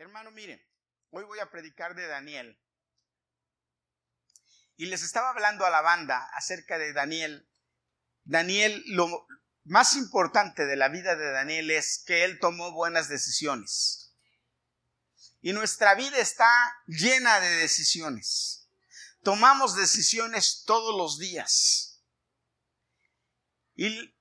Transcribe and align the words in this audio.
Hermano, 0.00 0.30
miren, 0.30 0.58
hoy 1.10 1.24
voy 1.24 1.40
a 1.40 1.50
predicar 1.50 1.94
de 1.94 2.06
Daniel. 2.06 2.58
Y 4.78 4.86
les 4.86 5.02
estaba 5.02 5.28
hablando 5.28 5.66
a 5.66 5.70
la 5.70 5.82
banda 5.82 6.26
acerca 6.32 6.78
de 6.78 6.94
Daniel. 6.94 7.46
Daniel, 8.24 8.82
lo 8.86 9.26
más 9.64 9.96
importante 9.96 10.64
de 10.64 10.76
la 10.76 10.88
vida 10.88 11.16
de 11.16 11.30
Daniel 11.30 11.70
es 11.70 12.02
que 12.06 12.24
él 12.24 12.38
tomó 12.40 12.72
buenas 12.72 13.10
decisiones. 13.10 14.14
Y 15.42 15.52
nuestra 15.52 15.94
vida 15.94 16.16
está 16.16 16.50
llena 16.86 17.38
de 17.40 17.56
decisiones. 17.56 18.70
Tomamos 19.22 19.76
decisiones 19.76 20.64
todos 20.64 20.96
los 20.96 21.18
días. 21.18 22.00
Y 23.74 24.14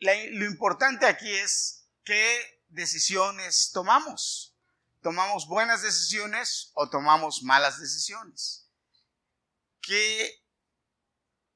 lo 0.00 0.44
importante 0.44 1.06
aquí 1.06 1.32
es 1.32 1.86
qué 2.02 2.64
decisiones 2.66 3.70
tomamos 3.72 4.49
tomamos 5.02 5.46
buenas 5.46 5.82
decisiones 5.82 6.70
o 6.74 6.88
tomamos 6.88 7.42
malas 7.42 7.80
decisiones. 7.80 8.68
¿Qué 9.80 10.44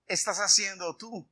estás 0.06 0.38
haciendo 0.38 0.96
tú? 0.96 1.30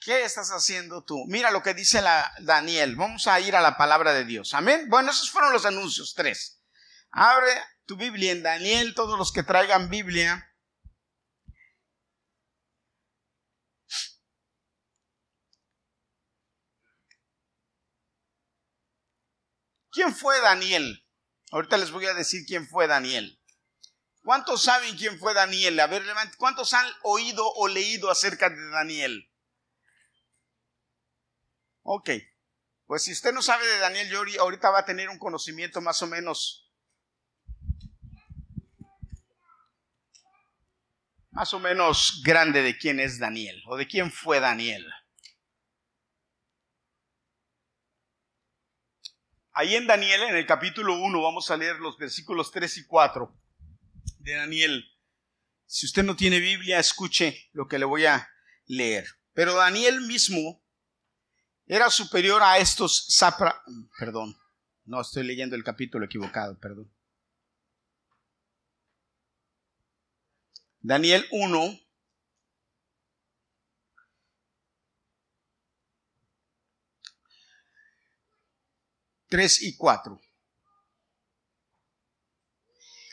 ¿Qué 0.00 0.24
estás 0.24 0.50
haciendo 0.50 1.04
tú? 1.04 1.26
Mira 1.28 1.50
lo 1.50 1.62
que 1.62 1.74
dice 1.74 2.00
la 2.00 2.32
Daniel. 2.40 2.96
Vamos 2.96 3.26
a 3.26 3.38
ir 3.40 3.54
a 3.54 3.60
la 3.60 3.76
palabra 3.76 4.14
de 4.14 4.24
Dios. 4.24 4.54
Amén. 4.54 4.88
Bueno, 4.88 5.10
esos 5.10 5.30
fueron 5.30 5.52
los 5.52 5.66
anuncios, 5.66 6.14
tres. 6.14 6.62
Abre 7.10 7.52
tu 7.84 7.96
Biblia 7.96 8.32
en 8.32 8.42
Daniel, 8.42 8.94
todos 8.94 9.18
los 9.18 9.30
que 9.32 9.42
traigan 9.42 9.90
Biblia. 9.90 10.49
¿Quién 20.00 20.16
fue 20.16 20.40
Daniel? 20.40 21.06
Ahorita 21.50 21.76
les 21.76 21.90
voy 21.90 22.06
a 22.06 22.14
decir 22.14 22.46
quién 22.46 22.66
fue 22.66 22.86
Daniel. 22.86 23.38
¿Cuántos 24.22 24.62
saben 24.62 24.96
quién 24.96 25.18
fue 25.18 25.34
Daniel? 25.34 25.78
A 25.78 25.88
ver, 25.88 26.02
¿cuántos 26.38 26.72
han 26.72 26.86
oído 27.02 27.46
o 27.46 27.68
leído 27.68 28.10
acerca 28.10 28.48
de 28.48 28.70
Daniel? 28.70 29.30
Ok, 31.82 32.08
pues 32.86 33.02
si 33.02 33.12
usted 33.12 33.34
no 33.34 33.42
sabe 33.42 33.66
de 33.66 33.76
Daniel, 33.76 34.08
yo 34.08 34.22
ahorita 34.40 34.70
va 34.70 34.78
a 34.78 34.84
tener 34.86 35.10
un 35.10 35.18
conocimiento 35.18 35.82
más 35.82 36.00
o 36.00 36.06
menos, 36.06 36.72
más 41.30 41.52
o 41.52 41.60
menos 41.60 42.22
grande 42.24 42.62
de 42.62 42.78
quién 42.78 43.00
es 43.00 43.18
Daniel 43.18 43.62
o 43.66 43.76
de 43.76 43.86
quién 43.86 44.10
fue 44.10 44.40
Daniel. 44.40 44.90
Ahí 49.52 49.74
en 49.74 49.86
Daniel, 49.86 50.22
en 50.22 50.36
el 50.36 50.46
capítulo 50.46 50.96
1, 51.00 51.22
vamos 51.22 51.50
a 51.50 51.56
leer 51.56 51.76
los 51.80 51.98
versículos 51.98 52.52
3 52.52 52.78
y 52.78 52.86
4 52.86 53.36
de 54.18 54.34
Daniel. 54.34 54.84
Si 55.66 55.86
usted 55.86 56.04
no 56.04 56.14
tiene 56.14 56.38
Biblia, 56.38 56.78
escuche 56.78 57.48
lo 57.52 57.66
que 57.66 57.78
le 57.78 57.84
voy 57.84 58.06
a 58.06 58.28
leer. 58.66 59.06
Pero 59.32 59.54
Daniel 59.54 60.00
mismo 60.02 60.62
era 61.66 61.90
superior 61.90 62.42
a 62.42 62.58
estos 62.58 63.06
sapra... 63.08 63.62
Perdón, 63.98 64.36
no 64.84 65.00
estoy 65.00 65.24
leyendo 65.24 65.56
el 65.56 65.64
capítulo 65.64 66.04
equivocado, 66.04 66.58
perdón. 66.58 66.92
Daniel 70.80 71.26
1, 71.30 71.80
3 79.30 79.62
y 79.62 79.76
4. 79.76 80.20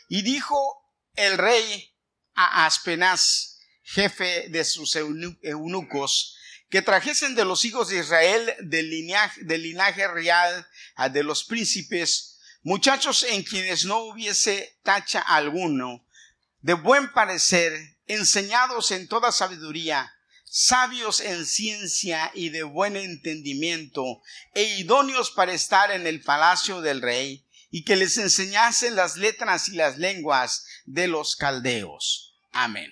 Y 0.08 0.22
dijo 0.22 0.92
el 1.14 1.38
rey 1.38 1.94
a 2.34 2.66
Aspenaz, 2.66 3.60
jefe 3.82 4.48
de 4.48 4.64
sus 4.64 4.96
eunucos, 4.96 6.36
que 6.68 6.82
trajesen 6.82 7.34
de 7.34 7.44
los 7.44 7.64
hijos 7.64 7.88
de 7.88 7.98
Israel 8.00 8.54
del 8.60 8.90
linaje, 8.90 10.08
real 10.08 10.68
a 10.96 11.08
de 11.08 11.22
los 11.22 11.44
príncipes, 11.44 12.40
muchachos 12.62 13.22
en 13.22 13.42
quienes 13.42 13.84
no 13.84 13.98
hubiese 13.98 14.78
tacha 14.82 15.20
alguno, 15.20 16.04
de 16.60 16.74
buen 16.74 17.12
parecer, 17.12 17.96
enseñados 18.06 18.90
en 18.90 19.08
toda 19.08 19.32
sabiduría, 19.32 20.12
sabios 20.50 21.20
en 21.20 21.46
ciencia 21.46 22.30
y 22.34 22.48
de 22.50 22.62
buen 22.62 22.96
entendimiento, 22.96 24.22
e 24.54 24.62
idóneos 24.78 25.30
para 25.30 25.52
estar 25.52 25.90
en 25.90 26.06
el 26.06 26.22
palacio 26.22 26.80
del 26.80 27.02
rey, 27.02 27.46
y 27.70 27.84
que 27.84 27.96
les 27.96 28.16
enseñasen 28.16 28.96
las 28.96 29.16
letras 29.16 29.68
y 29.68 29.76
las 29.76 29.98
lenguas 29.98 30.64
de 30.86 31.06
los 31.06 31.36
caldeos. 31.36 32.34
Amén. 32.52 32.90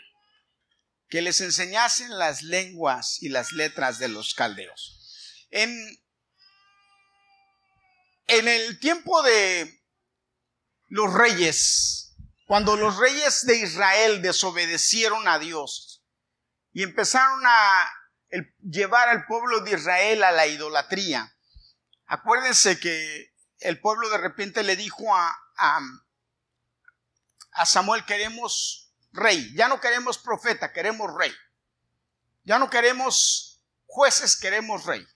Que 1.09 1.22
les 1.22 1.41
enseñasen 1.41 2.19
las 2.19 2.43
lenguas 2.43 3.22
y 3.22 3.31
las 3.31 3.53
letras 3.53 3.99
de 3.99 4.09
los 4.09 4.34
caldeos. 4.34 5.47
En, 5.50 5.71
en 8.27 8.49
el 8.49 8.78
tiempo 8.81 9.23
de 9.23 9.83
los 10.88 11.12
reyes, 11.12 12.15
cuando 12.47 12.77
los 12.77 12.99
reyes 12.99 13.47
de 13.47 13.59
Israel 13.59 14.21
desobedecieron 14.21 15.27
a 15.27 15.38
Dios, 15.38 15.96
y 16.76 16.82
empezaron 16.82 17.41
a 17.47 17.91
llevar 18.60 19.09
al 19.09 19.25
pueblo 19.25 19.60
de 19.60 19.70
Israel 19.70 20.22
a 20.22 20.31
la 20.31 20.47
idolatría. 20.47 21.34
Acuérdense 22.04 22.78
que 22.78 23.34
el 23.60 23.81
pueblo 23.81 24.10
de 24.10 24.19
repente 24.19 24.62
le 24.62 24.76
dijo 24.76 25.16
a, 25.16 25.34
a, 25.56 27.64
Samuel, 27.64 28.04
queremos 28.04 28.92
rey, 29.12 29.54
ya 29.54 29.69
no 29.69 29.81
queremos 29.81 30.19
profeta, 30.19 30.75
queremos 30.75 31.14
rey. 31.14 31.34
Ya 32.44 32.59
no 32.59 32.69
queremos 32.69 33.64
jueces, 33.87 34.37
queremos 34.37 34.84
rey. 34.84 35.08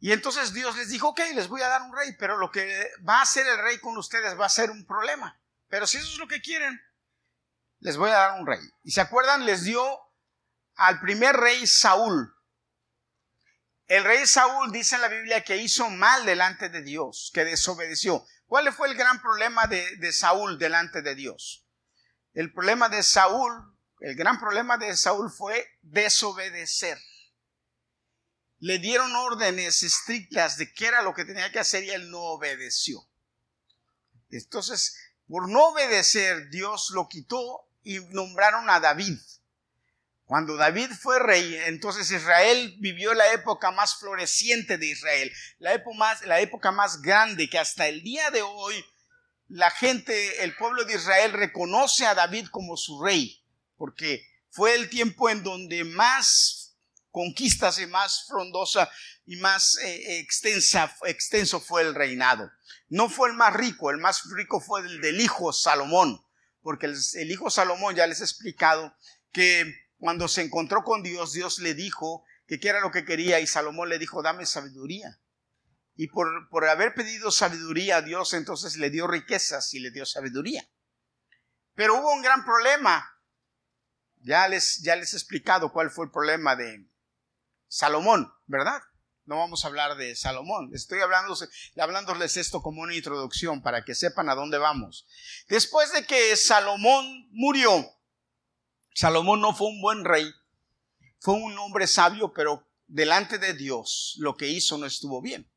Y 0.00 0.10
entonces 0.10 0.52
Dios 0.52 0.76
les 0.76 0.88
dijo, 0.88 1.10
ok, 1.10 1.20
les 1.36 1.46
voy 1.46 1.62
a 1.62 1.68
dar 1.68 1.82
un 1.82 1.96
rey, 1.96 2.16
pero 2.18 2.36
lo 2.36 2.50
que 2.50 2.90
va 3.08 3.20
a 3.20 3.22
hacer 3.22 3.46
el 3.46 3.58
rey 3.58 3.78
con 3.78 3.96
ustedes 3.96 4.36
va 4.36 4.46
a 4.46 4.48
ser 4.48 4.72
un 4.72 4.84
problema. 4.86 5.40
Pero 5.68 5.86
si 5.86 5.98
eso 5.98 6.08
es 6.08 6.18
lo 6.18 6.26
que 6.26 6.42
quieren, 6.42 6.82
les 7.80 7.96
voy 7.96 8.10
a 8.10 8.14
dar 8.14 8.40
un 8.40 8.46
rey. 8.46 8.60
Y 8.82 8.92
se 8.92 9.00
acuerdan, 9.00 9.44
les 9.44 9.64
dio 9.64 9.82
al 10.76 11.00
primer 11.00 11.36
rey 11.36 11.66
Saúl. 11.66 12.34
El 13.86 14.04
rey 14.04 14.26
Saúl 14.26 14.70
dice 14.70 14.94
en 14.94 15.00
la 15.02 15.08
Biblia 15.08 15.42
que 15.42 15.56
hizo 15.56 15.90
mal 15.90 16.24
delante 16.24 16.68
de 16.68 16.82
Dios, 16.82 17.30
que 17.34 17.44
desobedeció. 17.44 18.24
¿Cuál 18.46 18.72
fue 18.72 18.88
el 18.88 18.94
gran 18.94 19.20
problema 19.20 19.66
de, 19.66 19.96
de 19.96 20.12
Saúl 20.12 20.58
delante 20.58 21.02
de 21.02 21.14
Dios? 21.14 21.66
El 22.32 22.52
problema 22.52 22.88
de 22.88 23.02
Saúl, 23.02 23.52
el 24.00 24.14
gran 24.14 24.38
problema 24.38 24.78
de 24.78 24.96
Saúl 24.96 25.30
fue 25.30 25.66
desobedecer. 25.82 26.98
Le 28.58 28.78
dieron 28.78 29.14
órdenes 29.16 29.82
estrictas 29.82 30.58
de 30.58 30.72
qué 30.72 30.86
era 30.86 31.02
lo 31.02 31.14
que 31.14 31.24
tenía 31.24 31.50
que 31.50 31.58
hacer 31.58 31.82
y 31.82 31.90
él 31.90 32.10
no 32.10 32.20
obedeció. 32.20 33.00
Entonces, 34.28 34.96
por 35.26 35.48
no 35.48 35.68
obedecer, 35.68 36.50
Dios 36.50 36.90
lo 36.94 37.08
quitó 37.08 37.69
y 37.82 37.98
nombraron 38.10 38.68
a 38.70 38.80
David. 38.80 39.18
Cuando 40.24 40.56
David 40.56 40.90
fue 40.92 41.18
rey, 41.18 41.56
entonces 41.66 42.08
Israel 42.12 42.76
vivió 42.78 43.14
la 43.14 43.32
época 43.32 43.72
más 43.72 43.96
floreciente 43.98 44.78
de 44.78 44.86
Israel, 44.86 45.32
la 45.58 45.74
época 46.40 46.70
más, 46.70 47.02
grande 47.02 47.50
que 47.50 47.58
hasta 47.58 47.88
el 47.88 48.02
día 48.02 48.30
de 48.30 48.42
hoy 48.42 48.84
la 49.48 49.72
gente, 49.72 50.44
el 50.44 50.54
pueblo 50.54 50.84
de 50.84 50.94
Israel 50.94 51.32
reconoce 51.32 52.06
a 52.06 52.14
David 52.14 52.46
como 52.52 52.76
su 52.76 53.02
rey, 53.02 53.44
porque 53.76 54.24
fue 54.50 54.76
el 54.76 54.88
tiempo 54.88 55.28
en 55.28 55.42
donde 55.42 55.82
más 55.82 56.76
conquistas 57.10 57.80
y 57.80 57.88
más 57.88 58.26
frondosa 58.28 58.88
y 59.26 59.34
más 59.34 59.78
eh, 59.78 60.20
extensa, 60.20 60.96
extenso 61.06 61.58
fue 61.58 61.82
el 61.82 61.92
reinado. 61.92 62.48
No 62.88 63.08
fue 63.08 63.30
el 63.30 63.34
más 63.34 63.52
rico, 63.54 63.90
el 63.90 63.98
más 63.98 64.22
rico 64.36 64.60
fue 64.60 64.82
el 64.82 65.00
del 65.00 65.20
hijo 65.20 65.52
Salomón 65.52 66.24
porque 66.62 66.86
el, 66.86 67.30
hijo 67.30 67.50
Salomón 67.50 67.94
ya 67.94 68.06
les 68.06 68.20
he 68.20 68.24
explicado 68.24 68.94
que 69.32 69.72
cuando 69.98 70.28
se 70.28 70.42
encontró 70.42 70.82
con 70.82 71.02
Dios, 71.02 71.32
Dios 71.32 71.58
le 71.58 71.74
dijo 71.74 72.24
que 72.46 72.58
qué 72.58 72.68
era 72.68 72.80
lo 72.80 72.90
que 72.90 73.04
quería 73.04 73.40
y 73.40 73.46
Salomón 73.46 73.88
le 73.88 73.98
dijo, 73.98 74.22
dame 74.22 74.46
sabiduría. 74.46 75.20
Y 75.94 76.08
por, 76.08 76.48
por 76.48 76.66
haber 76.66 76.94
pedido 76.94 77.30
sabiduría 77.30 77.98
a 77.98 78.02
Dios, 78.02 78.32
entonces 78.32 78.76
le 78.76 78.90
dio 78.90 79.06
riquezas 79.06 79.74
y 79.74 79.80
le 79.80 79.90
dio 79.90 80.06
sabiduría. 80.06 80.68
Pero 81.74 81.98
hubo 81.98 82.12
un 82.12 82.22
gran 82.22 82.44
problema. 82.44 83.16
Ya 84.22 84.48
les, 84.48 84.82
ya 84.82 84.96
les 84.96 85.12
he 85.12 85.16
explicado 85.16 85.72
cuál 85.72 85.90
fue 85.90 86.06
el 86.06 86.10
problema 86.10 86.56
de 86.56 86.86
Salomón, 87.68 88.32
¿verdad? 88.46 88.82
No 89.30 89.36
vamos 89.36 89.64
a 89.64 89.68
hablar 89.68 89.96
de 89.96 90.16
Salomón. 90.16 90.72
Estoy 90.74 90.98
hablando, 90.98 91.38
hablándoles 91.80 92.36
esto 92.36 92.62
como 92.62 92.82
una 92.82 92.96
introducción 92.96 93.62
para 93.62 93.84
que 93.84 93.94
sepan 93.94 94.28
a 94.28 94.34
dónde 94.34 94.58
vamos. 94.58 95.06
Después 95.48 95.92
de 95.92 96.04
que 96.04 96.34
Salomón 96.34 97.28
murió, 97.30 97.94
Salomón 98.92 99.40
no 99.40 99.54
fue 99.54 99.68
un 99.68 99.80
buen 99.80 100.04
rey, 100.04 100.28
fue 101.20 101.34
un 101.34 101.56
hombre 101.60 101.86
sabio, 101.86 102.32
pero 102.32 102.66
delante 102.88 103.38
de 103.38 103.54
Dios 103.54 104.16
lo 104.18 104.36
que 104.36 104.48
hizo 104.48 104.78
no 104.78 104.86
estuvo 104.86 105.22
bien. 105.22 105.48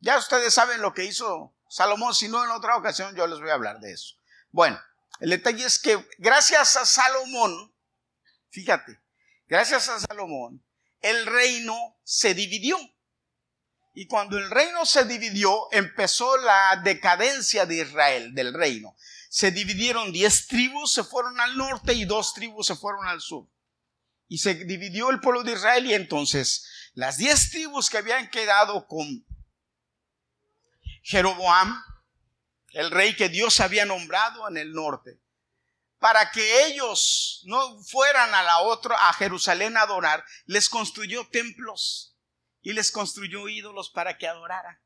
Ya 0.00 0.18
ustedes 0.18 0.52
saben 0.52 0.82
lo 0.82 0.92
que 0.92 1.06
hizo 1.06 1.54
Salomón, 1.66 2.14
si 2.14 2.28
no 2.28 2.44
en 2.44 2.50
otra 2.50 2.76
ocasión 2.76 3.16
yo 3.16 3.26
les 3.26 3.40
voy 3.40 3.48
a 3.48 3.54
hablar 3.54 3.80
de 3.80 3.90
eso. 3.90 4.16
Bueno, 4.50 4.78
el 5.20 5.30
detalle 5.30 5.64
es 5.64 5.78
que 5.78 6.06
gracias 6.18 6.76
a 6.76 6.84
Salomón, 6.84 7.72
fíjate, 8.50 9.00
gracias 9.46 9.88
a 9.88 9.98
Salomón, 9.98 10.62
el 11.00 11.24
reino 11.24 11.96
se 12.04 12.34
dividió. 12.34 12.76
Y 13.98 14.06
cuando 14.06 14.38
el 14.38 14.48
reino 14.48 14.86
se 14.86 15.06
dividió, 15.06 15.66
empezó 15.72 16.36
la 16.36 16.80
decadencia 16.84 17.66
de 17.66 17.78
Israel, 17.78 18.32
del 18.32 18.54
reino. 18.54 18.94
Se 19.28 19.50
dividieron 19.50 20.12
diez 20.12 20.46
tribus, 20.46 20.92
se 20.92 21.02
fueron 21.02 21.40
al 21.40 21.56
norte 21.56 21.94
y 21.94 22.04
dos 22.04 22.32
tribus 22.32 22.68
se 22.68 22.76
fueron 22.76 23.08
al 23.08 23.20
sur. 23.20 23.48
Y 24.28 24.38
se 24.38 24.54
dividió 24.54 25.10
el 25.10 25.18
pueblo 25.18 25.42
de 25.42 25.54
Israel 25.54 25.84
y 25.84 25.94
entonces 25.94 26.64
las 26.94 27.16
diez 27.16 27.50
tribus 27.50 27.90
que 27.90 27.98
habían 27.98 28.30
quedado 28.30 28.86
con 28.86 29.26
Jeroboam, 31.02 31.82
el 32.74 32.92
rey 32.92 33.16
que 33.16 33.28
Dios 33.28 33.58
había 33.58 33.84
nombrado 33.84 34.46
en 34.46 34.58
el 34.58 34.74
norte, 34.74 35.18
para 35.98 36.30
que 36.30 36.66
ellos 36.66 37.42
no 37.46 37.82
fueran 37.82 38.32
a 38.32 38.44
la 38.44 38.60
otra, 38.60 39.08
a 39.08 39.12
Jerusalén 39.14 39.76
a 39.76 39.82
adorar, 39.82 40.24
les 40.46 40.68
construyó 40.68 41.26
templos 41.32 42.14
y 42.62 42.72
les 42.72 42.90
construyó 42.90 43.48
ídolos 43.48 43.90
para 43.90 44.18
que 44.18 44.28
adoraran. 44.28 44.80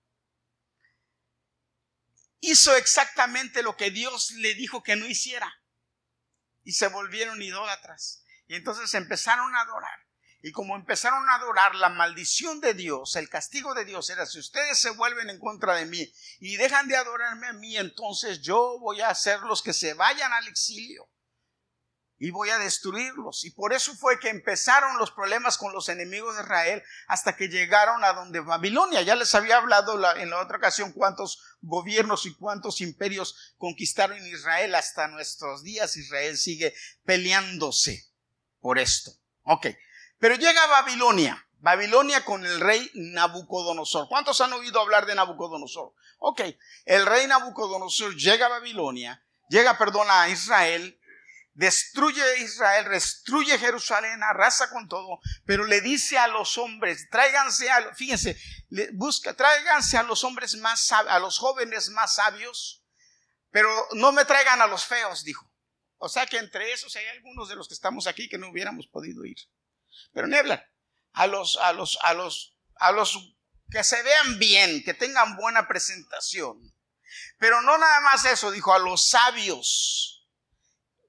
Hizo 2.40 2.74
exactamente 2.76 3.62
lo 3.62 3.76
que 3.76 3.90
Dios 3.90 4.32
le 4.32 4.54
dijo 4.54 4.82
que 4.82 4.96
no 4.96 5.06
hiciera 5.06 5.52
y 6.64 6.72
se 6.72 6.88
volvieron 6.88 7.40
idólatras. 7.40 8.24
Y 8.48 8.56
entonces 8.56 8.92
empezaron 8.94 9.54
a 9.54 9.60
adorar. 9.60 9.98
Y 10.42 10.50
como 10.50 10.74
empezaron 10.74 11.28
a 11.28 11.36
adorar 11.36 11.76
la 11.76 11.88
maldición 11.88 12.60
de 12.60 12.74
Dios, 12.74 13.14
el 13.14 13.28
castigo 13.28 13.74
de 13.74 13.84
Dios 13.84 14.10
era, 14.10 14.26
si 14.26 14.40
ustedes 14.40 14.76
se 14.76 14.90
vuelven 14.90 15.30
en 15.30 15.38
contra 15.38 15.76
de 15.76 15.86
mí 15.86 16.12
y 16.40 16.56
dejan 16.56 16.88
de 16.88 16.96
adorarme 16.96 17.46
a 17.46 17.52
mí, 17.52 17.76
entonces 17.76 18.40
yo 18.40 18.78
voy 18.80 19.00
a 19.00 19.08
hacer 19.08 19.40
los 19.42 19.62
que 19.62 19.72
se 19.72 19.94
vayan 19.94 20.32
al 20.32 20.48
exilio 20.48 21.08
y 22.22 22.30
voy 22.30 22.50
a 22.50 22.58
destruirlos. 22.58 23.44
Y 23.44 23.50
por 23.50 23.72
eso 23.72 23.96
fue 23.96 24.20
que 24.20 24.28
empezaron 24.28 24.96
los 24.96 25.10
problemas 25.10 25.58
con 25.58 25.72
los 25.72 25.88
enemigos 25.88 26.36
de 26.36 26.42
Israel 26.42 26.80
hasta 27.08 27.34
que 27.34 27.48
llegaron 27.48 28.04
a 28.04 28.12
donde 28.12 28.38
Babilonia. 28.38 29.02
Ya 29.02 29.16
les 29.16 29.34
había 29.34 29.56
hablado 29.56 29.94
en 30.14 30.30
la 30.30 30.40
otra 30.40 30.58
ocasión 30.58 30.92
cuántos 30.92 31.42
gobiernos 31.62 32.24
y 32.26 32.34
cuántos 32.36 32.80
imperios 32.80 33.56
conquistaron 33.58 34.24
Israel. 34.24 34.72
Hasta 34.76 35.08
nuestros 35.08 35.64
días 35.64 35.96
Israel 35.96 36.38
sigue 36.38 36.72
peleándose 37.04 38.04
por 38.60 38.78
esto. 38.78 39.10
Ok. 39.42 39.66
Pero 40.20 40.36
llega 40.36 40.64
Babilonia, 40.68 41.44
Babilonia 41.58 42.24
con 42.24 42.46
el 42.46 42.60
rey 42.60 42.88
Nabucodonosor. 42.94 44.06
¿Cuántos 44.08 44.40
han 44.40 44.52
oído 44.52 44.80
hablar 44.80 45.06
de 45.06 45.16
Nabucodonosor? 45.16 45.92
Ok, 46.20 46.42
el 46.84 47.04
rey 47.04 47.26
Nabucodonosor 47.26 48.14
llega 48.14 48.46
a 48.46 48.50
Babilonia, 48.50 49.24
llega, 49.48 49.76
perdón, 49.76 50.06
a 50.08 50.28
Israel, 50.28 51.00
destruye 51.54 52.22
Israel, 52.38 52.88
destruye 52.88 53.58
Jerusalén, 53.58 54.22
arrasa 54.22 54.70
con 54.70 54.88
todo, 54.88 55.20
pero 55.44 55.64
le 55.64 55.80
dice 55.80 56.18
a 56.18 56.28
los 56.28 56.56
hombres, 56.58 57.08
tráiganse 57.10 57.70
a, 57.70 57.94
fíjense, 57.94 58.36
busca, 58.94 59.34
tráiganse 59.34 59.98
a 59.98 60.02
los 60.02 60.24
hombres 60.24 60.56
más, 60.56 60.90
a 60.92 61.18
los 61.18 61.38
jóvenes 61.38 61.90
más 61.90 62.14
sabios, 62.14 62.84
pero 63.50 63.70
no 63.92 64.12
me 64.12 64.24
traigan 64.24 64.62
a 64.62 64.66
los 64.66 64.84
feos, 64.84 65.24
dijo. 65.24 65.52
O 66.04 66.08
sea 66.08 66.26
que 66.26 66.38
entre 66.38 66.72
esos 66.72 66.96
hay 66.96 67.06
algunos 67.06 67.48
de 67.48 67.54
los 67.54 67.68
que 67.68 67.74
estamos 67.74 68.08
aquí 68.08 68.28
que 68.28 68.38
no 68.38 68.48
hubiéramos 68.48 68.88
podido 68.88 69.24
ir. 69.24 69.36
Pero 70.12 70.26
ni 70.26 70.36
hablar. 70.36 70.68
A 71.12 71.28
los, 71.28 71.56
a 71.58 71.72
los, 71.72 71.96
a 72.02 72.14
los, 72.14 72.56
a 72.76 72.90
los 72.90 73.36
que 73.70 73.84
se 73.84 74.02
vean 74.02 74.38
bien, 74.38 74.82
que 74.82 74.94
tengan 74.94 75.36
buena 75.36 75.68
presentación. 75.68 76.74
Pero 77.38 77.62
no 77.62 77.78
nada 77.78 78.00
más 78.00 78.24
eso, 78.24 78.50
dijo, 78.50 78.74
a 78.74 78.78
los 78.78 79.10
sabios, 79.10 80.11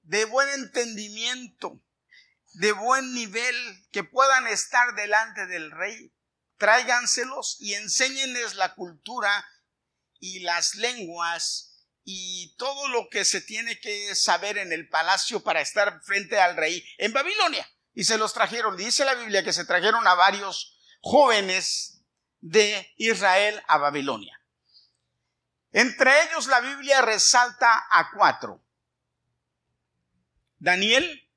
de 0.04 0.24
buen 0.26 0.48
entendimiento, 0.50 1.82
de 2.54 2.72
buen 2.72 3.14
nivel, 3.14 3.56
que 3.90 4.04
puedan 4.04 4.46
estar 4.46 4.94
delante 4.94 5.46
del 5.46 5.70
rey. 5.70 6.12
Tráiganselos 6.56 7.56
y 7.58 7.74
enséñenles 7.74 8.54
la 8.54 8.74
cultura 8.74 9.44
y 10.20 10.40
las 10.40 10.76
lenguas 10.76 11.74
y 12.04 12.54
todo 12.56 12.88
lo 12.88 13.08
que 13.10 13.24
se 13.24 13.40
tiene 13.40 13.80
que 13.80 14.14
saber 14.14 14.58
en 14.58 14.72
el 14.72 14.88
palacio 14.88 15.42
para 15.42 15.60
estar 15.60 16.00
frente 16.04 16.40
al 16.40 16.56
rey 16.56 16.86
en 16.98 17.12
Babilonia 17.12 17.68
y 17.94 18.04
se 18.04 18.18
los 18.18 18.32
trajeron. 18.34 18.76
Dice 18.76 19.04
la 19.04 19.14
Biblia 19.14 19.42
que 19.42 19.52
se 19.52 19.64
trajeron 19.64 20.06
a 20.06 20.14
varios 20.14 20.78
jóvenes 21.00 22.02
de 22.40 22.92
Israel 22.96 23.62
a 23.66 23.78
Babilonia. 23.78 24.38
Entre 25.72 26.10
ellos 26.24 26.46
la 26.46 26.60
Biblia 26.60 27.02
resalta 27.02 27.86
a 27.90 28.10
cuatro. 28.14 28.63
Daniel, 30.64 31.30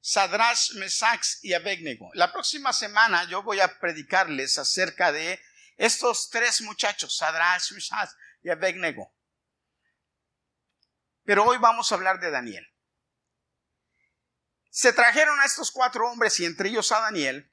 Sadrash, 0.00 0.74
Mesax 0.74 1.40
y 1.42 1.52
Abednego. 1.52 2.10
La 2.14 2.32
próxima 2.32 2.72
semana 2.72 3.24
yo 3.24 3.42
voy 3.42 3.60
a 3.60 3.78
predicarles 3.78 4.58
acerca 4.58 5.12
de 5.12 5.40
estos 5.76 6.30
tres 6.30 6.60
muchachos, 6.62 7.16
Sadrash, 7.16 7.72
Mesax 7.72 8.16
y 8.42 8.50
Abednego. 8.50 9.12
Pero 11.24 11.44
hoy 11.44 11.58
vamos 11.58 11.90
a 11.90 11.94
hablar 11.96 12.20
de 12.20 12.30
Daniel 12.30 12.74
se 14.74 14.92
trajeron 14.92 15.38
a 15.38 15.44
estos 15.44 15.70
cuatro 15.70 16.10
hombres 16.10 16.40
y 16.40 16.44
entre 16.44 16.68
ellos 16.68 16.90
a 16.90 16.98
Daniel. 16.98 17.48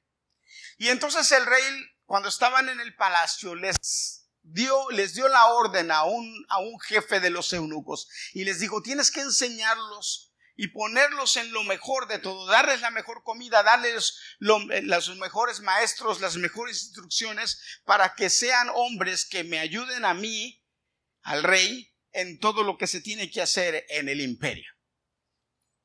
Y 0.76 0.88
entonces 0.88 1.30
el 1.30 1.46
rey, 1.46 1.62
cuando 2.04 2.28
estaban 2.28 2.68
en 2.68 2.80
el 2.80 2.96
palacio, 2.96 3.54
les 3.54 4.21
dio, 4.42 4.90
les 4.90 5.14
dio 5.14 5.28
la 5.28 5.46
orden 5.46 5.90
a 5.90 6.04
un, 6.04 6.46
a 6.48 6.58
un 6.58 6.78
jefe 6.80 7.20
de 7.20 7.30
los 7.30 7.52
eunucos 7.52 8.08
y 8.32 8.44
les 8.44 8.60
dijo, 8.60 8.82
tienes 8.82 9.10
que 9.10 9.20
enseñarlos 9.20 10.32
y 10.54 10.68
ponerlos 10.68 11.36
en 11.36 11.52
lo 11.52 11.64
mejor 11.64 12.08
de 12.08 12.18
todo, 12.18 12.46
darles 12.46 12.80
la 12.80 12.90
mejor 12.90 13.22
comida, 13.24 13.62
darles 13.62 14.18
los 14.38 15.16
mejores 15.16 15.60
maestros, 15.60 16.20
las 16.20 16.36
mejores 16.36 16.84
instrucciones 16.84 17.80
para 17.84 18.14
que 18.14 18.28
sean 18.30 18.70
hombres 18.74 19.24
que 19.24 19.44
me 19.44 19.58
ayuden 19.58 20.04
a 20.04 20.14
mí, 20.14 20.62
al 21.22 21.42
rey, 21.42 21.92
en 22.12 22.38
todo 22.38 22.62
lo 22.62 22.76
que 22.76 22.86
se 22.86 23.00
tiene 23.00 23.30
que 23.30 23.40
hacer 23.40 23.86
en 23.88 24.08
el 24.08 24.20
imperio. 24.20 24.70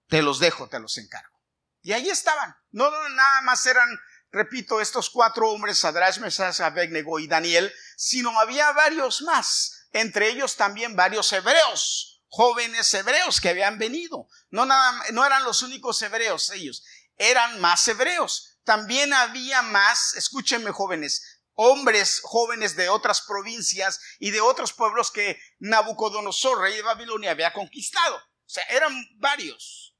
Te 0.07 0.21
los 0.21 0.39
dejo, 0.39 0.67
te 0.67 0.79
los 0.79 0.97
encargo. 0.97 1.37
Y 1.81 1.93
ahí 1.93 2.09
estaban. 2.09 2.53
No, 2.71 2.89
nada 3.09 3.41
más 3.43 3.65
eran, 3.65 3.87
repito, 4.31 4.81
estos 4.81 5.09
cuatro 5.09 5.49
hombres, 5.49 5.79
Sadrach, 5.79 6.17
Mesach, 6.19 6.59
Abednego 6.61 7.19
y 7.19 7.27
Daniel, 7.27 7.73
sino 7.95 8.37
había 8.39 8.71
varios 8.71 9.21
más. 9.21 9.87
Entre 9.93 10.29
ellos 10.29 10.55
también 10.55 10.95
varios 10.95 11.31
hebreos, 11.33 12.21
jóvenes 12.27 12.93
hebreos 12.93 13.39
que 13.41 13.49
habían 13.49 13.77
venido. 13.79 14.27
No, 14.49 14.65
no 14.65 15.25
eran 15.25 15.43
los 15.43 15.61
únicos 15.61 16.01
hebreos 16.01 16.49
ellos, 16.51 16.83
eran 17.17 17.59
más 17.59 17.87
hebreos. 17.87 18.59
También 18.63 19.13
había 19.13 19.61
más, 19.61 20.13
escúchenme 20.15 20.71
jóvenes, 20.71 21.39
hombres 21.53 22.19
jóvenes 22.23 22.75
de 22.75 22.89
otras 22.89 23.21
provincias 23.21 23.99
y 24.19 24.31
de 24.31 24.41
otros 24.41 24.73
pueblos 24.73 25.09
que 25.09 25.41
Nabucodonosor, 25.59 26.59
rey 26.59 26.75
de 26.75 26.81
Babilonia, 26.83 27.31
había 27.31 27.53
conquistado. 27.53 28.15
O 28.15 28.49
sea, 28.49 28.63
eran 28.65 28.93
varios. 29.15 29.95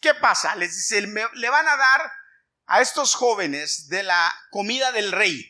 ¿Qué 0.00 0.14
pasa? 0.14 0.56
Les 0.56 0.74
dice, 0.74 1.02
le 1.02 1.50
van 1.50 1.68
a 1.68 1.76
dar 1.76 2.12
a 2.70 2.80
estos 2.80 3.16
jóvenes 3.16 3.88
de 3.88 4.04
la 4.04 4.32
comida 4.50 4.92
del 4.92 5.10
rey 5.10 5.44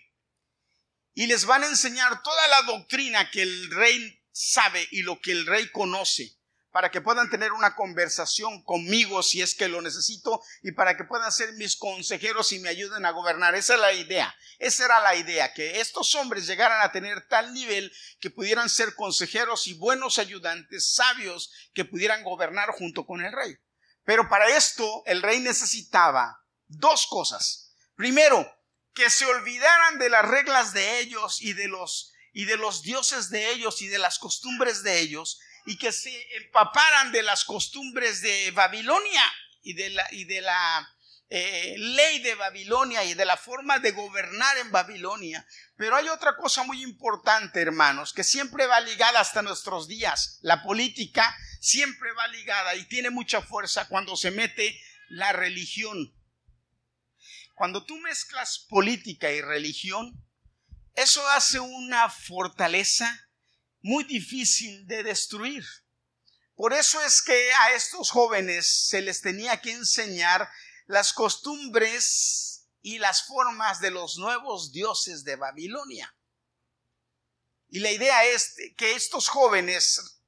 y 1.12 1.26
les 1.26 1.44
van 1.44 1.62
a 1.62 1.66
enseñar 1.66 2.22
toda 2.22 2.48
la 2.48 2.62
doctrina 2.62 3.30
que 3.30 3.42
el 3.42 3.70
rey 3.72 4.24
sabe 4.32 4.88
y 4.90 5.02
lo 5.02 5.20
que 5.20 5.32
el 5.32 5.44
rey 5.44 5.70
conoce 5.70 6.38
para 6.70 6.90
que 6.90 7.02
puedan 7.02 7.28
tener 7.28 7.52
una 7.52 7.74
conversación 7.74 8.62
conmigo 8.64 9.22
si 9.22 9.42
es 9.42 9.54
que 9.54 9.68
lo 9.68 9.82
necesito 9.82 10.40
y 10.62 10.72
para 10.72 10.96
que 10.96 11.04
puedan 11.04 11.30
ser 11.30 11.52
mis 11.54 11.76
consejeros 11.76 12.52
y 12.52 12.58
me 12.60 12.70
ayuden 12.70 13.04
a 13.04 13.10
gobernar. 13.10 13.54
Esa 13.54 13.74
es 13.74 13.80
la 13.80 13.92
idea. 13.92 14.34
Esa 14.58 14.86
era 14.86 15.00
la 15.00 15.14
idea, 15.14 15.52
que 15.52 15.80
estos 15.80 16.14
hombres 16.14 16.46
llegaran 16.46 16.80
a 16.80 16.90
tener 16.90 17.28
tal 17.28 17.52
nivel 17.52 17.92
que 18.18 18.30
pudieran 18.30 18.70
ser 18.70 18.94
consejeros 18.94 19.66
y 19.66 19.74
buenos 19.74 20.18
ayudantes, 20.18 20.94
sabios, 20.94 21.52
que 21.74 21.84
pudieran 21.84 22.24
gobernar 22.24 22.70
junto 22.70 23.04
con 23.04 23.20
el 23.20 23.32
rey. 23.32 23.58
Pero 24.04 24.26
para 24.30 24.56
esto 24.56 25.02
el 25.04 25.20
rey 25.20 25.40
necesitaba 25.40 26.39
dos 26.70 27.06
cosas. 27.06 27.72
Primero, 27.94 28.50
que 28.94 29.10
se 29.10 29.26
olvidaran 29.26 29.98
de 29.98 30.08
las 30.08 30.24
reglas 30.26 30.72
de 30.72 31.00
ellos 31.00 31.40
y 31.40 31.52
de 31.52 31.68
los 31.68 32.12
y 32.32 32.44
de 32.44 32.56
los 32.56 32.82
dioses 32.82 33.30
de 33.30 33.50
ellos 33.50 33.82
y 33.82 33.88
de 33.88 33.98
las 33.98 34.18
costumbres 34.18 34.82
de 34.82 35.00
ellos 35.00 35.40
y 35.66 35.76
que 35.76 35.92
se 35.92 36.12
empaparan 36.36 37.12
de 37.12 37.22
las 37.22 37.44
costumbres 37.44 38.22
de 38.22 38.50
Babilonia 38.52 39.24
y 39.62 39.74
de 39.74 39.90
la, 39.90 40.06
y 40.12 40.24
de 40.24 40.40
la 40.40 40.88
eh, 41.28 41.74
ley 41.76 42.20
de 42.20 42.34
Babilonia 42.34 43.04
y 43.04 43.14
de 43.14 43.24
la 43.24 43.36
forma 43.36 43.78
de 43.78 43.92
gobernar 43.92 44.56
en 44.58 44.70
Babilonia. 44.70 45.46
Pero 45.76 45.96
hay 45.96 46.08
otra 46.08 46.36
cosa 46.36 46.62
muy 46.64 46.82
importante, 46.82 47.60
hermanos, 47.60 48.12
que 48.12 48.24
siempre 48.24 48.66
va 48.66 48.80
ligada 48.80 49.20
hasta 49.20 49.42
nuestros 49.42 49.86
días. 49.86 50.38
La 50.42 50.62
política 50.62 51.36
siempre 51.60 52.12
va 52.12 52.26
ligada 52.28 52.74
y 52.74 52.84
tiene 52.86 53.10
mucha 53.10 53.42
fuerza 53.42 53.88
cuando 53.88 54.16
se 54.16 54.30
mete 54.30 54.80
la 55.08 55.32
religión. 55.32 56.14
Cuando 57.60 57.84
tú 57.84 57.98
mezclas 57.98 58.58
política 58.70 59.30
y 59.30 59.42
religión, 59.42 60.14
eso 60.94 61.28
hace 61.28 61.60
una 61.60 62.08
fortaleza 62.08 63.28
muy 63.82 64.04
difícil 64.04 64.86
de 64.86 65.02
destruir. 65.02 65.62
Por 66.54 66.72
eso 66.72 67.02
es 67.02 67.20
que 67.20 67.52
a 67.52 67.74
estos 67.74 68.10
jóvenes 68.12 68.88
se 68.88 69.02
les 69.02 69.20
tenía 69.20 69.60
que 69.60 69.72
enseñar 69.72 70.48
las 70.86 71.12
costumbres 71.12 72.66
y 72.80 72.96
las 72.96 73.26
formas 73.26 73.78
de 73.82 73.90
los 73.90 74.16
nuevos 74.16 74.72
dioses 74.72 75.22
de 75.24 75.36
Babilonia. 75.36 76.16
Y 77.68 77.80
la 77.80 77.90
idea 77.90 78.24
es 78.24 78.54
que 78.78 78.94
estos 78.94 79.28
jóvenes, 79.28 80.22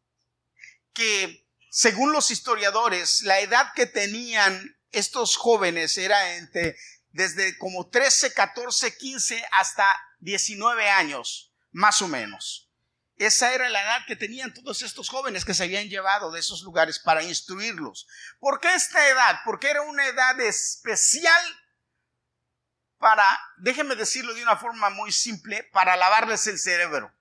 que 0.93 1.49
según 1.71 2.13
los 2.13 2.31
historiadores, 2.31 3.23
la 3.23 3.41
edad 3.41 3.73
que 3.75 3.87
tenían 3.87 4.77
estos 4.91 5.39
jóvenes 5.39 5.97
era 5.97 6.37
entre 6.37 6.77
desde 7.13 7.57
como 7.59 7.89
13, 7.89 8.33
14, 8.33 8.97
15 8.97 9.45
hasta 9.53 9.87
19 10.21 10.89
años, 10.89 11.53
más 11.71 12.03
o 12.03 12.09
menos. 12.09 12.71
Esa 13.17 13.55
era 13.55 13.69
la 13.69 13.83
edad 13.83 14.07
que 14.07 14.17
tenían 14.17 14.53
todos 14.53 14.83
estos 14.83 15.09
jóvenes 15.09 15.45
que 15.45 15.55
se 15.55 15.65
habían 15.65 15.89
llevado 15.89 16.33
de 16.33 16.41
esos 16.41 16.63
lugares 16.63 16.99
para 16.99 17.23
instruirlos. 17.23 18.09
¿Por 18.41 18.59
qué 18.59 18.75
esta 18.75 19.07
edad? 19.09 19.41
Porque 19.45 19.69
era 19.71 19.83
una 19.83 20.07
edad 20.07 20.41
especial 20.41 21.43
para, 22.99 23.25
déjenme 23.59 23.97
decirlo 23.97 24.33
de 24.35 24.43
una 24.43 24.57
forma 24.57 24.91
muy 24.91 25.13
simple, 25.13 25.65
para 25.73 25.97
lavarles 25.97 26.47
el 26.47 26.59
cerebro. 26.59 27.13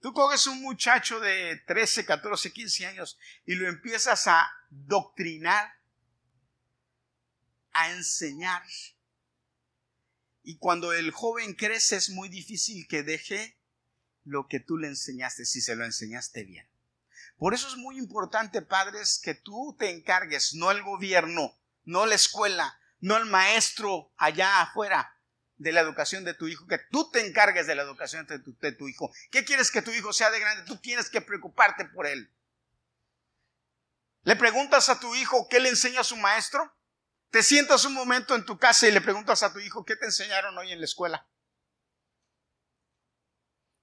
Tú 0.00 0.12
coges 0.12 0.46
un 0.46 0.62
muchacho 0.62 1.20
de 1.20 1.56
13, 1.66 2.06
14, 2.06 2.52
15 2.52 2.86
años 2.86 3.18
y 3.44 3.54
lo 3.54 3.68
empiezas 3.68 4.26
a 4.28 4.50
doctrinar, 4.70 5.74
a 7.72 7.92
enseñar. 7.92 8.62
Y 10.42 10.58
cuando 10.58 10.92
el 10.92 11.10
joven 11.10 11.54
crece 11.54 11.96
es 11.96 12.10
muy 12.10 12.28
difícil 12.28 12.86
que 12.88 13.02
deje 13.02 13.58
lo 14.24 14.46
que 14.48 14.60
tú 14.60 14.76
le 14.76 14.88
enseñaste, 14.88 15.44
si 15.44 15.60
se 15.60 15.76
lo 15.76 15.84
enseñaste 15.84 16.44
bien. 16.44 16.68
Por 17.36 17.54
eso 17.54 17.68
es 17.68 17.76
muy 17.76 17.98
importante, 17.98 18.62
padres, 18.62 19.20
que 19.22 19.34
tú 19.34 19.76
te 19.78 19.90
encargues, 19.90 20.54
no 20.54 20.70
el 20.70 20.82
gobierno, 20.82 21.58
no 21.84 22.06
la 22.06 22.14
escuela, 22.14 22.78
no 23.00 23.16
el 23.16 23.26
maestro 23.26 24.12
allá 24.16 24.60
afuera, 24.60 25.20
de 25.60 25.72
la 25.72 25.80
educación 25.82 26.24
de 26.24 26.32
tu 26.32 26.48
hijo, 26.48 26.66
que 26.66 26.78
tú 26.90 27.10
te 27.10 27.26
encargues 27.26 27.66
de 27.66 27.74
la 27.74 27.82
educación 27.82 28.26
de 28.26 28.72
tu, 28.72 28.88
hijo. 28.88 29.12
¿Qué 29.30 29.44
quieres 29.44 29.70
que 29.70 29.82
tu 29.82 29.90
hijo 29.90 30.10
sea 30.14 30.30
de 30.30 30.40
grande? 30.40 30.64
Tú 30.64 30.78
tienes 30.78 31.10
que 31.10 31.20
preocuparte 31.20 31.84
por 31.84 32.06
él. 32.06 32.32
¿Le 34.22 34.36
preguntas 34.36 34.88
a 34.88 34.98
tu 34.98 35.14
hijo 35.14 35.48
qué 35.50 35.60
le 35.60 35.68
enseña 35.68 36.02
su 36.02 36.16
maestro? 36.16 36.74
Te 37.30 37.44
sientas 37.44 37.84
un 37.84 37.94
momento 37.94 38.34
en 38.34 38.44
tu 38.44 38.58
casa 38.58 38.88
y 38.88 38.92
le 38.92 39.00
preguntas 39.00 39.42
a 39.42 39.52
tu 39.52 39.60
hijo 39.60 39.84
qué 39.84 39.94
te 39.94 40.06
enseñaron 40.06 40.58
hoy 40.58 40.72
en 40.72 40.80
la 40.80 40.84
escuela. 40.84 41.28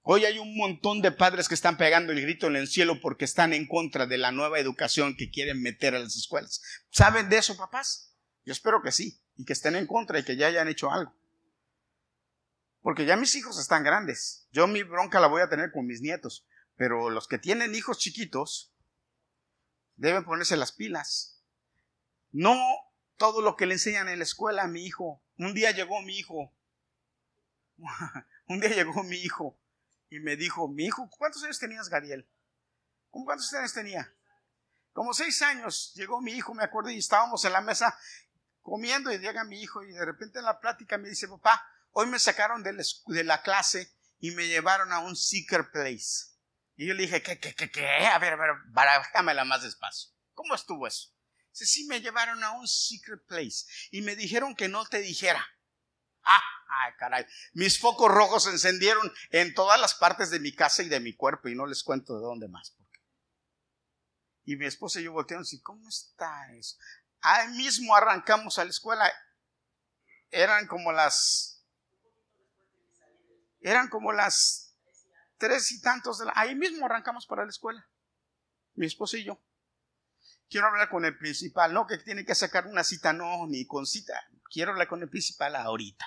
Hoy 0.02 0.24
hay 0.24 0.38
un 0.38 0.56
montón 0.56 1.02
de 1.02 1.12
padres 1.12 1.48
que 1.48 1.54
están 1.54 1.76
pegando 1.76 2.12
el 2.12 2.20
grito 2.20 2.46
en 2.46 2.56
el 2.56 2.68
cielo 2.68 3.00
porque 3.00 3.24
están 3.24 3.52
en 3.52 3.66
contra 3.66 4.06
de 4.06 4.18
la 4.18 4.32
nueva 4.32 4.58
educación 4.58 5.16
que 5.16 5.30
quieren 5.30 5.62
meter 5.62 5.94
a 5.94 5.98
las 5.98 6.16
escuelas. 6.16 6.62
¿Saben 6.90 7.28
de 7.28 7.38
eso, 7.38 7.56
papás? 7.56 8.14
Yo 8.44 8.52
espero 8.52 8.82
que 8.82 8.92
sí, 8.92 9.22
y 9.36 9.44
que 9.44 9.52
estén 9.52 9.76
en 9.76 9.86
contra 9.86 10.18
y 10.18 10.24
que 10.24 10.36
ya 10.36 10.46
hayan 10.46 10.68
hecho 10.68 10.90
algo. 10.90 11.14
Porque 12.80 13.04
ya 13.04 13.16
mis 13.16 13.34
hijos 13.34 13.58
están 13.58 13.84
grandes. 13.84 14.48
Yo 14.50 14.66
mi 14.66 14.82
bronca 14.82 15.20
la 15.20 15.26
voy 15.26 15.42
a 15.42 15.48
tener 15.48 15.72
con 15.72 15.86
mis 15.86 16.00
nietos. 16.00 16.46
Pero 16.76 17.10
los 17.10 17.26
que 17.28 17.38
tienen 17.38 17.74
hijos 17.74 17.98
chiquitos 17.98 18.72
deben 19.96 20.24
ponerse 20.24 20.56
las 20.56 20.72
pilas. 20.72 21.42
No 22.30 22.56
todo 23.18 23.42
lo 23.42 23.56
que 23.56 23.66
le 23.66 23.74
enseñan 23.74 24.08
en 24.08 24.18
la 24.18 24.24
escuela 24.24 24.62
a 24.62 24.68
mi 24.68 24.86
hijo. 24.86 25.22
Un 25.36 25.52
día 25.52 25.72
llegó 25.72 26.00
mi 26.02 26.18
hijo. 26.18 26.54
Un 28.46 28.60
día 28.60 28.70
llegó 28.70 29.02
mi 29.04 29.16
hijo 29.16 29.60
y 30.08 30.20
me 30.20 30.36
dijo, 30.36 30.68
mi 30.68 30.86
hijo, 30.86 31.10
¿cuántos 31.10 31.44
años 31.44 31.58
tenías, 31.58 31.90
Gadiel? 31.90 32.26
¿Cómo 33.10 33.26
cuántos 33.26 33.52
años 33.52 33.74
tenía? 33.74 34.10
Como 34.94 35.12
seis 35.12 35.42
años 35.42 35.92
llegó 35.94 36.22
mi 36.22 36.32
hijo, 36.32 36.54
me 36.54 36.64
acuerdo, 36.64 36.90
y 36.90 36.98
estábamos 36.98 37.44
en 37.44 37.52
la 37.52 37.60
mesa 37.60 37.96
comiendo 38.62 39.12
y 39.12 39.18
llega 39.18 39.44
mi 39.44 39.60
hijo 39.60 39.82
y 39.84 39.92
de 39.92 40.04
repente 40.04 40.38
en 40.38 40.46
la 40.46 40.60
plática 40.60 40.96
me 40.96 41.10
dice, 41.10 41.28
papá, 41.28 41.62
Hoy 41.92 42.06
me 42.06 42.18
sacaron 42.18 42.62
de 42.62 43.24
la, 43.24 43.42
clase 43.42 43.92
y 44.20 44.30
me 44.30 44.46
llevaron 44.46 44.92
a 44.92 45.00
un 45.00 45.16
secret 45.16 45.70
place. 45.72 46.28
Y 46.76 46.86
yo 46.86 46.94
le 46.94 47.02
dije, 47.02 47.22
¿qué, 47.22 47.40
qué, 47.40 47.54
qué, 47.54 47.70
qué? 47.70 48.06
A 48.06 48.18
ver, 48.20 48.34
a 48.34 48.36
ver, 48.36 48.50
barájamela 48.66 49.44
más 49.44 49.62
despacio. 49.62 50.12
¿Cómo 50.32 50.54
estuvo 50.54 50.86
eso? 50.86 51.12
Sí, 51.66 51.86
me 51.86 52.00
llevaron 52.00 52.42
a 52.44 52.52
un 52.52 52.66
secret 52.66 53.24
place 53.26 53.66
y 53.90 54.02
me 54.02 54.16
dijeron 54.16 54.54
que 54.54 54.68
no 54.68 54.84
te 54.86 55.00
dijera. 55.00 55.46
Ah, 56.22 56.42
ay, 56.68 56.92
caray. 56.98 57.26
Mis 57.54 57.78
focos 57.78 58.10
rojos 58.10 58.44
se 58.44 58.50
encendieron 58.50 59.12
en 59.30 59.54
todas 59.54 59.80
las 59.80 59.94
partes 59.94 60.30
de 60.30 60.40
mi 60.40 60.52
casa 60.52 60.82
y 60.82 60.88
de 60.88 61.00
mi 61.00 61.14
cuerpo 61.14 61.48
y 61.48 61.54
no 61.54 61.66
les 61.66 61.82
cuento 61.82 62.14
de 62.14 62.20
dónde 62.20 62.48
más. 62.48 62.74
Y 64.44 64.56
mi 64.56 64.66
esposa 64.66 65.00
y 65.00 65.04
yo 65.04 65.12
volteamos 65.12 65.52
y, 65.52 65.60
¿cómo 65.60 65.88
está 65.88 66.52
eso? 66.54 66.76
Ahí 67.20 67.48
mismo 67.48 67.94
arrancamos 67.94 68.58
a 68.58 68.64
la 68.64 68.70
escuela. 68.70 69.12
Eran 70.30 70.66
como 70.66 70.92
las 70.92 71.58
eran 73.60 73.88
como 73.88 74.12
las 74.12 74.74
tres 75.36 75.72
y 75.72 75.80
tantos 75.80 76.18
de 76.18 76.26
la... 76.26 76.32
Ahí 76.34 76.54
mismo 76.54 76.86
arrancamos 76.86 77.26
para 77.26 77.44
la 77.44 77.50
escuela. 77.50 77.86
Mi 78.74 78.86
esposo 78.86 79.16
y 79.16 79.24
yo. 79.24 79.40
Quiero 80.48 80.68
hablar 80.68 80.88
con 80.88 81.04
el 81.04 81.16
principal, 81.18 81.74
no 81.74 81.86
que 81.86 81.98
tiene 81.98 82.24
que 82.24 82.34
sacar 82.34 82.66
una 82.66 82.84
cita, 82.84 83.12
no, 83.12 83.46
ni 83.46 83.66
con 83.66 83.86
cita. 83.86 84.14
Quiero 84.50 84.72
hablar 84.72 84.88
con 84.88 85.02
el 85.02 85.10
principal 85.10 85.54
ahorita. 85.56 86.06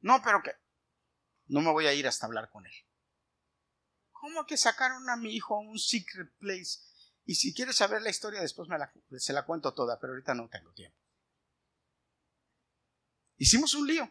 No, 0.00 0.22
pero 0.22 0.42
que 0.42 0.52
no 1.46 1.60
me 1.60 1.72
voy 1.72 1.86
a 1.86 1.94
ir 1.94 2.06
hasta 2.06 2.26
hablar 2.26 2.48
con 2.50 2.66
él. 2.66 2.72
¿Cómo 4.12 4.46
que 4.46 4.56
sacaron 4.56 5.08
a 5.10 5.16
mi 5.16 5.34
hijo 5.34 5.56
a 5.56 5.60
un 5.60 5.78
secret 5.78 6.32
place? 6.38 6.80
Y 7.24 7.34
si 7.34 7.52
quieres 7.52 7.76
saber 7.76 8.02
la 8.02 8.10
historia, 8.10 8.40
después 8.40 8.68
me 8.68 8.78
la, 8.78 8.92
se 9.16 9.32
la 9.32 9.44
cuento 9.44 9.74
toda, 9.74 9.98
pero 10.00 10.12
ahorita 10.12 10.34
no 10.34 10.48
tengo 10.48 10.72
tiempo. 10.72 10.98
Hicimos 13.36 13.74
un 13.74 13.86
lío. 13.86 14.10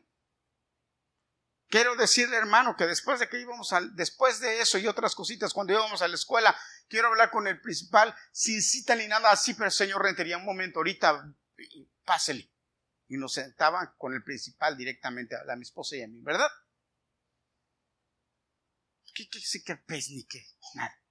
Quiero 1.70 1.96
decirle, 1.96 2.38
hermano, 2.38 2.78
que 2.78 2.86
después 2.86 3.20
de 3.20 3.28
que 3.28 3.42
íbamos 3.42 3.74
al, 3.74 3.94
después 3.96 4.40
de 4.40 4.62
eso 4.62 4.78
y 4.78 4.88
otras 4.88 5.16
cositas, 5.16 5.54
cuando 5.54 5.74
íbamos 5.74 6.02
a 6.02 6.08
la 6.08 6.16
escuela, 6.16 6.58
quiero 6.88 7.10
hablar 7.10 7.30
con 7.30 7.46
el 7.48 7.60
principal, 7.60 8.16
sin 8.32 8.62
cita 8.62 8.96
ni 8.96 9.08
nada 9.08 9.32
así, 9.32 9.54
pero 9.54 9.70
señor 9.70 10.02
Rentería, 10.02 10.38
un 10.38 10.46
momento, 10.46 10.80
ahorita, 10.80 11.34
pásele. 12.06 12.50
Y 13.10 13.18
nos 13.18 13.34
sentaba 13.34 13.96
con 13.98 14.14
el 14.14 14.24
principal 14.24 14.78
directamente 14.78 15.36
a, 15.36 15.56
mi 15.56 15.64
esposa 15.64 15.98
y 15.98 16.04
a 16.04 16.08
mí, 16.08 16.22
¿verdad? 16.22 16.50
¿Qué, 19.14 19.28
qué, 19.30 19.40
qué, 19.40 19.64
qué 19.64 20.02
ni 20.10 20.26
qué? 20.26 20.46
Nada. 20.76 21.02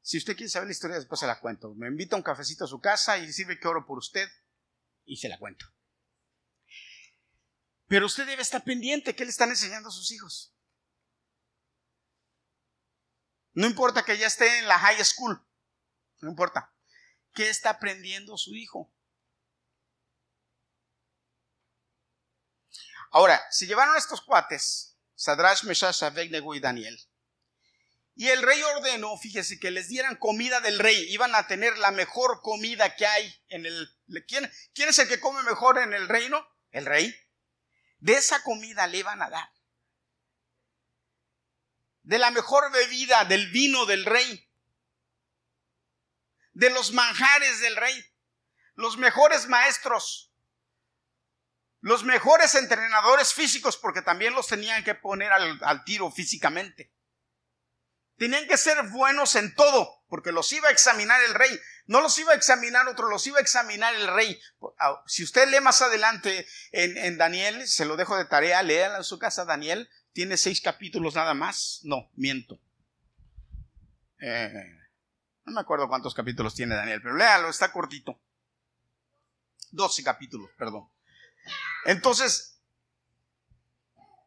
Si 0.00 0.16
usted 0.16 0.36
quiere 0.36 0.48
saber 0.48 0.68
la 0.68 0.72
historia, 0.72 0.96
después 0.96 1.20
se 1.20 1.26
la 1.26 1.38
cuento. 1.38 1.74
Me 1.74 1.86
invita 1.86 2.16
un 2.16 2.22
cafecito 2.22 2.64
a 2.64 2.68
su 2.68 2.80
casa 2.80 3.18
y 3.18 3.32
sirve 3.32 3.60
que 3.60 3.68
oro 3.68 3.84
por 3.84 3.98
usted 3.98 4.28
y 5.04 5.18
se 5.18 5.28
la 5.28 5.38
cuento. 5.38 5.66
Pero 7.88 8.06
usted 8.06 8.26
debe 8.26 8.42
estar 8.42 8.62
pendiente. 8.62 9.16
¿Qué 9.16 9.24
le 9.24 9.30
están 9.30 9.50
enseñando 9.50 9.88
a 9.88 9.92
sus 9.92 10.12
hijos? 10.12 10.54
No 13.54 13.66
importa 13.66 14.04
que 14.04 14.16
ya 14.16 14.26
esté 14.26 14.58
en 14.58 14.68
la 14.68 14.78
high 14.78 15.04
school. 15.04 15.44
No 16.20 16.30
importa. 16.30 16.72
¿Qué 17.34 17.48
está 17.48 17.70
aprendiendo 17.70 18.36
su 18.36 18.54
hijo? 18.54 18.92
Ahora, 23.10 23.40
si 23.50 23.66
llevaron 23.66 23.94
a 23.94 23.98
estos 23.98 24.20
cuates, 24.20 24.96
Sadrash, 25.14 25.64
Meshash, 25.64 26.04
Abednego 26.04 26.54
y 26.54 26.60
Daniel, 26.60 27.00
y 28.14 28.28
el 28.28 28.42
rey 28.42 28.60
ordenó, 28.62 29.16
fíjese, 29.16 29.60
que 29.60 29.70
les 29.70 29.88
dieran 29.88 30.16
comida 30.16 30.60
del 30.60 30.80
rey. 30.80 31.08
Iban 31.12 31.36
a 31.36 31.46
tener 31.46 31.78
la 31.78 31.92
mejor 31.92 32.42
comida 32.42 32.96
que 32.96 33.06
hay 33.06 33.32
en 33.46 33.64
el... 33.64 33.96
¿Quién, 34.26 34.50
¿Quién 34.74 34.88
es 34.88 34.98
el 34.98 35.08
que 35.08 35.20
come 35.20 35.40
mejor 35.44 35.78
en 35.78 35.94
el 35.94 36.08
reino? 36.08 36.44
El 36.72 36.84
rey. 36.84 37.14
De 37.98 38.14
esa 38.14 38.42
comida 38.42 38.86
le 38.86 38.98
iban 38.98 39.20
a 39.22 39.30
dar. 39.30 39.50
De 42.02 42.18
la 42.18 42.30
mejor 42.30 42.70
bebida, 42.72 43.24
del 43.24 43.50
vino 43.50 43.84
del 43.86 44.04
rey. 44.04 44.48
De 46.52 46.70
los 46.70 46.92
manjares 46.92 47.60
del 47.60 47.76
rey. 47.76 48.04
Los 48.74 48.96
mejores 48.96 49.48
maestros. 49.48 50.32
Los 51.80 52.04
mejores 52.04 52.54
entrenadores 52.54 53.34
físicos, 53.34 53.76
porque 53.76 54.02
también 54.02 54.34
los 54.34 54.46
tenían 54.46 54.82
que 54.84 54.94
poner 54.94 55.32
al, 55.32 55.84
tiro 55.84 56.10
físicamente. 56.10 56.92
Tenían 58.18 58.48
que 58.48 58.56
ser 58.56 58.82
buenos 58.88 59.36
en 59.36 59.54
todo, 59.54 60.02
porque 60.08 60.32
los 60.32 60.52
iba 60.52 60.68
a 60.68 60.72
examinar 60.72 61.22
el 61.22 61.34
rey. 61.34 61.58
No 61.86 62.00
los 62.00 62.18
iba 62.18 62.32
a 62.32 62.36
examinar 62.36 62.88
otro, 62.88 63.08
los 63.08 63.24
iba 63.28 63.38
a 63.38 63.42
examinar 63.42 63.94
el 63.94 64.08
rey. 64.08 64.38
Ah, 64.80 65.02
si 65.06 65.22
usted 65.22 65.48
lee 65.48 65.60
más 65.60 65.80
adelante 65.82 66.46
en, 66.72 67.16
Daniel, 67.16 67.66
se 67.68 67.84
lo 67.84 67.96
dejo 67.96 68.16
de 68.16 68.24
tarea, 68.24 68.62
léala 68.64 68.98
en 68.98 69.04
su 69.04 69.20
casa 69.20 69.44
Daniel, 69.44 69.88
tiene 70.12 70.36
seis 70.36 70.60
capítulos 70.60 71.14
nada 71.14 71.32
más. 71.32 71.80
No, 71.84 72.10
miento. 72.16 72.60
Eh, 74.20 74.52
no 75.44 75.52
me 75.52 75.60
acuerdo 75.60 75.88
cuántos 75.88 76.12
capítulos 76.12 76.56
tiene 76.56 76.74
Daniel, 76.74 77.00
pero 77.00 77.16
léalo, 77.16 77.48
está 77.48 77.70
cortito. 77.70 78.20
Doce 79.70 80.02
capítulos, 80.02 80.50
perdón. 80.58 80.90
Entonces, 81.84 82.60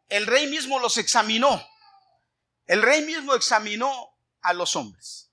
el 0.07 0.27
rey 0.27 0.47
mismo 0.47 0.79
los 0.79 0.97
examinó. 0.97 1.61
El 2.65 2.81
rey 2.81 3.01
mismo 3.01 3.33
examinó 3.35 4.17
a 4.41 4.53
los 4.53 4.75
hombres, 4.75 5.31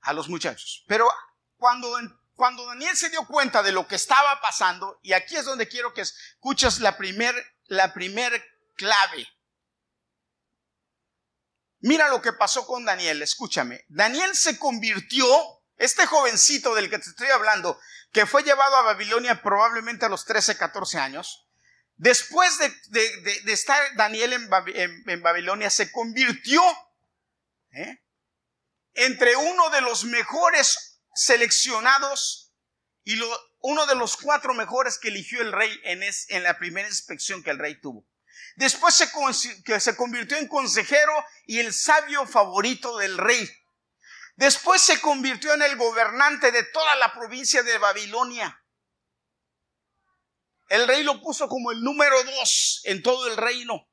a 0.00 0.12
los 0.12 0.28
muchachos. 0.28 0.84
Pero 0.86 1.08
cuando, 1.56 1.96
cuando 2.34 2.66
Daniel 2.66 2.96
se 2.96 3.10
dio 3.10 3.26
cuenta 3.26 3.62
de 3.62 3.72
lo 3.72 3.86
que 3.86 3.96
estaba 3.96 4.40
pasando, 4.40 4.98
y 5.02 5.12
aquí 5.12 5.36
es 5.36 5.44
donde 5.44 5.68
quiero 5.68 5.92
que 5.94 6.02
escuches 6.02 6.80
la 6.80 6.96
primer, 6.96 7.34
la 7.66 7.92
primer 7.92 8.42
clave. 8.76 9.28
Mira 11.80 12.08
lo 12.08 12.20
que 12.20 12.32
pasó 12.32 12.66
con 12.66 12.84
Daniel, 12.84 13.22
escúchame. 13.22 13.84
Daniel 13.88 14.34
se 14.36 14.58
convirtió, 14.58 15.26
este 15.76 16.04
jovencito 16.04 16.74
del 16.74 16.90
que 16.90 16.98
te 16.98 17.08
estoy 17.08 17.28
hablando, 17.28 17.80
que 18.12 18.26
fue 18.26 18.42
llevado 18.42 18.76
a 18.76 18.82
Babilonia 18.82 19.42
probablemente 19.42 20.04
a 20.04 20.10
los 20.10 20.26
13, 20.26 20.58
14 20.58 20.98
años, 20.98 21.46
después 22.00 22.58
de, 22.58 23.52
estar 23.52 23.78
Daniel 23.94 24.32
en, 24.32 25.22
Babilonia, 25.22 25.68
se 25.68 25.92
convirtió 25.92 26.62
¿eh? 27.72 28.02
entre 28.94 29.36
uno 29.36 29.68
de 29.68 29.82
los 29.82 30.04
mejores 30.04 31.00
seleccionados 31.14 32.52
y 33.04 33.20
uno 33.60 33.86
de 33.86 33.94
los 33.96 34.16
cuatro 34.16 34.54
mejores 34.54 34.98
que 34.98 35.08
eligió 35.08 35.42
el 35.42 35.52
rey 35.52 35.78
en, 35.84 36.42
la 36.42 36.58
primera 36.58 36.88
inspección 36.88 37.42
que 37.42 37.50
el 37.50 37.58
rey 37.58 37.78
tuvo. 37.80 38.06
Después 38.56 38.94
se 38.94 39.96
convirtió 39.96 40.38
en 40.38 40.48
consejero 40.48 41.12
y 41.46 41.58
el 41.58 41.72
sabio 41.72 42.26
favorito 42.26 42.96
del 42.96 43.18
rey. 43.18 43.48
Después 44.36 44.80
se 44.80 45.00
convirtió 45.02 45.52
en 45.52 45.62
el 45.62 45.76
gobernante 45.76 46.50
de 46.50 46.62
toda 46.64 46.96
la 46.96 47.12
provincia 47.12 47.62
de 47.62 47.76
Babilonia. 47.76 48.59
El 50.70 50.86
rey 50.86 51.02
lo 51.02 51.20
puso 51.20 51.48
como 51.48 51.72
el 51.72 51.82
número 51.82 52.22
dos 52.22 52.80
en 52.84 53.02
todo 53.02 53.26
el 53.26 53.36
reino. 53.36 53.88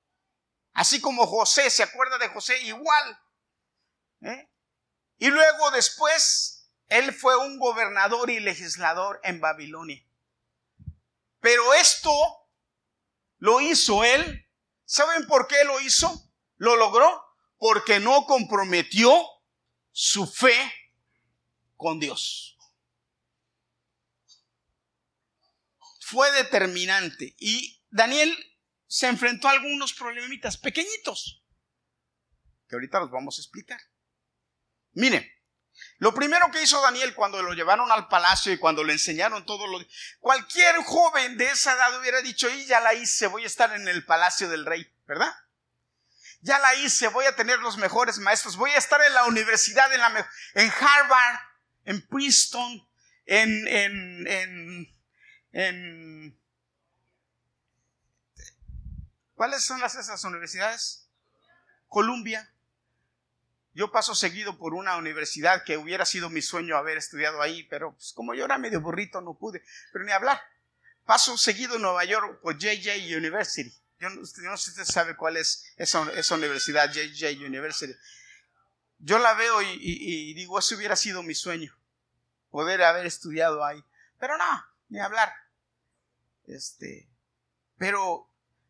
Así 0.73 1.01
como 1.01 1.25
José, 1.25 1.71
¿se 1.71 1.81
acuerda 1.81 2.19
de 2.19 2.29
José? 2.29 2.61
Igual. 2.61 3.19
¿Eh? 4.21 4.47
Y 5.17 5.27
luego 5.29 5.71
después, 5.71 6.69
él 6.87 7.11
fue 7.13 7.35
un 7.35 7.57
gobernador 7.57 8.29
y 8.29 8.39
legislador 8.39 9.19
en 9.23 9.41
Babilonia. 9.41 10.05
Pero 11.39 11.73
esto 11.73 12.11
lo 13.39 13.59
hizo 13.59 14.03
él. 14.03 14.47
¿Saben 14.85 15.25
por 15.25 15.47
qué 15.47 15.63
lo 15.63 15.79
hizo? 15.79 16.29
Lo 16.57 16.75
logró 16.75 17.25
porque 17.57 17.99
no 17.99 18.27
comprometió 18.27 19.11
su 19.91 20.27
fe 20.27 20.71
con 21.75 21.99
Dios. 21.99 22.56
Fue 26.09 26.31
determinante 26.31 27.35
y 27.37 27.83
Daniel 27.89 28.33
se 28.87 29.07
enfrentó 29.07 29.49
a 29.49 29.51
algunos 29.51 29.93
problemitas 29.93 30.55
pequeñitos 30.55 31.43
que 32.69 32.75
ahorita 32.77 33.01
los 33.01 33.11
vamos 33.11 33.37
a 33.37 33.41
explicar. 33.41 33.81
Miren, 34.93 35.29
lo 35.97 36.13
primero 36.13 36.49
que 36.49 36.63
hizo 36.63 36.81
Daniel 36.81 37.13
cuando 37.13 37.43
lo 37.43 37.51
llevaron 37.51 37.91
al 37.91 38.07
palacio 38.07 38.53
y 38.53 38.57
cuando 38.57 38.85
le 38.85 38.93
enseñaron 38.93 39.45
todo 39.45 39.67
lo... 39.67 39.85
Cualquier 40.21 40.77
joven 40.77 41.37
de 41.37 41.47
esa 41.47 41.73
edad 41.73 41.99
hubiera 41.99 42.21
dicho, 42.21 42.49
y 42.49 42.65
ya 42.65 42.79
la 42.79 42.93
hice, 42.93 43.27
voy 43.27 43.43
a 43.43 43.47
estar 43.47 43.73
en 43.73 43.89
el 43.89 44.05
palacio 44.05 44.47
del 44.47 44.65
rey, 44.65 44.89
¿verdad? 45.07 45.33
Ya 46.39 46.57
la 46.59 46.73
hice, 46.75 47.09
voy 47.09 47.25
a 47.25 47.35
tener 47.35 47.59
los 47.59 47.75
mejores 47.75 48.17
maestros, 48.19 48.55
voy 48.55 48.71
a 48.71 48.77
estar 48.77 49.01
en 49.03 49.13
la 49.13 49.25
universidad, 49.25 49.93
en, 49.93 49.99
la, 49.99 50.31
en 50.53 50.71
Harvard, 50.71 51.39
en 51.83 52.07
Princeton, 52.07 52.87
en, 53.25 53.67
en, 53.67 54.27
en, 54.27 54.96
en... 55.57 56.39
¿Cuáles 59.33 59.63
son 59.63 59.79
las, 59.79 59.95
esas 59.95 60.23
universidades? 60.23 61.09
Columbia. 61.87 62.51
Yo 63.73 63.91
paso 63.91 64.13
seguido 64.13 64.57
por 64.57 64.73
una 64.75 64.97
universidad 64.97 65.63
que 65.63 65.77
hubiera 65.77 66.05
sido 66.05 66.29
mi 66.29 66.41
sueño 66.41 66.77
haber 66.77 66.97
estudiado 66.97 67.41
ahí, 67.41 67.63
pero 67.63 67.93
pues, 67.93 68.13
como 68.13 68.35
yo 68.35 68.45
era 68.45 68.57
medio 68.57 68.81
burrito 68.81 69.21
no 69.21 69.35
pude, 69.35 69.63
pero 69.91 70.05
ni 70.05 70.11
hablar. 70.11 70.39
Paso 71.05 71.37
seguido 71.37 71.75
en 71.75 71.83
Nueva 71.83 72.03
York 72.05 72.39
por 72.41 72.57
JJ 72.57 73.15
University. 73.15 73.73
Yo 73.99 74.09
no, 74.09 74.25
sé 74.25 74.41
si 74.57 74.69
usted 74.69 74.85
sabe 74.85 75.15
cuál 75.15 75.37
es 75.37 75.73
esa, 75.77 76.01
universidad, 76.35 76.91
JJ 76.91 77.43
University. 77.43 77.95
Yo 78.99 79.17
la 79.17 79.33
veo 79.33 79.61
y, 79.63 79.77
y, 79.79 80.33
digo, 80.35 80.59
eso 80.59 80.75
hubiera 80.75 80.95
sido 80.95 81.23
mi 81.23 81.33
sueño, 81.33 81.75
poder 82.51 82.83
haber 82.83 83.07
estudiado 83.07 83.63
ahí. 83.63 83.83
Pero 84.19 84.37
no, 84.37 84.65
ni 84.89 84.99
hablar. 84.99 85.46
Este, 86.47 87.09
pero 87.77 88.27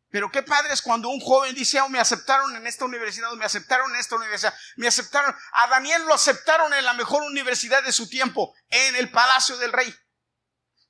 pero 0.10 0.32
qué 0.32 0.42
padre 0.42 0.74
es 0.74 0.82
cuando 0.82 1.10
un 1.10 1.20
joven 1.20 1.54
dice, 1.54 1.82
oh, 1.82 1.90
me 1.90 2.00
aceptaron 2.00 2.56
en 2.56 2.66
esta 2.66 2.86
universidad, 2.86 3.30
me 3.34 3.46
aceptaron 3.46 3.92
en 3.92 3.98
esta 3.98 4.16
universidad, 4.16 4.54
me 4.78 4.88
aceptaron. 4.88 5.36
A 5.52 5.68
Daniel 5.68 6.06
lo 6.06 6.14
aceptaron 6.14 6.74
en 6.74 6.86
la 6.86 6.94
mejor 6.94 7.24
universidad 7.24 7.84
de 7.84 7.92
su 7.92 8.08
tiempo, 8.08 8.56
en 8.70 8.96
el 8.96 9.12
palacio 9.12 9.58
del 9.58 9.74
rey, 9.74 9.94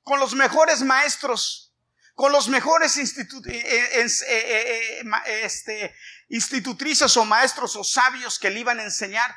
con 0.04 0.20
los 0.20 0.34
mejores 0.34 0.82
maestros, 0.82 1.74
con 2.14 2.30
los 2.30 2.48
mejores 2.48 2.96
eh, 2.96 3.28
eh, 3.48 4.06
eh, 4.28 5.42
este, 5.42 5.94
institutrices 6.28 7.16
o 7.16 7.24
maestros 7.24 7.74
o 7.74 7.82
sabios 7.82 8.38
que 8.38 8.50
le 8.50 8.60
iban 8.60 8.78
a 8.78 8.84
enseñar. 8.84 9.34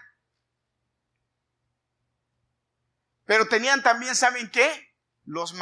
Pero 3.25 3.47
tenían 3.47 3.81
también, 3.81 4.15
¿saben 4.15 4.49
qué? 4.51 4.90
Los, 5.23 5.53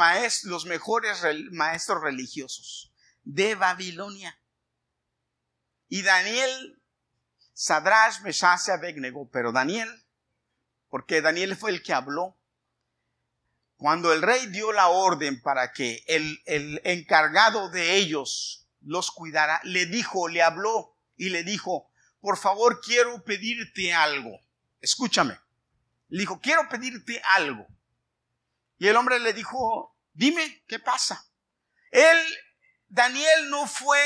los 0.44 0.66
mejores 0.66 1.22
maestros 1.50 2.02
religiosos 2.02 2.92
de 3.24 3.54
Babilonia. 3.54 4.38
Y 5.88 6.02
Daniel, 6.02 6.80
Sadrash, 7.52 8.20
Meshach 8.20 8.60
y 8.68 9.26
pero 9.32 9.52
Daniel, 9.52 9.88
porque 10.88 11.20
Daniel 11.20 11.56
fue 11.56 11.70
el 11.70 11.82
que 11.82 11.92
habló, 11.92 12.36
cuando 13.76 14.12
el 14.12 14.22
rey 14.22 14.46
dio 14.46 14.72
la 14.72 14.88
orden 14.88 15.40
para 15.40 15.72
que 15.72 16.04
el, 16.06 16.42
el 16.44 16.80
encargado 16.84 17.70
de 17.70 17.96
ellos 17.96 18.68
los 18.82 19.10
cuidara, 19.10 19.60
le 19.64 19.86
dijo, 19.86 20.28
le 20.28 20.42
habló 20.42 20.96
y 21.16 21.30
le 21.30 21.44
dijo, 21.44 21.90
por 22.20 22.36
favor 22.36 22.80
quiero 22.80 23.24
pedirte 23.24 23.92
algo. 23.92 24.38
Escúchame. 24.80 25.38
Le 26.08 26.20
dijo, 26.20 26.40
quiero 26.40 26.68
pedirte 26.68 27.20
algo. 27.24 27.66
Y 28.80 28.88
el 28.88 28.96
hombre 28.96 29.20
le 29.20 29.34
dijo, 29.34 29.94
dime, 30.14 30.64
¿qué 30.66 30.78
pasa? 30.78 31.30
Él 31.90 32.18
Daniel 32.88 33.50
no 33.50 33.66
fue 33.66 34.00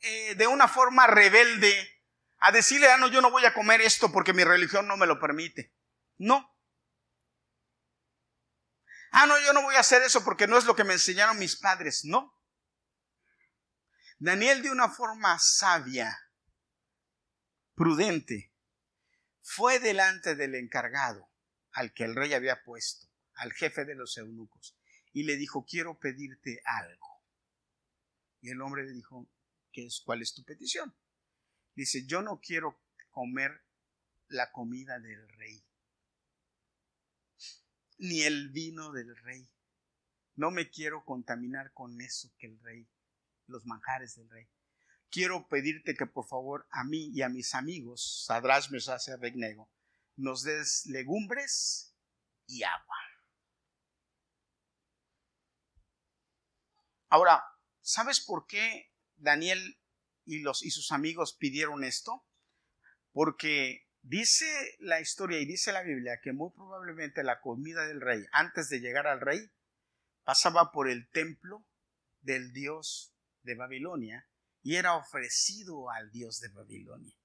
eh, 0.00 0.34
de 0.34 0.48
una 0.48 0.66
forma 0.66 1.06
rebelde 1.06 2.02
a 2.38 2.50
decirle, 2.50 2.90
ah, 2.90 2.96
no, 2.96 3.06
yo 3.06 3.20
no 3.20 3.30
voy 3.30 3.44
a 3.44 3.54
comer 3.54 3.80
esto 3.80 4.10
porque 4.10 4.32
mi 4.32 4.42
religión 4.42 4.88
no 4.88 4.96
me 4.96 5.06
lo 5.06 5.20
permite. 5.20 5.72
No. 6.18 6.52
Ah, 9.12 9.26
no, 9.26 9.38
yo 9.38 9.52
no 9.52 9.62
voy 9.62 9.76
a 9.76 9.80
hacer 9.80 10.02
eso 10.02 10.24
porque 10.24 10.48
no 10.48 10.58
es 10.58 10.64
lo 10.64 10.74
que 10.74 10.82
me 10.82 10.94
enseñaron 10.94 11.38
mis 11.38 11.54
padres. 11.54 12.04
No. 12.04 12.36
Daniel 14.18 14.62
de 14.62 14.72
una 14.72 14.88
forma 14.88 15.38
sabia, 15.38 16.18
prudente, 17.76 18.52
fue 19.42 19.78
delante 19.78 20.34
del 20.34 20.56
encargado 20.56 21.30
al 21.70 21.94
que 21.94 22.02
el 22.02 22.16
rey 22.16 22.34
había 22.34 22.64
puesto, 22.64 23.06
al 23.42 23.52
jefe 23.52 23.84
de 23.84 23.96
los 23.96 24.16
eunucos, 24.18 24.76
y 25.12 25.24
le 25.24 25.36
dijo, 25.36 25.66
quiero 25.68 25.98
pedirte 25.98 26.62
algo. 26.64 27.24
Y 28.40 28.50
el 28.50 28.60
hombre 28.62 28.84
le 28.84 28.92
dijo, 28.92 29.28
¿qué 29.72 29.84
es, 29.86 30.00
¿cuál 30.04 30.22
es 30.22 30.32
tu 30.32 30.44
petición? 30.44 30.94
Dice, 31.74 32.06
yo 32.06 32.22
no 32.22 32.40
quiero 32.40 32.80
comer 33.10 33.64
la 34.28 34.52
comida 34.52 35.00
del 35.00 35.28
rey, 35.28 35.64
ni 37.98 38.22
el 38.22 38.50
vino 38.50 38.92
del 38.92 39.16
rey. 39.16 39.50
No 40.36 40.52
me 40.52 40.70
quiero 40.70 41.04
contaminar 41.04 41.72
con 41.72 42.00
eso 42.00 42.32
que 42.38 42.46
el 42.46 42.60
rey, 42.60 42.88
los 43.48 43.66
manjares 43.66 44.14
del 44.14 44.30
rey. 44.30 44.48
Quiero 45.10 45.48
pedirte 45.48 45.96
que 45.96 46.06
por 46.06 46.28
favor 46.28 46.68
a 46.70 46.84
mí 46.84 47.10
y 47.12 47.22
a 47.22 47.28
mis 47.28 47.54
amigos, 47.56 48.24
Sadras, 48.24 48.70
Mesach 48.70 49.08
y 49.08 50.22
nos 50.22 50.44
des 50.44 50.86
legumbres 50.86 51.92
y 52.46 52.62
agua. 52.62 53.01
Ahora, 57.12 57.44
¿Sabes 57.82 58.20
por 58.20 58.46
qué 58.46 58.92
Daniel 59.16 59.76
y, 60.24 60.44
sus 60.70 60.92
amigos 60.92 61.34
pidieron 61.34 61.82
esto? 61.82 62.24
Porque 63.12 63.88
dice 64.02 64.46
la 64.78 65.00
historia 65.00 65.40
y 65.40 65.46
dice 65.46 65.72
la 65.72 65.82
Biblia 65.82 66.20
que 66.22 66.32
muy 66.32 66.52
probablemente 66.52 67.24
la 67.24 67.40
comida 67.40 67.84
del 67.86 68.00
rey, 68.00 68.24
antes 68.30 68.68
de 68.68 68.78
llegar 68.78 69.08
al 69.08 69.20
rey, 69.20 69.50
pasaba 70.22 70.70
por 70.70 70.88
el 70.88 71.10
templo 71.10 71.66
del 72.20 72.52
dios 72.52 73.12
de 73.42 73.56
Babilonia 73.56 74.28
y 74.62 74.76
era 74.76 74.94
ofrecido 74.94 75.90
al 75.90 76.12
dios 76.12 76.38
de 76.38 76.50
Babilonia. 76.50 77.16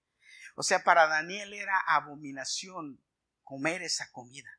O 0.55 0.63
sea, 0.63 0.83
para 0.83 1.05
Daniel 1.05 1.53
era 1.53 1.79
abominación 1.87 2.99
comer 3.43 3.83
esa 3.83 4.11
comida. 4.11 4.49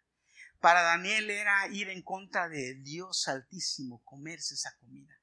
Para 0.61 0.83
Daniel 0.83 1.29
era 1.29 1.67
ir 1.73 1.89
en 1.89 2.03
contra 2.03 2.49
de 2.49 2.77
Dios 2.77 3.27
altísimo, 3.27 4.01
comerse 4.05 4.55
esa 4.55 4.77
comida. 4.79 5.18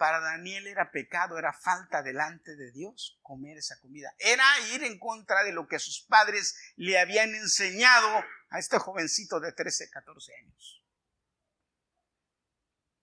Para 0.00 0.18
Daniel 0.18 0.66
era 0.66 0.90
pecado, 0.90 1.36
era 1.36 1.52
falta 1.52 2.02
delante 2.02 2.56
de 2.56 2.72
Dios 2.72 3.18
comer 3.20 3.58
esa 3.58 3.78
comida. 3.80 4.10
Era 4.18 4.46
ir 4.72 4.82
en 4.82 4.98
contra 4.98 5.44
de 5.44 5.52
lo 5.52 5.68
que 5.68 5.78
sus 5.78 6.00
padres 6.06 6.56
le 6.76 6.98
habían 6.98 7.34
enseñado 7.34 8.24
a 8.48 8.58
este 8.58 8.78
jovencito 8.78 9.40
de 9.40 9.52
13, 9.52 9.90
14 9.90 10.32
años. 10.36 10.82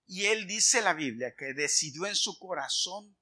Y 0.08 0.26
él 0.26 0.48
dice 0.48 0.82
la 0.82 0.96
Biblia 0.96 1.36
que 1.38 1.54
decidió 1.54 2.08
en 2.08 2.16
su 2.16 2.40
corazón, 2.40 3.16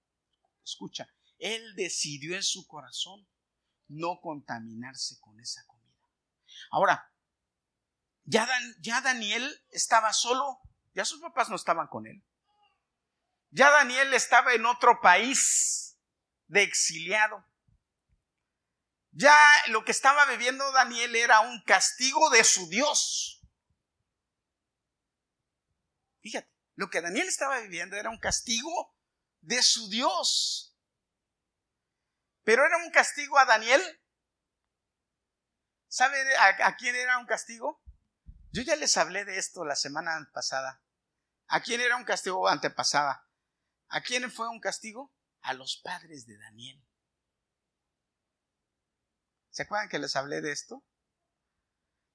escucha, 0.63 1.09
él 1.37 1.75
decidió 1.75 2.37
en 2.37 2.43
su 2.43 2.65
corazón 2.67 3.27
no 3.89 4.21
contaminarse 4.21 5.19
con 5.19 5.37
esa 5.41 5.65
comida. 5.65 6.09
Ahora, 6.71 7.11
ya, 8.23 8.47
ya 8.79 9.01
Daniel 9.01 9.61
estaba 9.69 10.13
solo, 10.13 10.61
ya 10.93 11.03
sus 11.03 11.19
papás 11.19 11.49
no 11.49 11.57
estaban 11.57 11.87
con 11.87 12.07
él. 12.07 12.23
Ya 13.55 13.71
Daniel 13.71 14.13
estaba 14.13 14.53
en 14.53 14.65
otro 14.65 14.99
país 14.99 15.97
de 16.47 16.63
exiliado. 16.63 17.47
Ya 19.11 19.33
lo 19.67 19.85
que 19.85 19.91
estaba 19.91 20.25
viviendo 20.25 20.69
Daniel 20.73 21.15
era 21.15 21.39
un 21.39 21.63
castigo 21.63 22.29
de 22.31 22.43
su 22.43 22.67
Dios. 22.67 23.41
Fíjate, 26.21 26.51
lo 26.75 26.89
que 26.89 26.99
Daniel 26.99 27.29
estaba 27.29 27.61
viviendo 27.61 27.95
era 27.95 28.09
un 28.09 28.19
castigo 28.19 28.93
de 29.39 29.63
su 29.63 29.87
Dios. 29.87 30.77
Pero 32.43 32.65
era 32.65 32.75
un 32.75 32.91
castigo 32.91 33.39
a 33.39 33.45
Daniel. 33.45 33.81
¿Sabe 35.87 36.17
a, 36.39 36.75
quién 36.75 36.97
era 36.97 37.19
un 37.19 37.25
castigo? 37.25 37.81
Yo 38.51 38.63
ya 38.63 38.75
les 38.75 38.97
hablé 38.97 39.23
de 39.23 39.37
esto 39.37 39.63
la 39.63 39.77
semana 39.77 40.29
pasada. 40.33 40.83
¿A 41.47 41.61
quién 41.61 41.79
era 41.79 41.95
un 41.95 42.03
castigo 42.03 42.49
antepasada? 42.49 43.24
¿A 43.89 44.01
quién 44.01 44.29
fue 44.31 44.49
un 44.49 44.59
castigo? 44.59 45.13
A 45.41 45.53
los 45.53 45.77
padres 45.77 46.25
de 46.25 46.37
Daniel. 46.37 46.83
¿Se 49.49 49.63
acuerdan 49.63 49.89
que 49.89 49.99
les 49.99 50.15
hablé 50.15 50.41
de 50.41 50.51
esto? 50.51 50.83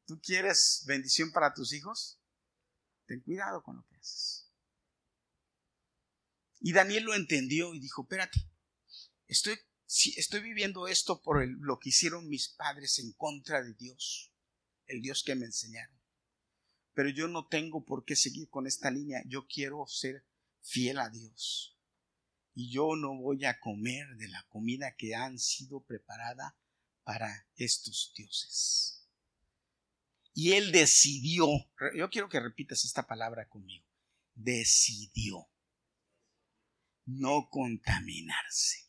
¿Tú 0.07 0.21
quieres 0.21 0.83
bendición 0.87 1.33
para 1.33 1.55
tus 1.55 1.73
hijos? 1.73 2.21
Ten 3.07 3.21
cuidado 3.21 3.63
con 3.63 3.77
lo 3.77 3.87
que 3.87 3.97
haces. 3.97 4.51
Y 6.61 6.73
Daniel 6.73 7.05
lo 7.05 7.15
entendió 7.15 7.75
y 7.75 7.81
dijo, 7.81 8.03
espérate, 8.03 8.39
estoy, 9.27 9.59
estoy 10.17 10.41
viviendo 10.41 10.87
esto 10.87 11.23
por 11.23 11.47
lo 11.47 11.79
que 11.79 11.89
hicieron 11.89 12.29
mis 12.29 12.49
padres 12.51 12.99
en 12.99 13.13
contra 13.13 13.63
de 13.63 13.73
Dios, 13.73 14.31
el 14.87 15.01
Dios 15.01 15.23
que 15.25 15.35
me 15.35 15.47
enseñaron. 15.47 15.99
Pero 16.93 17.09
yo 17.09 17.29
no 17.29 17.47
tengo 17.49 17.85
por 17.85 18.05
qué 18.05 18.17
seguir 18.17 18.51
con 18.51 18.67
esta 18.67 18.91
línea, 18.91 19.23
yo 19.27 19.47
quiero 19.47 19.87
ser 19.87 20.27
fiel 20.63 20.99
a 20.99 21.09
Dios. 21.11 21.77
Y 22.55 22.71
yo 22.73 22.97
no 22.97 23.17
voy 23.17 23.45
a 23.45 23.59
comer 23.61 24.07
de 24.17 24.29
la 24.29 24.45
comida 24.49 24.95
que 24.97 25.15
han 25.15 25.39
sido 25.39 25.85
preparada 25.85 26.57
para 27.05 27.49
estos 27.57 28.13
dioses. 28.17 29.09
Y 30.35 30.53
él 30.53 30.73
decidió, 30.73 31.47
yo 31.97 32.11
quiero 32.11 32.29
que 32.29 32.41
repitas 32.41 32.85
esta 32.85 33.07
palabra 33.07 33.49
conmigo, 33.49 33.87
decidió 34.35 35.49
no 37.07 37.49
contaminarse. 37.51 38.87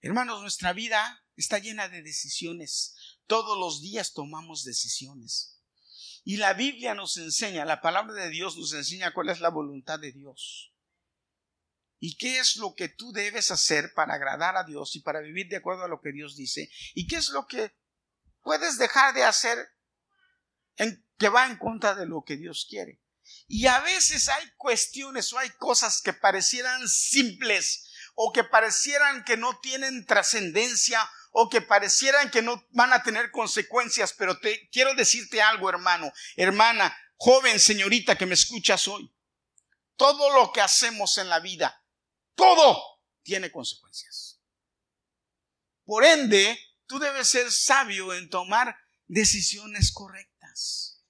Hermanos, 0.00 0.42
nuestra 0.42 0.72
vida 0.72 1.24
está 1.36 1.58
llena 1.58 1.88
de 1.88 2.02
decisiones. 2.02 2.96
Todos 3.26 3.56
los 3.58 3.80
días 3.80 4.12
tomamos 4.12 4.64
decisiones. 4.64 5.61
Y 6.24 6.36
la 6.36 6.54
Biblia 6.54 6.94
nos 6.94 7.16
enseña, 7.16 7.64
la 7.64 7.80
palabra 7.80 8.14
de 8.14 8.30
Dios 8.30 8.56
nos 8.56 8.72
enseña 8.72 9.12
cuál 9.12 9.28
es 9.28 9.40
la 9.40 9.48
voluntad 9.48 9.98
de 9.98 10.12
Dios. 10.12 10.72
¿Y 11.98 12.16
qué 12.16 12.38
es 12.38 12.56
lo 12.56 12.74
que 12.74 12.88
tú 12.88 13.12
debes 13.12 13.50
hacer 13.50 13.92
para 13.94 14.14
agradar 14.14 14.56
a 14.56 14.64
Dios 14.64 14.96
y 14.96 15.00
para 15.00 15.20
vivir 15.20 15.48
de 15.48 15.56
acuerdo 15.56 15.84
a 15.84 15.88
lo 15.88 16.00
que 16.00 16.12
Dios 16.12 16.36
dice? 16.36 16.70
¿Y 16.94 17.06
qué 17.06 17.16
es 17.16 17.28
lo 17.28 17.46
que 17.46 17.76
puedes 18.42 18.78
dejar 18.78 19.14
de 19.14 19.24
hacer 19.24 19.58
en, 20.76 21.06
que 21.16 21.28
va 21.28 21.46
en 21.46 21.58
contra 21.58 21.94
de 21.94 22.06
lo 22.06 22.24
que 22.24 22.36
Dios 22.36 22.66
quiere? 22.68 23.00
Y 23.46 23.66
a 23.66 23.80
veces 23.80 24.28
hay 24.28 24.50
cuestiones 24.56 25.32
o 25.32 25.38
hay 25.38 25.50
cosas 25.50 26.00
que 26.02 26.12
parecieran 26.12 26.88
simples 26.88 27.88
o 28.14 28.32
que 28.32 28.44
parecieran 28.44 29.24
que 29.24 29.36
no 29.36 29.58
tienen 29.60 30.04
trascendencia 30.06 31.08
o 31.32 31.48
que 31.48 31.62
parecieran 31.62 32.30
que 32.30 32.42
no 32.42 32.64
van 32.70 32.92
a 32.92 33.02
tener 33.02 33.30
consecuencias, 33.30 34.12
pero 34.12 34.38
te 34.38 34.68
quiero 34.68 34.94
decirte 34.94 35.40
algo, 35.40 35.68
hermano, 35.68 36.12
hermana, 36.36 36.96
joven, 37.16 37.58
señorita 37.58 38.16
que 38.16 38.26
me 38.26 38.34
escuchas 38.34 38.86
hoy. 38.86 39.10
Todo 39.96 40.30
lo 40.34 40.52
que 40.52 40.60
hacemos 40.60 41.16
en 41.18 41.28
la 41.28 41.40
vida, 41.40 41.84
todo 42.34 43.00
tiene 43.22 43.50
consecuencias. 43.50 44.40
Por 45.84 46.04
ende, 46.04 46.58
tú 46.86 46.98
debes 46.98 47.28
ser 47.28 47.50
sabio 47.50 48.12
en 48.14 48.28
tomar 48.28 48.76
decisiones 49.06 49.90
correctas. 49.90 51.02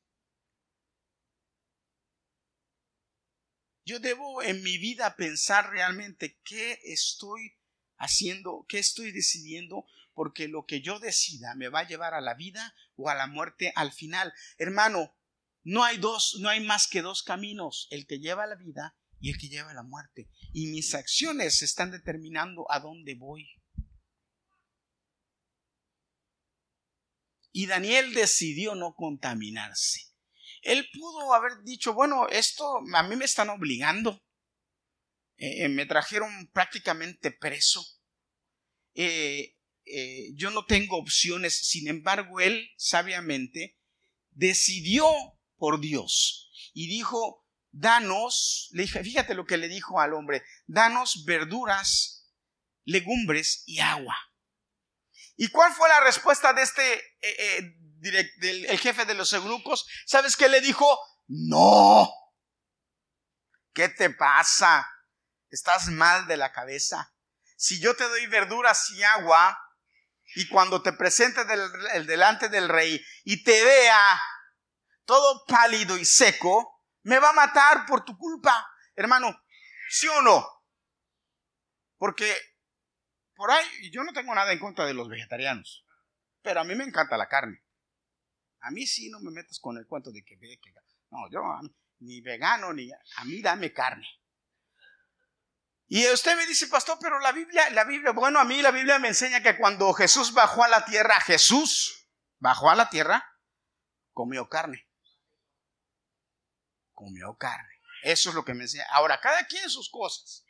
Yo 3.85 3.99
debo 3.99 4.43
en 4.43 4.63
mi 4.63 4.79
vida 4.79 5.17
pensar 5.17 5.71
realmente 5.71 6.39
qué 6.45 6.79
estoy 6.85 7.59
haciendo, 7.97 8.65
qué 8.69 8.79
estoy 8.79 9.13
decidiendo, 9.13 9.87
porque 10.15 10.49
lo 10.49 10.65
que 10.67 10.81
yo 10.81 10.99
decida 10.99 11.55
me 11.55 11.69
va 11.69 11.81
a 11.81 11.89
llevar 11.89 12.15
a 12.15 12.21
la 12.21 12.35
vida 12.35 12.75
o 12.97 13.09
a 13.09 13.15
la 13.15 13.27
muerte 13.27 13.73
al 13.77 13.93
final. 13.93 14.33
Hermano, 14.59 15.17
no 15.65 15.85
hay 15.85 15.99
dos, 15.99 16.37
no 16.41 16.49
hay 16.49 16.61
más 16.61 16.89
que 16.89 17.03
dos 17.03 17.23
caminos, 17.23 17.87
el 17.91 18.07
que 18.07 18.19
lleva 18.19 18.45
a 18.45 18.49
la 18.49 18.57
vida 18.57 18.97
y 19.21 19.31
el 19.31 19.39
que 19.39 19.49
lleva 19.49 19.71
a 19.71 19.75
la 19.75 19.85
muerte. 19.85 20.29
Y 20.53 20.67
mis 20.67 20.95
acciones 20.95 21.63
están 21.63 21.91
determinando 21.91 22.67
a 22.71 22.81
dónde 22.81 23.15
voy. 23.15 23.49
Y 27.53 27.67
Daniel 27.67 28.15
decidió 28.15 28.75
no 28.75 28.95
contaminarse. 28.95 30.01
Él 30.63 30.89
pudo 30.93 31.35
haber 31.35 31.63
dicho, 31.63 31.93
bueno, 31.93 32.29
esto 32.29 32.81
a 32.95 33.03
mí 33.03 33.17
me 33.17 33.25
están 33.25 33.51
obligando. 33.51 34.25
Eh, 35.37 35.69
me 35.69 35.87
trajeron 35.87 36.49
prácticamente 36.53 37.31
preso. 37.31 37.85
Eh, 38.95 39.57
eh, 39.85 40.31
yo 40.35 40.51
no 40.51 40.65
tengo 40.65 40.97
opciones, 40.97 41.69
sin 41.69 41.89
embargo, 41.89 42.41
él 42.41 42.71
sabiamente 42.77 43.79
decidió 44.31 45.07
por 45.57 45.81
Dios 45.81 46.51
y 46.73 46.87
dijo, 46.89 47.47
danos, 47.71 48.69
le 48.73 48.83
dije, 48.83 49.03
fíjate 49.03 49.35
lo 49.35 49.45
que 49.45 49.57
le 49.57 49.69
dijo 49.69 50.01
al 50.01 50.15
hombre, 50.15 50.43
danos 50.67 51.25
verduras, 51.25 52.31
legumbres 52.85 53.65
y 53.67 53.81
agua. 53.81 54.17
¿Y 55.37 55.49
cuál 55.49 55.73
fue 55.73 55.89
la 55.89 56.01
respuesta 56.05 56.53
de 56.53 56.63
este, 56.63 56.95
eh, 56.95 57.75
eh, 58.03 58.67
el 58.69 58.79
jefe 58.79 59.05
de 59.05 59.15
los 59.15 59.33
eunucos? 59.33 59.87
¿Sabes 60.07 60.37
qué 60.37 60.49
le 60.49 60.61
dijo? 60.61 60.99
No. 61.27 62.11
¿Qué 63.73 63.89
te 63.89 64.11
pasa? 64.11 64.87
Estás 65.51 65.89
mal 65.89 66.27
de 66.27 66.37
la 66.37 66.53
cabeza. 66.53 67.15
Si 67.57 67.81
yo 67.81 67.97
te 67.97 68.05
doy 68.05 68.27
verduras 68.27 68.91
y 68.91 69.03
agua, 69.03 69.59
y 70.35 70.49
cuando 70.49 70.83
te 70.83 70.93
presentes 70.93 71.47
delante 72.07 72.49
del 72.49 72.69
rey 72.69 73.01
y 73.25 73.43
te 73.43 73.65
vea 73.65 74.21
todo 75.05 75.45
pálido 75.47 75.97
y 75.97 76.05
seco, 76.05 76.87
me 77.03 77.19
va 77.19 77.31
a 77.31 77.35
matar 77.35 77.85
por 77.87 78.05
tu 78.05 78.17
culpa, 78.17 78.67
hermano, 78.95 79.43
¿sí 79.89 80.09
o 80.09 80.23
no? 80.23 80.47
Porque 81.99 82.35
por 83.35 83.51
ahí, 83.51 83.91
yo 83.91 84.05
no 84.05 84.13
tengo 84.13 84.35
nada 84.35 84.53
en 84.53 84.59
contra 84.59 84.87
de 84.87 84.95
los 84.95 85.09
vegetarianos, 85.09 85.85
pero 86.43 86.61
a 86.61 86.65
mí 86.65 86.75
me 86.75 86.85
encanta 86.85 87.17
la 87.17 87.29
carne. 87.29 87.63
A 88.61 88.71
mí 88.71 88.87
sí 88.87 89.11
no 89.11 89.19
me 89.21 89.33
metas 89.33 89.59
con 89.59 89.77
el 89.77 89.87
cuento 89.87 90.13
de 90.13 90.23
que, 90.23 90.39
que 90.39 90.73
no, 91.11 91.29
yo 91.31 91.43
ni 91.99 92.21
vegano 92.21 92.73
ni 92.73 92.91
a 92.93 93.25
mí 93.25 93.43
dame 93.43 93.73
carne. 93.73 94.07
Y 95.95 96.09
usted 96.09 96.39
me 96.39 96.47
dice, 96.47 96.69
pastor, 96.69 96.97
pero 96.99 97.19
la 97.19 97.33
Biblia, 97.33 97.69
la 97.69 97.85
Biblia, 97.85 98.13
bueno, 98.13 98.41
a 98.41 98.47
mí 98.47 98.63
la 98.63 98.71
Biblia 98.71 98.99
me 98.99 99.09
enseña 99.09 99.43
que 99.43 99.59
cuando 99.59 99.93
Jesús 99.93 100.33
bajó 100.33 100.65
a 100.65 100.69
la 100.69 100.87
tierra, 100.87 101.21
Jesús 101.21 102.09
bajó 102.39 102.71
a 102.71 102.75
la 102.75 102.89
tierra, 102.89 103.23
comió 104.15 104.49
carne. 104.49 104.89
Comió 106.95 107.37
carne. 107.37 107.79
Eso 108.05 108.31
es 108.31 108.35
lo 108.35 108.43
que 108.43 108.55
me 108.55 108.63
enseña. 108.63 108.87
Ahora, 108.89 109.21
cada 109.21 109.45
quien 109.45 109.69
sus 109.69 109.91
cosas. 109.91 110.47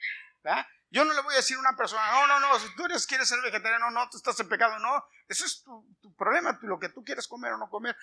Yo 0.90 1.04
no 1.04 1.12
le 1.12 1.22
voy 1.22 1.32
a 1.34 1.38
decir 1.38 1.56
a 1.56 1.60
una 1.60 1.76
persona, 1.76 2.08
no, 2.12 2.28
no, 2.28 2.38
no, 2.38 2.60
si 2.60 2.72
tú 2.76 2.84
eres, 2.84 3.04
quieres 3.04 3.28
ser 3.28 3.40
vegetariano, 3.42 3.90
no, 3.90 4.08
tú 4.10 4.18
estás 4.18 4.38
en 4.38 4.48
pecado, 4.48 4.78
no. 4.78 5.04
Eso 5.26 5.44
es 5.44 5.64
tu, 5.64 6.14
problema, 6.14 6.56
lo 6.62 6.78
que 6.78 6.90
tú 6.90 7.02
quieres 7.02 7.26
comer 7.26 7.54
o 7.54 7.58
no 7.58 7.68
comer. 7.68 7.96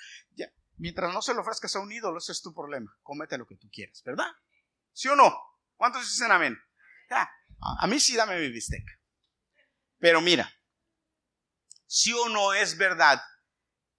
Mientras 0.75 1.13
no 1.13 1.21
se 1.21 1.33
lo 1.33 1.39
ofrezcas 1.39 1.73
a 1.77 1.79
un 1.79 1.89
ídolo, 1.89 2.17
ese 2.17 2.33
es 2.33 2.41
tu 2.41 2.53
problema. 2.53 2.93
Cómete 3.01 3.37
lo 3.37 3.47
que 3.47 3.55
tú 3.55 3.69
quieras, 3.71 4.03
¿verdad? 4.03 4.27
¿Sí 4.91 5.07
o 5.07 5.15
no? 5.15 5.33
¿Cuántos 5.77 6.01
dicen 6.01 6.33
amén? 6.33 6.61
A 7.09 7.87
mí 7.87 7.99
sí 7.99 8.15
dame 8.15 8.39
mi 8.39 8.49
bistec. 8.49 8.83
Pero 9.97 10.21
mira, 10.21 10.51
si 11.85 12.13
o 12.13 12.29
no 12.29 12.53
es 12.53 12.77
verdad 12.77 13.21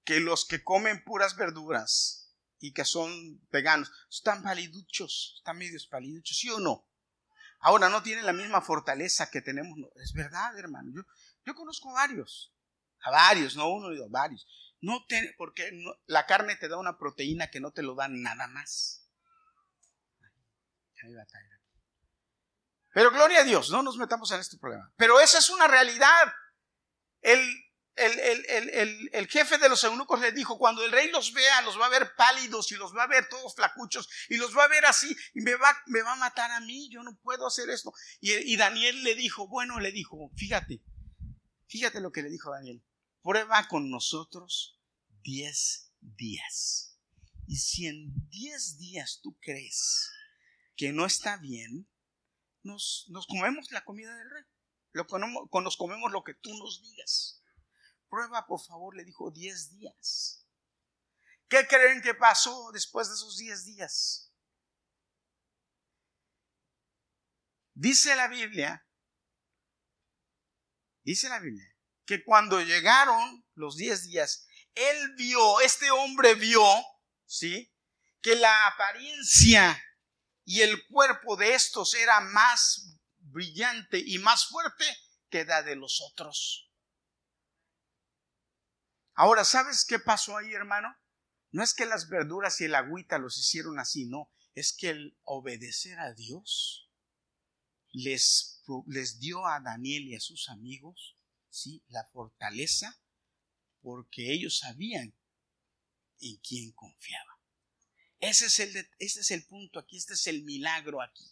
que 0.04 0.20
los 0.20 0.46
que 0.46 0.62
comen 0.62 1.04
puras 1.04 1.36
verduras 1.36 2.34
y 2.58 2.72
que 2.72 2.84
son 2.84 3.44
veganos, 3.50 3.90
están 4.08 4.42
paliduchos, 4.42 5.34
están 5.38 5.58
medios 5.58 5.86
paliduchos, 5.86 6.38
¿sí 6.38 6.48
o 6.50 6.60
no? 6.60 6.86
Ahora 7.60 7.88
no 7.88 8.02
tienen 8.02 8.24
la 8.24 8.32
misma 8.32 8.62
fortaleza 8.62 9.30
que 9.30 9.42
tenemos. 9.42 9.78
es 9.96 10.12
verdad, 10.14 10.58
hermano. 10.58 10.90
Yo, 10.94 11.02
yo 11.44 11.54
conozco 11.54 11.92
varios, 11.92 12.54
a 13.00 13.10
varios, 13.10 13.56
no 13.56 13.68
uno, 13.68 13.90
sino 13.90 14.08
varios. 14.08 14.46
No 14.80 15.04
te, 15.06 15.34
porque 15.36 15.70
la 16.06 16.26
carne 16.26 16.56
te 16.56 16.68
da 16.68 16.78
una 16.78 16.96
proteína 16.96 17.50
que 17.50 17.60
no 17.60 17.70
te 17.70 17.82
lo 17.82 17.94
da 17.94 18.08
nada 18.08 18.46
más. 18.46 19.06
Pero 22.92 23.11
gloria 23.11 23.40
a 23.40 23.44
Dios, 23.44 23.70
no 23.70 23.83
nos 23.83 23.96
metamos 23.96 24.31
en 24.33 24.40
este 24.40 24.59
problema. 24.59 24.92
Pero 24.96 25.20
esa 25.20 25.38
es 25.38 25.50
una 25.50 25.66
realidad. 25.68 26.33
El, 27.20 27.40
el, 27.96 29.29
jefe 29.29 29.59
de 29.59 29.68
los 29.68 29.85
eunucos 29.85 30.20
le 30.20 30.33
dijo, 30.33 30.59
cuando 30.59 30.85
el 30.85 30.90
rey 30.90 31.11
los 31.11 31.33
vea, 31.33 31.61
los 31.62 31.79
va 31.79 31.87
a 31.87 31.90
ver 31.90 32.14
pálidos 32.16 32.72
y 32.72 32.76
los 32.76 32.94
va 32.96 33.05
a 33.05 33.09
ver 33.09 33.29
todos 33.29 33.55
flacuchos 33.55 34.09
y 34.29 34.37
los 34.37 34.57
va 34.57 34.64
a 34.64 34.68
ver 34.68 34.87
así 34.87 35.14
y 35.35 35.40
me 35.40 35.55
va, 35.55 35.76
me 35.87 36.03
va 36.03 36.12
a 36.12 36.16
matar 36.16 36.50
a 36.50 36.61
mí, 36.61 36.88
yo 36.90 37.03
no 37.03 37.18
puedo 37.22 37.46
hacer 37.46 37.68
esto. 37.70 37.92
Y, 38.20 38.33
y 38.33 38.57
Daniel 38.57 39.03
le 39.03 39.14
dijo, 39.14 39.46
bueno, 39.48 39.81
le 39.81 39.92
dijo, 39.92 40.31
fíjate, 40.37 40.83
fíjate 41.66 42.00
lo 42.00 42.11
que 42.11 42.22
le 42.22 42.31
dijo 42.31 42.50
Daniel, 42.50 42.83
prueba 43.22 43.68
con 43.68 43.90
nosotros 43.90 44.81
diez 45.22 45.92
días. 46.00 46.98
Y 47.46 47.57
si 47.57 47.87
en 47.87 48.12
diez 48.29 48.79
días 48.79 49.20
tú 49.22 49.37
crees 49.40 50.11
que 50.76 50.92
no 50.92 51.05
está 51.05 51.37
bien, 51.37 51.89
nos, 52.62 53.06
nos 53.08 53.26
comemos 53.26 53.70
la 53.70 53.84
comida 53.84 54.14
del 54.16 54.30
rey. 54.30 54.44
Lo, 54.92 55.06
nos 55.60 55.76
comemos 55.76 56.10
lo 56.10 56.24
que 56.24 56.34
tú 56.34 56.50
nos 56.56 56.82
digas. 56.82 57.42
Prueba, 58.08 58.46
por 58.46 58.60
favor, 58.60 58.96
le 58.96 59.04
dijo, 59.04 59.30
diez 59.30 59.70
días. 59.70 60.46
¿Qué 61.48 61.66
creen 61.66 62.00
que 62.02 62.14
pasó 62.14 62.70
después 62.72 63.08
de 63.08 63.14
esos 63.14 63.36
diez 63.36 63.64
días? 63.64 64.32
Dice 67.74 68.14
la 68.14 68.28
Biblia, 68.28 68.86
dice 71.02 71.28
la 71.28 71.38
Biblia, 71.38 71.74
que 72.04 72.22
cuando 72.24 72.60
llegaron 72.60 73.46
los 73.54 73.76
diez 73.76 74.04
días, 74.04 74.46
él 74.74 75.14
vio, 75.16 75.60
este 75.60 75.90
hombre 75.90 76.34
vio, 76.34 76.62
¿sí? 77.24 77.72
Que 78.20 78.36
la 78.36 78.66
apariencia 78.66 79.82
y 80.50 80.62
el 80.62 80.84
cuerpo 80.88 81.36
de 81.36 81.54
estos 81.54 81.94
era 81.94 82.18
más 82.18 82.98
brillante 83.18 84.02
y 84.04 84.18
más 84.18 84.48
fuerte 84.48 84.84
que 85.28 85.44
la 85.44 85.62
de 85.62 85.76
los 85.76 86.00
otros. 86.00 86.72
Ahora, 89.14 89.44
¿sabes 89.44 89.84
qué 89.88 90.00
pasó 90.00 90.36
ahí, 90.36 90.52
hermano? 90.52 90.92
No 91.52 91.62
es 91.62 91.72
que 91.72 91.86
las 91.86 92.08
verduras 92.08 92.60
y 92.60 92.64
el 92.64 92.74
agüita 92.74 93.18
los 93.18 93.38
hicieron 93.38 93.78
así, 93.78 94.06
no. 94.06 94.32
Es 94.56 94.72
que 94.76 94.88
el 94.88 95.16
obedecer 95.22 96.00
a 96.00 96.14
Dios 96.14 96.90
les, 97.92 98.60
dio 99.20 99.46
a 99.46 99.60
Daniel 99.60 100.02
y 100.08 100.16
a 100.16 100.20
sus 100.20 100.48
amigos. 100.48 101.16
La 101.86 102.08
fortaleza 102.12 103.00
porque 103.82 104.32
ellos 104.32 104.58
sabían 104.58 105.14
en 106.18 106.36
quién 106.38 106.72
confiaban. 106.72 107.29
Ese 108.20 108.46
es 108.46 108.61
el, 108.61 108.90
es 108.98 109.30
el 109.30 109.46
punto 109.46 109.78
aquí, 109.78 109.96
este 109.96 110.12
es 110.12 110.26
el 110.26 110.44
milagro 110.44 111.02
aquí. 111.02 111.24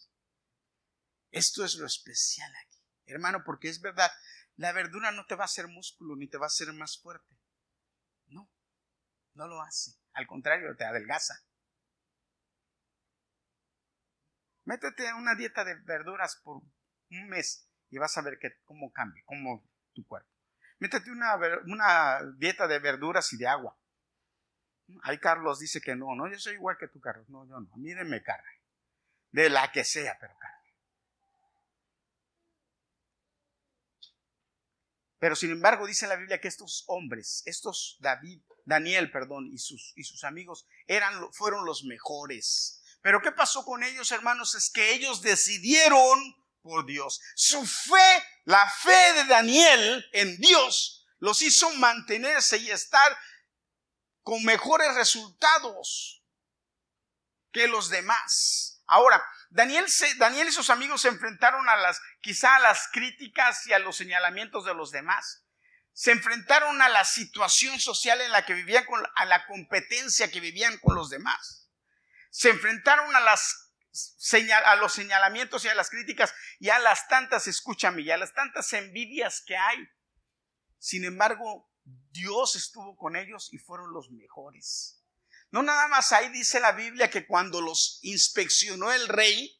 Esto 1.31 1.63
es 1.63 1.75
lo 1.75 1.85
especial 1.85 2.51
aquí. 2.65 2.79
Hermano, 3.05 3.43
porque 3.45 3.69
es 3.69 3.81
verdad, 3.81 4.11
la 4.55 4.71
verdura 4.71 5.11
no 5.11 5.25
te 5.25 5.35
va 5.35 5.43
a 5.43 5.45
hacer 5.45 5.67
músculo 5.67 6.15
ni 6.15 6.27
te 6.27 6.37
va 6.37 6.45
a 6.45 6.47
hacer 6.47 6.73
más 6.73 6.99
fuerte. 6.99 7.39
No, 8.27 8.51
no 9.33 9.47
lo 9.47 9.61
hace. 9.61 9.91
Al 10.13 10.27
contrario, 10.27 10.75
te 10.75 10.83
adelgaza. 10.83 11.35
Métete 14.65 15.07
a 15.07 15.15
una 15.15 15.35
dieta 15.35 15.63
de 15.63 15.75
verduras 15.75 16.35
por 16.43 16.57
un 16.57 17.27
mes 17.29 17.67
y 17.89 17.97
vas 17.97 18.17
a 18.17 18.21
ver 18.21 18.37
que, 18.37 18.59
cómo 18.63 18.91
cambia, 18.91 19.23
cómo 19.25 19.67
tu 19.93 20.05
cuerpo. 20.05 20.29
Métete 20.79 21.11
una, 21.11 21.35
una 21.65 22.19
dieta 22.37 22.67
de 22.67 22.79
verduras 22.79 23.31
y 23.33 23.37
de 23.37 23.47
agua. 23.47 23.78
Ahí 25.03 25.17
Carlos 25.19 25.59
dice 25.59 25.81
que 25.81 25.95
no, 25.95 26.15
no, 26.15 26.29
yo 26.29 26.39
soy 26.39 26.53
igual 26.53 26.77
que 26.77 26.87
tú, 26.87 26.99
Carlos. 26.99 27.27
No, 27.29 27.47
yo 27.47 27.59
no. 27.59 27.73
A 27.73 27.77
mí 27.77 27.93
denme 27.93 28.21
carne. 28.23 28.61
De 29.31 29.49
la 29.49 29.71
que 29.71 29.83
sea, 29.83 30.17
pero 30.19 30.35
carne. 30.37 30.59
Pero 35.19 35.35
sin 35.35 35.51
embargo 35.51 35.85
dice 35.85 36.07
la 36.07 36.15
Biblia 36.15 36.39
que 36.39 36.47
estos 36.47 36.85
hombres, 36.87 37.43
estos 37.45 37.97
David, 37.99 38.41
Daniel, 38.65 39.11
perdón, 39.11 39.49
y 39.51 39.57
sus, 39.57 39.93
y 39.95 40.03
sus 40.03 40.23
amigos 40.23 40.65
eran, 40.87 41.31
fueron 41.33 41.65
los 41.65 41.83
mejores. 41.83 42.81
Pero 43.01 43.21
¿qué 43.21 43.31
pasó 43.31 43.65
con 43.65 43.83
ellos, 43.83 44.11
hermanos? 44.11 44.55
Es 44.55 44.69
que 44.69 44.93
ellos 44.93 45.21
decidieron 45.21 46.19
por 46.61 46.85
Dios. 46.85 47.19
Su 47.35 47.65
fe, 47.65 48.23
la 48.45 48.69
fe 48.69 49.13
de 49.15 49.25
Daniel 49.25 50.05
en 50.13 50.37
Dios, 50.37 51.07
los 51.19 51.41
hizo 51.41 51.69
mantenerse 51.75 52.57
y 52.57 52.71
estar 52.71 53.17
con 54.23 54.43
mejores 54.43 54.93
resultados 54.95 56.23
que 57.51 57.67
los 57.67 57.89
demás. 57.89 58.83
Ahora, 58.85 59.23
Daniel, 59.49 59.85
Daniel 60.17 60.47
y 60.47 60.51
sus 60.51 60.69
amigos 60.69 61.01
se 61.01 61.09
enfrentaron 61.09 61.67
a 61.69 61.75
las, 61.75 62.01
quizá 62.21 62.55
a 62.55 62.59
las 62.59 62.89
críticas 62.91 63.65
y 63.67 63.73
a 63.73 63.79
los 63.79 63.97
señalamientos 63.97 64.65
de 64.65 64.73
los 64.73 64.91
demás. 64.91 65.43
Se 65.93 66.11
enfrentaron 66.11 66.81
a 66.81 66.89
la 66.89 67.03
situación 67.03 67.79
social 67.79 68.21
en 68.21 68.31
la 68.31 68.45
que 68.45 68.53
vivían, 68.53 68.85
a 69.15 69.25
la 69.25 69.45
competencia 69.47 70.31
que 70.31 70.39
vivían 70.39 70.77
con 70.77 70.95
los 70.95 71.09
demás. 71.09 71.69
Se 72.31 72.49
enfrentaron 72.49 73.15
a 73.15 73.19
las 73.19 73.65
a 74.65 74.75
los 74.75 74.93
señalamientos 74.93 75.65
y 75.65 75.67
a 75.67 75.75
las 75.75 75.89
críticas 75.89 76.33
y 76.59 76.69
a 76.69 76.79
las 76.79 77.07
tantas, 77.07 77.47
escúchame, 77.47 78.03
y 78.03 78.11
a 78.11 78.17
las 78.17 78.33
tantas 78.33 78.71
envidias 78.73 79.43
que 79.45 79.57
hay. 79.57 79.89
Sin 80.77 81.05
embargo, 81.05 81.68
Dios 82.11 82.55
estuvo 82.55 82.95
con 82.97 83.15
ellos 83.15 83.49
y 83.51 83.57
fueron 83.57 83.93
los 83.93 84.09
mejores. 84.11 85.03
No 85.51 85.63
nada 85.63 85.87
más 85.87 86.11
ahí 86.11 86.29
dice 86.29 86.59
la 86.59 86.73
Biblia 86.73 87.09
que 87.09 87.25
cuando 87.25 87.61
los 87.61 87.99
inspeccionó 88.03 88.91
el 88.91 89.07
rey, 89.07 89.59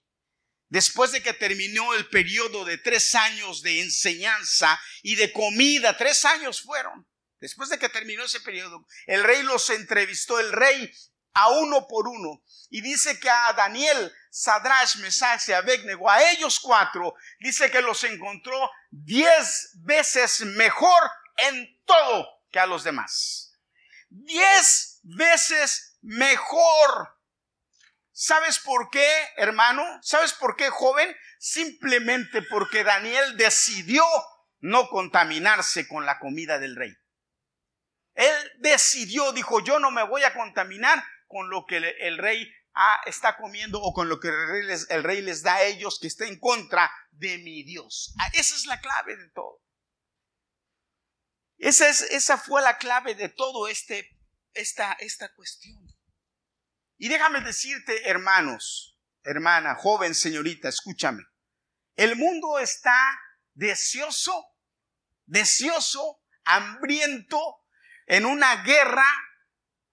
después 0.67 1.11
de 1.11 1.23
que 1.23 1.33
terminó 1.33 1.93
el 1.93 2.07
periodo 2.09 2.63
de 2.65 2.77
tres 2.77 3.15
años 3.15 3.61
de 3.63 3.81
enseñanza 3.81 4.79
y 5.01 5.15
de 5.15 5.33
comida, 5.33 5.97
tres 5.97 6.25
años 6.25 6.61
fueron, 6.61 7.07
después 7.39 7.69
de 7.69 7.79
que 7.79 7.89
terminó 7.89 8.23
ese 8.23 8.39
periodo, 8.41 8.85
el 9.07 9.23
rey 9.23 9.41
los 9.43 9.69
entrevistó, 9.71 10.39
el 10.39 10.51
rey 10.51 10.91
a 11.33 11.49
uno 11.49 11.87
por 11.87 12.07
uno, 12.07 12.43
y 12.69 12.81
dice 12.81 13.19
que 13.19 13.29
a 13.29 13.53
Daniel, 13.53 14.11
Sadrach, 14.29 14.97
Mesach 14.97 15.47
y 15.47 15.53
Abednego, 15.53 16.09
a 16.09 16.31
ellos 16.31 16.59
cuatro, 16.59 17.15
dice 17.39 17.71
que 17.71 17.81
los 17.81 18.03
encontró 18.03 18.69
diez 18.91 19.71
veces 19.75 20.41
mejor 20.41 21.11
en 21.47 21.81
todo 21.85 22.27
que 22.51 22.59
a 22.59 22.65
los 22.65 22.83
demás. 22.83 23.57
Diez 24.09 24.99
veces 25.03 25.97
mejor. 26.01 27.17
¿Sabes 28.11 28.59
por 28.59 28.89
qué, 28.89 29.09
hermano? 29.37 29.83
¿Sabes 30.01 30.33
por 30.33 30.55
qué, 30.55 30.69
joven? 30.69 31.15
Simplemente 31.37 32.41
porque 32.41 32.83
Daniel 32.83 33.37
decidió 33.37 34.03
no 34.59 34.89
contaminarse 34.89 35.87
con 35.87 36.05
la 36.05 36.19
comida 36.19 36.59
del 36.59 36.75
rey. 36.75 36.93
Él 38.15 38.51
decidió, 38.57 39.31
dijo, 39.31 39.63
yo 39.63 39.79
no 39.79 39.91
me 39.91 40.03
voy 40.03 40.23
a 40.23 40.33
contaminar 40.33 41.01
con 41.27 41.49
lo 41.49 41.65
que 41.65 41.77
el 41.77 42.17
rey 42.17 42.51
ah, 42.73 43.01
está 43.05 43.37
comiendo 43.37 43.81
o 43.81 43.93
con 43.93 44.09
lo 44.09 44.19
que 44.19 44.29
el 44.29 45.03
rey, 45.03 45.21
les, 45.21 45.43
da 45.43 45.55
a 45.55 45.63
ellos 45.63 45.99
que 45.99 46.07
está 46.07 46.25
en 46.25 46.39
contra 46.39 46.91
de 47.11 47.37
mi 47.39 47.63
Dios. 47.63 48.13
Ah, 48.19 48.29
esa 48.33 48.55
es 48.55 48.65
la 48.65 48.79
clave 48.79 49.15
de 49.15 49.29
todo. 49.29 49.61
Esa, 51.59 51.89
es, 51.89 52.01
esa 52.01 52.37
fue 52.37 52.61
la 52.61 52.77
clave 52.77 53.15
de 53.15 53.29
todo 53.29 53.67
este, 53.67 54.17
esta, 54.53 54.93
esta 54.93 55.33
cuestión. 55.33 55.77
Y 56.97 57.09
déjame 57.09 57.41
decirte, 57.41 58.09
hermanos, 58.09 58.97
hermana, 59.23 59.75
joven, 59.75 60.15
señorita, 60.15 60.69
escúchame. 60.69 61.23
El 61.95 62.15
mundo 62.15 62.59
está 62.59 62.97
deseoso, 63.53 64.45
deseoso, 65.25 66.23
hambriento, 66.45 67.57
en 68.07 68.25
una 68.25 68.63
guerra 68.63 69.05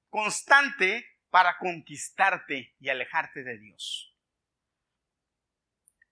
constante 0.09 1.05
para 1.31 1.59
conquistarte 1.59 2.75
y 2.79 2.89
alejarte 2.89 3.43
de 3.43 3.59
Dios. 3.59 4.16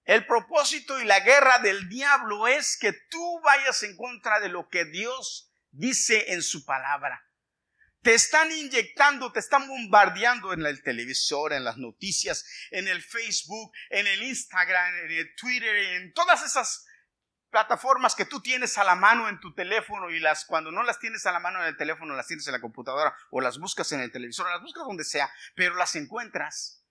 El 0.05 0.27
propósito 0.27 1.01
y 1.01 1.05
la 1.05 1.21
guerra 1.21 1.59
del 1.61 1.88
diablo 1.88 2.47
es 2.47 2.77
que 2.79 2.93
tú 2.93 3.40
vayas 3.43 3.83
en 3.83 3.97
contra 3.97 4.38
de 4.40 4.49
lo 4.49 4.69
que 4.69 4.85
Dios 4.85 5.51
dice 5.71 6.33
en 6.33 6.43
su 6.43 6.64
palabra. 6.64 7.27
Te 8.03 8.12
están 8.12 8.53
inyectando, 8.53 9.33
te 9.33 9.40
están 9.40 9.67
bombardeando 9.67 10.53
en 10.53 10.67
el 10.67 10.83
televisor, 10.83 11.55
en 11.55 11.64
las 11.64 11.79
noticias, 11.79 12.45
en 12.71 12.87
el 12.87 13.03
Facebook, 13.03 13.73
en 13.88 14.07
el 14.07 14.23
Instagram, 14.23 14.95
en 14.95 15.11
el 15.11 15.35
Twitter, 15.37 15.75
en 15.75 16.12
todas 16.12 16.43
esas 16.43 16.85
plataformas 17.51 18.14
que 18.14 18.27
tú 18.27 18.43
tienes 18.43 18.77
a 18.79 18.85
la 18.85 18.97
mano 18.97 19.29
en 19.29 19.40
tu 19.40 19.55
teléfono 19.55 20.11
y 20.11 20.21
las 20.21 20.45
cuando 20.45 20.71
no 20.71 20.83
las 20.83 20.99
tienes 20.99 21.25
a 21.25 21.33
la 21.33 21.38
mano 21.38 21.61
en 21.62 21.69
el 21.69 21.77
teléfono 21.77 22.14
las 22.14 22.27
tienes 22.27 22.47
en 22.49 22.53
la 22.53 22.61
computadora 22.61 23.17
o 23.31 23.40
las 23.40 23.59
buscas 23.59 23.90
en 23.93 24.01
el 24.01 24.11
televisor, 24.11 24.51
las 24.51 24.61
buscas 24.61 24.85
donde 24.85 25.05
sea, 25.05 25.33
pero 25.55 25.77
las 25.77 25.95
encuentras. 25.95 26.84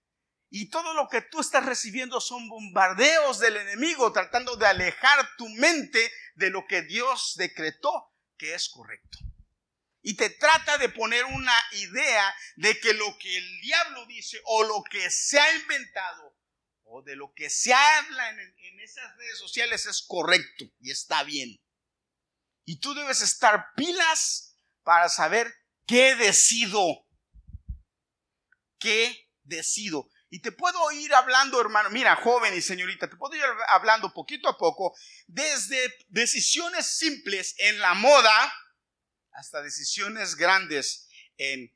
Y 0.55 0.69
todo 0.69 0.93
lo 0.93 1.09
que 1.09 1.23
tú 1.23 1.39
estás 1.39 1.65
recibiendo 1.65 2.21
son 2.21 2.47
bombardeos 2.47 3.39
del 3.39 3.57
enemigo 3.57 4.13
tratando 4.13 4.55
de 4.55 4.67
alejar 4.67 5.35
tu 5.35 5.49
mente 5.49 6.13
de 6.35 6.51
lo 6.51 6.67
que 6.67 6.83
Dios 6.83 7.33
decretó 7.37 8.13
que 8.37 8.53
es 8.53 8.69
correcto. 8.69 9.17
Y 10.03 10.13
te 10.13 10.29
trata 10.29 10.77
de 10.77 10.89
poner 10.89 11.25
una 11.25 11.59
idea 11.71 12.35
de 12.57 12.79
que 12.79 12.93
lo 12.93 13.17
que 13.17 13.35
el 13.35 13.61
diablo 13.61 14.05
dice 14.05 14.39
o 14.45 14.63
lo 14.63 14.83
que 14.83 15.09
se 15.09 15.39
ha 15.39 15.55
inventado 15.55 16.37
o 16.83 17.01
de 17.01 17.15
lo 17.15 17.33
que 17.33 17.49
se 17.49 17.73
habla 17.73 18.29
en, 18.29 18.39
en 18.39 18.79
esas 18.79 19.17
redes 19.17 19.39
sociales 19.39 19.87
es 19.87 20.03
correcto 20.03 20.65
y 20.79 20.91
está 20.91 21.23
bien. 21.23 21.59
Y 22.63 22.79
tú 22.79 22.93
debes 22.93 23.21
estar 23.21 23.73
pilas 23.75 24.55
para 24.83 25.09
saber 25.09 25.51
qué 25.87 26.13
decido. 26.15 27.07
¿Qué 28.77 29.31
decido? 29.41 30.12
Y 30.33 30.39
te 30.39 30.51
puedo 30.51 30.91
ir 30.91 31.13
hablando, 31.13 31.61
hermano, 31.61 31.91
mira, 31.91 32.15
joven 32.15 32.55
y 32.55 32.61
señorita, 32.63 33.07
te 33.07 33.17
puedo 33.17 33.35
ir 33.35 33.43
hablando 33.67 34.11
poquito 34.15 34.49
a 34.49 34.57
poco, 34.57 34.97
desde 35.27 35.77
decisiones 36.07 36.87
simples 36.87 37.53
en 37.59 37.77
la 37.77 37.93
moda 37.93 38.51
hasta 39.29 39.61
decisiones 39.61 40.35
grandes 40.35 41.07
en 41.37 41.71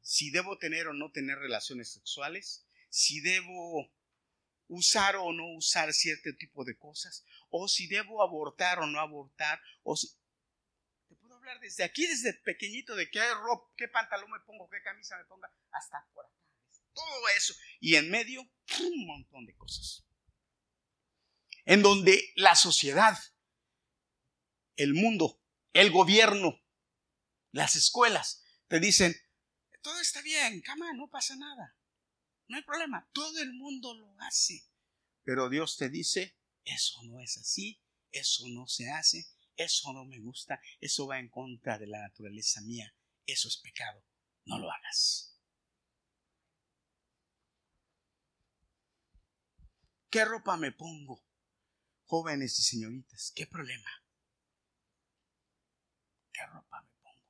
si 0.00 0.32
debo 0.32 0.58
tener 0.58 0.88
o 0.88 0.92
no 0.92 1.12
tener 1.12 1.38
relaciones 1.38 1.92
sexuales, 1.92 2.66
si 2.88 3.20
debo 3.20 3.94
usar 4.66 5.14
o 5.14 5.32
no 5.32 5.54
usar 5.54 5.92
cierto 5.92 6.30
tipo 6.36 6.64
de 6.64 6.76
cosas, 6.76 7.24
o 7.50 7.68
si 7.68 7.86
debo 7.86 8.20
abortar 8.20 8.80
o 8.80 8.86
no 8.88 8.98
abortar, 8.98 9.62
o 9.84 9.94
si... 9.94 10.08
Te 11.08 11.14
puedo 11.14 11.36
hablar 11.36 11.60
desde 11.60 11.84
aquí, 11.84 12.04
desde 12.08 12.34
pequeñito, 12.34 12.96
de 12.96 13.08
qué 13.08 13.22
ropa, 13.34 13.72
qué 13.76 13.86
pantalón 13.86 14.28
me 14.28 14.40
pongo, 14.40 14.68
qué 14.68 14.82
camisa 14.82 15.16
me 15.18 15.24
ponga, 15.26 15.54
hasta 15.70 16.04
por 16.12 16.26
acá 16.26 16.41
todo 16.94 17.28
eso. 17.36 17.54
Y 17.80 17.96
en 17.96 18.10
medio, 18.10 18.42
un 18.80 19.06
montón 19.06 19.46
de 19.46 19.54
cosas. 19.56 20.04
En 21.64 21.82
donde 21.82 22.32
la 22.36 22.56
sociedad, 22.56 23.18
el 24.76 24.94
mundo, 24.94 25.40
el 25.72 25.90
gobierno, 25.90 26.60
las 27.52 27.76
escuelas 27.76 28.44
te 28.68 28.80
dicen, 28.80 29.14
todo 29.82 30.00
está 30.00 30.22
bien, 30.22 30.60
cama, 30.62 30.92
no 30.94 31.08
pasa 31.08 31.36
nada. 31.36 31.76
No 32.48 32.56
hay 32.56 32.62
problema, 32.62 33.08
todo 33.12 33.38
el 33.40 33.52
mundo 33.52 33.94
lo 33.94 34.20
hace. 34.20 34.64
Pero 35.24 35.48
Dios 35.48 35.76
te 35.76 35.88
dice, 35.88 36.36
eso 36.64 37.02
no 37.04 37.20
es 37.20 37.36
así, 37.38 37.80
eso 38.10 38.48
no 38.48 38.66
se 38.66 38.90
hace, 38.90 39.26
eso 39.56 39.92
no 39.92 40.04
me 40.04 40.18
gusta, 40.20 40.60
eso 40.80 41.06
va 41.06 41.18
en 41.18 41.28
contra 41.28 41.78
de 41.78 41.86
la 41.86 42.00
naturaleza 42.00 42.60
mía, 42.62 42.94
eso 43.26 43.48
es 43.48 43.56
pecado, 43.58 44.04
no 44.44 44.58
lo 44.58 44.70
hagas. 44.70 45.31
¿Qué 50.12 50.26
ropa 50.26 50.58
me 50.58 50.72
pongo? 50.72 51.24
Jóvenes 52.04 52.58
y 52.58 52.62
señoritas, 52.62 53.32
¿qué 53.34 53.46
problema? 53.46 53.88
¿Qué 56.30 56.44
ropa 56.44 56.82
me 56.82 56.90
pongo? 57.02 57.26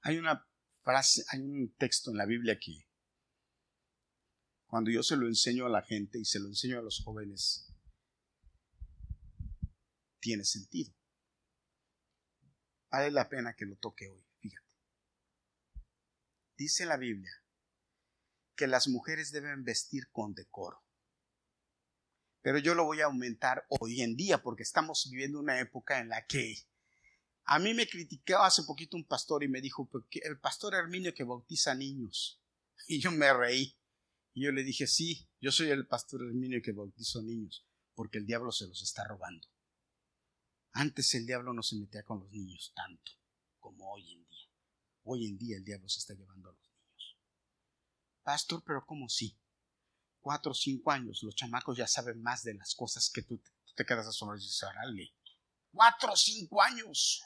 Hay 0.00 0.16
una 0.16 0.48
frase, 0.82 1.22
hay 1.28 1.40
un 1.40 1.74
texto 1.76 2.12
en 2.12 2.16
la 2.16 2.24
Biblia 2.24 2.58
que 2.58 2.88
cuando 4.64 4.90
yo 4.90 5.02
se 5.02 5.18
lo 5.18 5.26
enseño 5.26 5.66
a 5.66 5.68
la 5.70 5.82
gente 5.82 6.18
y 6.18 6.24
se 6.24 6.40
lo 6.40 6.46
enseño 6.46 6.78
a 6.78 6.82
los 6.82 7.02
jóvenes, 7.04 7.70
tiene 10.18 10.44
sentido. 10.44 10.94
Vale 12.90 13.10
la 13.10 13.28
pena 13.28 13.54
que 13.54 13.66
lo 13.66 13.76
toque 13.76 14.08
hoy, 14.08 14.26
fíjate. 14.38 14.66
Dice 16.56 16.86
la 16.86 16.96
Biblia 16.96 17.45
que 18.56 18.66
las 18.66 18.88
mujeres 18.88 19.30
deben 19.30 19.64
vestir 19.64 20.08
con 20.10 20.34
decoro. 20.34 20.82
Pero 22.42 22.58
yo 22.58 22.74
lo 22.74 22.84
voy 22.84 23.00
a 23.00 23.06
aumentar 23.06 23.66
hoy 23.68 24.02
en 24.02 24.16
día 24.16 24.42
porque 24.42 24.62
estamos 24.62 25.08
viviendo 25.10 25.38
una 25.38 25.58
época 25.60 25.98
en 26.00 26.08
la 26.08 26.26
que 26.26 26.56
a 27.44 27.58
mí 27.58 27.74
me 27.74 27.86
criticó 27.86 28.38
hace 28.38 28.64
poquito 28.64 28.96
un 28.96 29.04
pastor 29.04 29.44
y 29.44 29.48
me 29.48 29.60
dijo, 29.60 29.88
el 30.12 30.40
pastor 30.40 30.74
Herminio 30.74 31.14
que 31.14 31.24
bautiza 31.24 31.74
niños. 31.74 32.42
Y 32.88 33.00
yo 33.00 33.10
me 33.10 33.32
reí. 33.32 33.76
Y 34.32 34.44
yo 34.44 34.52
le 34.52 34.62
dije, 34.62 34.86
sí, 34.86 35.28
yo 35.40 35.50
soy 35.50 35.70
el 35.70 35.86
pastor 35.86 36.22
Herminio 36.22 36.60
que 36.62 36.72
bautizo 36.72 37.22
niños, 37.22 37.66
porque 37.94 38.18
el 38.18 38.26
diablo 38.26 38.52
se 38.52 38.66
los 38.66 38.82
está 38.82 39.04
robando. 39.04 39.48
Antes 40.72 41.14
el 41.14 41.24
diablo 41.24 41.54
no 41.54 41.62
se 41.62 41.76
metía 41.76 42.02
con 42.02 42.20
los 42.20 42.30
niños 42.30 42.72
tanto 42.76 43.12
como 43.58 43.90
hoy 43.92 44.12
en 44.12 44.28
día. 44.28 44.50
Hoy 45.04 45.26
en 45.26 45.38
día 45.38 45.56
el 45.56 45.64
diablo 45.64 45.88
se 45.88 46.00
está 46.00 46.14
llevando 46.14 46.50
a 46.50 46.52
los 46.52 46.65
Pastor, 48.26 48.60
pero 48.66 48.84
¿cómo 48.84 49.08
sí? 49.08 49.38
Cuatro 50.20 50.50
o 50.50 50.54
cinco 50.54 50.90
años, 50.90 51.22
los 51.22 51.36
chamacos 51.36 51.78
ya 51.78 51.86
saben 51.86 52.20
más 52.20 52.42
de 52.42 52.54
las 52.54 52.74
cosas 52.74 53.08
que 53.08 53.22
tú, 53.22 53.40
te 53.76 53.86
quedas 53.86 54.08
asombrado 54.08 54.40
y 54.40 54.42
dices, 54.42 54.64
Cuatro 55.70 56.12
o 56.12 56.16
cinco 56.16 56.60
años. 56.60 57.22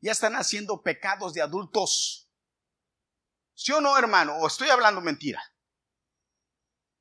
Ya 0.00 0.12
están 0.12 0.36
haciendo 0.36 0.80
pecados 0.80 1.34
de 1.34 1.42
adultos. 1.42 2.30
¿Sí 3.52 3.72
o 3.72 3.80
no, 3.80 3.98
hermano? 3.98 4.36
¿O 4.36 4.46
estoy 4.46 4.68
hablando 4.70 5.00
mentira? 5.00 5.42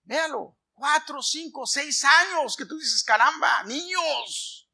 Véalo. 0.01 0.57
Cuatro, 0.73 1.21
cinco, 1.21 1.67
seis 1.67 2.03
años 2.03 2.57
que 2.57 2.65
tú 2.65 2.79
dices, 2.79 3.03
caramba, 3.03 3.65
niños. 3.65 4.67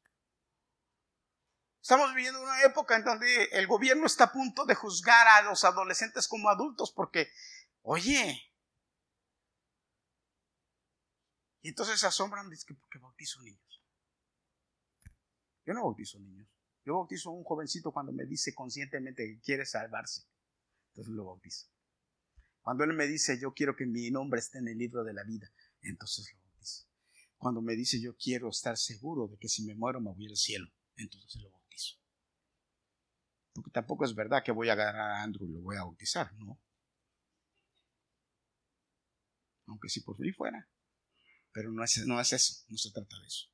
Estamos 1.82 2.14
viviendo 2.14 2.40
una 2.40 2.62
época 2.62 2.96
en 2.96 3.04
donde 3.04 3.44
el 3.52 3.66
gobierno 3.66 4.06
está 4.06 4.24
a 4.24 4.32
punto 4.32 4.64
de 4.64 4.74
juzgar 4.74 5.28
a 5.28 5.42
los 5.42 5.64
adolescentes 5.64 6.26
como 6.26 6.48
adultos 6.48 6.92
porque, 6.92 7.30
oye, 7.82 8.49
Y 11.62 11.68
entonces 11.70 12.00
se 12.00 12.06
asombran 12.06 12.48
de 12.48 12.56
que 12.56 12.74
porque 12.74 12.98
bautizo 12.98 13.42
niños. 13.42 13.82
Yo 15.66 15.74
no 15.74 15.84
bautizo 15.84 16.18
niños. 16.18 16.48
Yo 16.84 16.94
bautizo 16.94 17.30
a 17.30 17.34
un 17.34 17.44
jovencito 17.44 17.92
cuando 17.92 18.12
me 18.12 18.24
dice 18.24 18.54
conscientemente 18.54 19.26
que 19.26 19.40
quiere 19.40 19.66
salvarse. 19.66 20.26
Entonces 20.88 21.14
lo 21.14 21.26
bautizo. 21.26 21.68
Cuando 22.62 22.84
él 22.84 22.92
me 22.94 23.06
dice 23.06 23.38
yo 23.38 23.52
quiero 23.52 23.76
que 23.76 23.86
mi 23.86 24.10
nombre 24.10 24.40
esté 24.40 24.58
en 24.58 24.68
el 24.68 24.78
libro 24.78 25.04
de 25.04 25.12
la 25.12 25.24
vida, 25.24 25.52
entonces 25.82 26.32
lo 26.32 26.40
bautizo. 26.40 26.86
Cuando 27.36 27.62
me 27.62 27.74
dice 27.74 28.00
yo 28.00 28.16
quiero 28.16 28.48
estar 28.48 28.76
seguro 28.76 29.28
de 29.28 29.38
que 29.38 29.48
si 29.48 29.64
me 29.64 29.74
muero 29.74 30.00
me 30.00 30.12
voy 30.12 30.26
al 30.26 30.36
cielo, 30.36 30.70
entonces 30.96 31.40
lo 31.42 31.50
bautizo. 31.50 31.96
Porque 33.52 33.70
tampoco 33.70 34.04
es 34.04 34.14
verdad 34.14 34.42
que 34.42 34.52
voy 34.52 34.68
a 34.68 34.72
agarrar 34.72 35.10
a 35.10 35.22
Andrew 35.22 35.46
y 35.46 35.52
lo 35.52 35.60
voy 35.60 35.76
a 35.76 35.84
bautizar, 35.84 36.32
¿no? 36.34 36.58
Aunque 39.66 39.88
si 39.88 40.00
por 40.00 40.16
fin 40.16 40.34
fuera. 40.34 40.68
Pero 41.52 41.72
no 41.72 41.82
es, 41.82 41.98
no 42.06 42.20
es 42.20 42.32
eso, 42.32 42.64
no 42.68 42.78
se 42.78 42.90
trata 42.90 43.18
de 43.20 43.26
eso. 43.26 43.46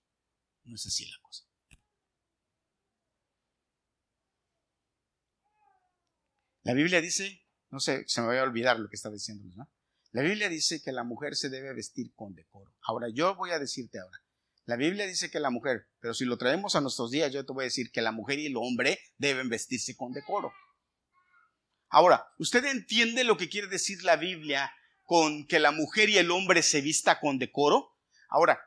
No 0.65 0.75
es 0.75 0.87
así 0.87 1.07
la 1.07 1.17
cosa. 1.23 1.45
La 6.63 6.75
Biblia 6.75 7.01
dice, 7.01 7.47
no 7.71 7.79
sé, 7.79 8.05
se 8.09 8.21
me 8.21 8.27
va 8.27 8.41
a 8.41 8.43
olvidar 8.43 8.79
lo 8.81 8.89
que 8.89 8.97
está 8.97 9.11
diciendo, 9.11 9.49
¿no? 9.55 9.71
La 10.11 10.23
Biblia 10.23 10.49
dice 10.49 10.83
que 10.83 10.93
la 10.93 11.05
mujer 11.05 11.37
se 11.37 11.49
debe 11.49 11.73
vestir 11.75 12.13
con 12.15 12.35
decoro. 12.35 12.75
Ahora, 12.83 13.09
yo 13.09 13.37
voy 13.37 13.51
a 13.51 13.59
decirte 13.59 13.99
ahora, 13.99 14.19
la 14.65 14.75
Biblia 14.77 15.07
dice 15.07 15.31
que 15.31 15.39
la 15.39 15.51
mujer, 15.51 15.87
pero 16.01 16.13
si 16.13 16.25
lo 16.25 16.39
traemos 16.39 16.75
a 16.75 16.81
nuestros 16.81 17.13
días, 17.13 17.33
yo 17.33 17.47
te 17.47 17.53
voy 17.53 17.63
a 17.63 17.71
decir 17.71 17.93
que 17.93 18.03
la 18.03 18.11
mujer 18.11 18.41
y 18.41 18.47
el 18.47 18.57
hombre 18.57 18.99
deben 19.17 19.49
vestirse 19.49 19.95
con 19.95 20.13
decoro. 20.13 20.53
Ahora, 21.89 22.27
¿usted 22.39 22.65
entiende 22.65 23.23
lo 23.23 23.37
que 23.37 23.49
quiere 23.49 23.69
decir 23.69 24.03
la 24.03 24.17
Biblia 24.17 24.73
con 25.07 25.47
que 25.47 25.59
la 25.59 25.71
mujer 25.71 26.11
y 26.11 26.19
el 26.19 26.31
hombre 26.31 26.63
se 26.63 26.83
vista 26.83 27.19
con 27.21 27.39
decoro? 27.39 27.97
Ahora, 28.29 28.61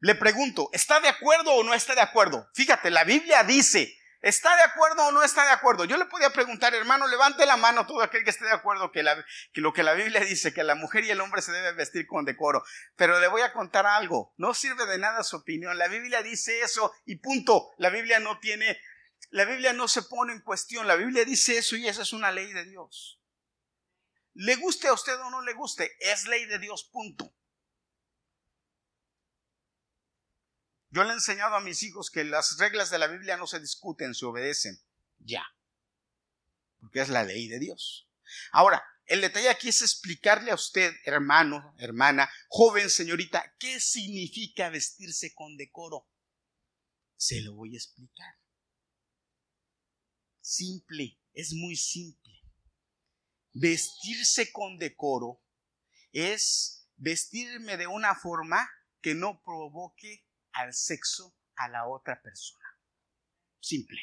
le 0.00 0.14
pregunto, 0.14 0.68
¿está 0.72 1.00
de 1.00 1.08
acuerdo 1.08 1.52
o 1.52 1.64
no 1.64 1.74
está 1.74 1.94
de 1.94 2.00
acuerdo? 2.00 2.48
Fíjate, 2.54 2.90
la 2.90 3.04
Biblia 3.04 3.42
dice, 3.42 3.96
¿está 4.20 4.54
de 4.56 4.62
acuerdo 4.62 5.06
o 5.06 5.12
no 5.12 5.22
está 5.22 5.44
de 5.44 5.50
acuerdo? 5.50 5.84
Yo 5.84 5.96
le 5.96 6.04
podía 6.06 6.30
preguntar, 6.30 6.74
hermano, 6.74 7.08
levante 7.08 7.46
la 7.46 7.56
mano 7.56 7.86
todo 7.86 8.02
aquel 8.02 8.22
que 8.22 8.30
esté 8.30 8.44
de 8.44 8.52
acuerdo 8.52 8.92
que, 8.92 9.04
que 9.52 9.60
lo 9.60 9.72
que 9.72 9.82
la 9.82 9.94
Biblia 9.94 10.20
dice, 10.20 10.54
que 10.54 10.62
la 10.62 10.76
mujer 10.76 11.04
y 11.04 11.10
el 11.10 11.20
hombre 11.20 11.42
se 11.42 11.52
deben 11.52 11.76
vestir 11.76 12.06
con 12.06 12.24
decoro. 12.24 12.62
Pero 12.96 13.18
le 13.18 13.26
voy 13.28 13.42
a 13.42 13.52
contar 13.52 13.86
algo, 13.86 14.34
no 14.36 14.54
sirve 14.54 14.86
de 14.86 14.98
nada 14.98 15.24
su 15.24 15.36
opinión. 15.36 15.76
La 15.78 15.88
Biblia 15.88 16.22
dice 16.22 16.60
eso 16.60 16.92
y 17.04 17.16
punto. 17.16 17.70
La 17.78 17.90
Biblia 17.90 18.20
no 18.20 18.38
tiene, 18.38 18.78
la 19.30 19.44
Biblia 19.44 19.72
no 19.72 19.88
se 19.88 20.02
pone 20.02 20.32
en 20.32 20.42
cuestión. 20.42 20.86
La 20.86 20.96
Biblia 20.96 21.24
dice 21.24 21.58
eso 21.58 21.76
y 21.76 21.88
esa 21.88 22.02
es 22.02 22.12
una 22.12 22.30
ley 22.30 22.52
de 22.52 22.64
Dios. 22.64 23.18
Le 24.38 24.54
guste 24.54 24.86
a 24.86 24.92
usted 24.92 25.18
o 25.18 25.30
no 25.30 25.42
le 25.42 25.52
guste, 25.52 25.96
es 25.98 26.28
ley 26.28 26.46
de 26.46 26.60
Dios, 26.60 26.84
punto. 26.84 27.34
Yo 30.90 31.02
le 31.02 31.10
he 31.10 31.14
enseñado 31.14 31.56
a 31.56 31.60
mis 31.60 31.82
hijos 31.82 32.08
que 32.08 32.22
las 32.22 32.56
reglas 32.56 32.88
de 32.90 33.00
la 33.00 33.08
Biblia 33.08 33.36
no 33.36 33.48
se 33.48 33.58
discuten, 33.58 34.14
se 34.14 34.26
obedecen. 34.26 34.80
Ya. 35.18 35.44
Porque 36.78 37.00
es 37.00 37.08
la 37.08 37.24
ley 37.24 37.48
de 37.48 37.58
Dios. 37.58 38.08
Ahora, 38.52 38.80
el 39.06 39.22
detalle 39.22 39.48
aquí 39.48 39.70
es 39.70 39.82
explicarle 39.82 40.52
a 40.52 40.54
usted, 40.54 40.94
hermano, 41.04 41.74
hermana, 41.76 42.30
joven, 42.46 42.90
señorita, 42.90 43.56
qué 43.58 43.80
significa 43.80 44.70
vestirse 44.70 45.34
con 45.34 45.56
decoro. 45.56 46.06
Se 47.16 47.40
lo 47.40 47.54
voy 47.54 47.74
a 47.74 47.78
explicar. 47.78 48.38
Simple, 50.40 51.18
es 51.32 51.52
muy 51.54 51.74
simple. 51.74 52.37
Vestirse 53.60 54.52
con 54.52 54.78
decoro 54.78 55.42
es 56.12 56.88
vestirme 56.94 57.76
de 57.76 57.88
una 57.88 58.14
forma 58.14 58.70
que 59.00 59.16
no 59.16 59.42
provoque 59.42 60.24
al 60.52 60.72
sexo 60.72 61.36
a 61.56 61.66
la 61.66 61.88
otra 61.88 62.22
persona. 62.22 62.64
Simple. 63.58 63.98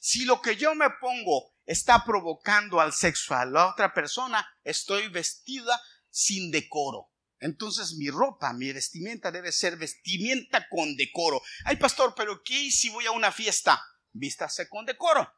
Si 0.00 0.24
lo 0.24 0.42
que 0.42 0.56
yo 0.56 0.74
me 0.74 0.90
pongo 1.00 1.54
está 1.66 2.04
provocando 2.04 2.80
al 2.80 2.92
sexo 2.92 3.36
a 3.36 3.44
la 3.44 3.68
otra 3.68 3.94
persona, 3.94 4.44
estoy 4.64 5.06
vestida 5.06 5.80
sin 6.10 6.50
decoro. 6.50 7.12
Entonces 7.38 7.94
mi 7.94 8.10
ropa, 8.10 8.52
mi 8.54 8.72
vestimenta 8.72 9.30
debe 9.30 9.52
ser 9.52 9.76
vestimenta 9.76 10.68
con 10.68 10.96
decoro. 10.96 11.40
Ay, 11.64 11.76
pastor, 11.76 12.12
pero 12.16 12.42
¿qué 12.42 12.72
si 12.72 12.88
voy 12.88 13.06
a 13.06 13.12
una 13.12 13.30
fiesta? 13.30 13.80
Vístase 14.10 14.68
con 14.68 14.84
decoro. 14.84 15.32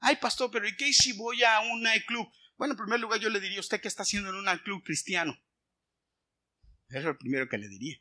Ay, 0.00 0.16
pastor, 0.16 0.50
pero 0.50 0.68
¿y 0.68 0.76
qué 0.76 0.92
si 0.92 1.12
voy 1.12 1.42
a 1.42 1.60
un 1.60 1.82
nightclub? 1.82 2.28
Bueno, 2.56 2.74
en 2.74 2.78
primer 2.78 3.00
lugar 3.00 3.20
yo 3.20 3.30
le 3.30 3.40
diría 3.40 3.58
a 3.58 3.60
usted 3.60 3.80
qué 3.80 3.88
está 3.88 4.02
haciendo 4.02 4.30
en 4.30 4.36
un 4.36 4.44
nightclub 4.44 4.82
cristiano. 4.82 5.36
Eso 6.88 6.98
es 6.98 7.04
lo 7.04 7.18
primero 7.18 7.48
que 7.48 7.58
le 7.58 7.68
diría. 7.68 8.00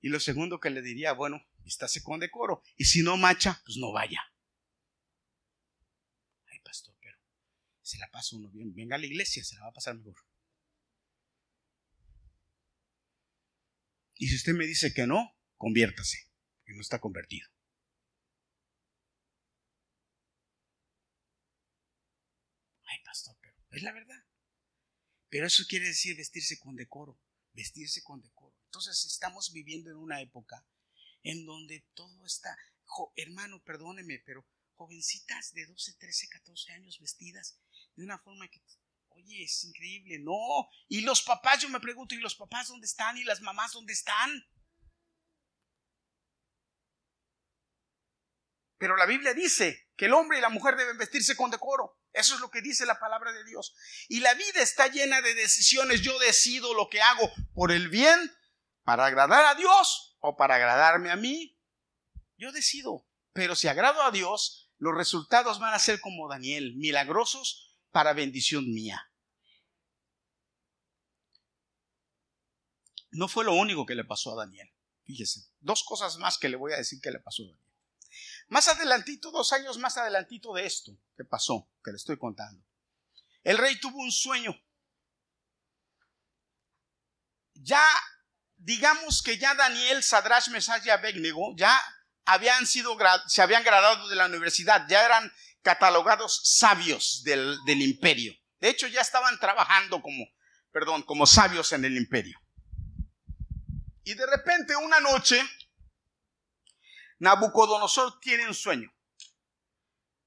Y 0.00 0.08
lo 0.08 0.20
segundo 0.20 0.60
que 0.60 0.70
le 0.70 0.82
diría, 0.82 1.12
bueno, 1.12 1.44
vístase 1.58 2.02
con 2.02 2.20
decoro. 2.20 2.62
Y 2.76 2.84
si 2.84 3.02
no 3.02 3.16
macha, 3.16 3.60
pues 3.64 3.76
no 3.78 3.92
vaya. 3.92 4.20
Ay, 6.46 6.60
pastor, 6.60 6.94
pero 7.00 7.18
se 7.82 7.98
la 7.98 8.08
pasa 8.10 8.36
uno 8.36 8.48
bien. 8.50 8.72
Venga 8.74 8.96
a 8.96 8.98
la 8.98 9.06
iglesia, 9.06 9.42
se 9.42 9.56
la 9.56 9.62
va 9.62 9.68
a 9.68 9.74
pasar 9.74 9.96
mejor. 9.96 10.14
Y 14.14 14.28
si 14.28 14.36
usted 14.36 14.54
me 14.54 14.66
dice 14.66 14.94
que 14.94 15.06
no, 15.06 15.36
conviértase, 15.56 16.30
que 16.64 16.74
no 16.74 16.80
está 16.80 17.00
convertido. 17.00 17.48
Ay, 22.84 22.98
pastor, 23.04 23.36
pero 23.40 23.56
es 23.76 23.82
la 23.82 23.92
verdad. 23.92 24.24
Pero 25.28 25.46
eso 25.46 25.64
quiere 25.68 25.86
decir 25.86 26.16
vestirse 26.16 26.58
con 26.58 26.76
decoro, 26.76 27.20
vestirse 27.52 28.02
con 28.02 28.20
decoro. 28.20 28.56
Entonces 28.64 29.04
estamos 29.06 29.52
viviendo 29.52 29.90
en 29.90 29.96
una 29.96 30.20
época 30.20 30.66
en 31.22 31.44
donde 31.44 31.86
todo 31.94 32.24
está, 32.24 32.56
hermano, 33.16 33.62
perdóneme, 33.64 34.22
pero 34.24 34.46
jovencitas 34.74 35.52
de 35.54 35.66
12, 35.66 35.94
13, 35.98 36.28
14 36.28 36.72
años 36.72 36.98
vestidas 37.00 37.58
de 37.96 38.04
una 38.04 38.18
forma 38.18 38.48
que, 38.48 38.62
oye, 39.08 39.42
es 39.42 39.64
increíble, 39.64 40.18
no. 40.20 40.68
Y 40.88 41.00
los 41.00 41.22
papás, 41.22 41.60
yo 41.60 41.68
me 41.68 41.80
pregunto, 41.80 42.14
¿y 42.14 42.18
los 42.18 42.36
papás 42.36 42.68
dónde 42.68 42.86
están? 42.86 43.16
¿Y 43.16 43.24
las 43.24 43.40
mamás 43.40 43.72
dónde 43.72 43.92
están? 43.92 44.30
Pero 48.78 48.96
la 48.96 49.06
Biblia 49.06 49.32
dice 49.32 49.88
que 49.96 50.04
el 50.04 50.12
hombre 50.12 50.38
y 50.38 50.42
la 50.42 50.50
mujer 50.50 50.76
deben 50.76 50.98
vestirse 50.98 51.34
con 51.34 51.50
decoro. 51.50 51.98
Eso 52.16 52.34
es 52.34 52.40
lo 52.40 52.50
que 52.50 52.62
dice 52.62 52.86
la 52.86 52.98
palabra 52.98 53.30
de 53.30 53.44
Dios. 53.44 53.74
Y 54.08 54.20
la 54.20 54.32
vida 54.32 54.62
está 54.62 54.88
llena 54.88 55.20
de 55.20 55.34
decisiones. 55.34 56.00
Yo 56.00 56.18
decido 56.18 56.72
lo 56.72 56.88
que 56.88 57.02
hago 57.02 57.30
por 57.54 57.72
el 57.72 57.90
bien, 57.90 58.32
para 58.84 59.04
agradar 59.04 59.44
a 59.44 59.54
Dios 59.54 60.16
o 60.20 60.34
para 60.34 60.54
agradarme 60.54 61.10
a 61.10 61.16
mí. 61.16 61.60
Yo 62.38 62.52
decido. 62.52 63.06
Pero 63.34 63.54
si 63.54 63.68
agrado 63.68 64.00
a 64.02 64.10
Dios, 64.10 64.72
los 64.78 64.96
resultados 64.96 65.58
van 65.58 65.74
a 65.74 65.78
ser 65.78 66.00
como 66.00 66.26
Daniel, 66.26 66.74
milagrosos 66.76 67.76
para 67.90 68.14
bendición 68.14 68.72
mía. 68.72 69.10
No 73.10 73.28
fue 73.28 73.44
lo 73.44 73.52
único 73.52 73.84
que 73.84 73.94
le 73.94 74.04
pasó 74.04 74.32
a 74.32 74.46
Daniel. 74.46 74.72
Fíjese, 75.04 75.50
dos 75.60 75.84
cosas 75.84 76.16
más 76.16 76.38
que 76.38 76.48
le 76.48 76.56
voy 76.56 76.72
a 76.72 76.76
decir 76.76 76.98
que 77.02 77.10
le 77.10 77.20
pasó 77.20 77.42
a 77.42 77.46
Daniel. 77.46 77.65
Más 78.48 78.68
adelantito, 78.68 79.30
dos 79.30 79.52
años 79.52 79.78
más 79.78 79.96
adelantito 79.96 80.54
de 80.54 80.66
esto 80.66 80.92
que 81.16 81.24
pasó, 81.24 81.68
que 81.82 81.90
le 81.90 81.96
estoy 81.96 82.16
contando. 82.18 82.64
El 83.42 83.58
rey 83.58 83.78
tuvo 83.80 83.98
un 83.98 84.12
sueño. 84.12 84.54
Ya 87.54 87.82
digamos 88.56 89.22
que 89.22 89.38
ya 89.38 89.54
Daniel, 89.54 90.02
Sadrash, 90.02 90.48
Mesach 90.48 90.82
y 90.84 90.88
ya 91.56 91.80
habían 92.24 92.66
sido, 92.66 92.96
se 93.26 93.42
habían 93.42 93.64
graduado 93.64 94.08
de 94.08 94.16
la 94.16 94.26
universidad, 94.26 94.86
ya 94.88 95.04
eran 95.04 95.32
catalogados 95.62 96.40
sabios 96.44 97.22
del, 97.24 97.56
del 97.66 97.82
imperio. 97.82 98.34
De 98.60 98.68
hecho, 98.68 98.86
ya 98.86 99.00
estaban 99.00 99.38
trabajando 99.38 100.00
como, 100.00 100.24
perdón, 100.72 101.02
como 101.02 101.26
sabios 101.26 101.72
en 101.72 101.84
el 101.84 101.96
imperio. 101.96 102.38
Y 104.04 104.14
de 104.14 104.26
repente, 104.26 104.76
una 104.76 105.00
noche, 105.00 105.40
Nabucodonosor 107.18 108.20
tiene 108.20 108.46
un 108.46 108.54
sueño. 108.54 108.92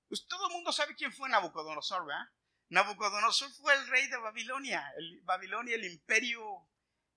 Pues 0.07 0.25
todo 0.27 0.47
el 0.47 0.53
mundo 0.53 0.71
sabe 0.71 0.95
quién 0.95 1.13
fue 1.13 1.29
Nabucodonosor, 1.29 2.05
¿verdad? 2.05 2.25
Nabucodonosor 2.69 3.51
fue 3.53 3.73
el 3.75 3.87
rey 3.87 4.07
de 4.07 4.17
Babilonia, 4.17 4.83
Babilonia, 5.23 5.75
el 5.75 5.85
imperio 5.85 6.67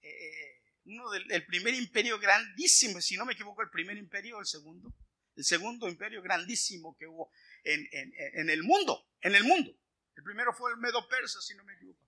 eh, 0.01 0.63
uno 0.85 1.11
del 1.11 1.31
el 1.31 1.47
primer 1.47 1.75
imperio 1.75 2.19
grandísimo, 2.19 3.01
si 3.01 3.17
no 3.17 3.25
me 3.25 3.35
equivoco, 3.35 3.63
el 3.63 3.71
primer 3.71 3.97
imperio 3.97 4.41
el 4.41 4.47
segundo, 4.47 4.93
el 5.37 5.45
segundo 5.45 5.89
imperio 5.89 6.23
grandísimo 6.23 6.97
que 6.99 7.07
hubo 7.07 7.31
en, 7.63 7.87
en, 7.93 8.51
el 8.51 8.63
mundo, 8.63 9.09
en 9.21 9.35
el 9.35 9.45
mundo. 9.45 9.71
El 10.17 10.25
primero 10.25 10.53
fue 10.53 10.73
el 10.73 10.79
Medo 10.79 11.07
Persa, 11.09 11.41
si 11.41 11.55
no 11.55 11.65
me 11.65 11.75
equivoco. 11.75 12.01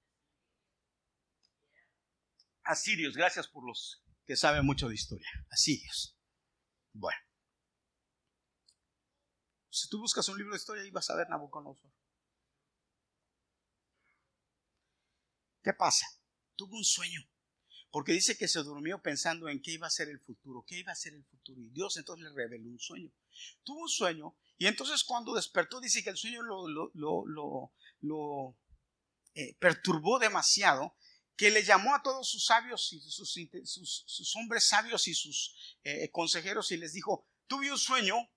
Asirios, 2.64 3.16
gracias 3.16 3.46
por 3.46 3.66
los 3.66 4.02
que 4.26 4.36
saben 4.36 4.64
mucho 4.64 4.88
de 4.88 4.94
historia. 4.94 5.28
Asirios. 5.50 6.16
Bueno. 6.92 7.18
Si 9.74 9.88
tú 9.88 9.98
buscas 9.98 10.28
un 10.28 10.38
libro 10.38 10.52
de 10.52 10.58
historia, 10.58 10.84
ahí 10.84 10.90
vas 10.92 11.10
a 11.10 11.16
ver 11.16 11.28
Nabucodonosor. 11.28 11.90
¿Qué 15.64 15.72
pasa? 15.72 16.06
Tuvo 16.54 16.76
un 16.76 16.84
sueño 16.84 17.26
porque 17.90 18.12
dice 18.12 18.36
que 18.36 18.46
se 18.46 18.62
durmió 18.62 19.02
pensando 19.02 19.48
en 19.48 19.60
qué 19.60 19.72
iba 19.72 19.88
a 19.88 19.90
ser 19.90 20.08
el 20.08 20.20
futuro, 20.20 20.64
qué 20.64 20.78
iba 20.78 20.92
a 20.92 20.96
ser 20.96 21.14
el 21.14 21.24
futuro. 21.24 21.60
Y 21.60 21.70
Dios 21.70 21.96
entonces 21.96 22.24
le 22.24 22.34
reveló 22.34 22.68
un 22.68 22.78
sueño. 22.78 23.10
Tuvo 23.64 23.82
un 23.82 23.88
sueño 23.88 24.36
y 24.58 24.66
entonces 24.66 25.02
cuando 25.02 25.34
despertó 25.34 25.80
dice 25.80 26.04
que 26.04 26.10
el 26.10 26.16
sueño 26.16 26.42
lo, 26.42 26.68
lo, 28.00 28.56
eh, 29.34 29.56
perturbó 29.58 30.20
demasiado, 30.20 30.94
que 31.36 31.50
le 31.50 31.64
llamó 31.64 31.96
a 31.96 32.02
todos 32.02 32.28
sus 32.28 32.46
sabios 32.46 32.92
y 32.92 33.00
sus, 33.00 34.36
hombres 34.36 34.68
sabios 34.68 35.08
y 35.08 35.14
sus 35.14 35.78
eh, 35.82 36.10
consejeros 36.12 36.70
y 36.70 36.76
les 36.76 36.92
dijo, 36.92 37.26
tuve 37.48 37.72
un 37.72 37.78
sueño, 37.78 38.28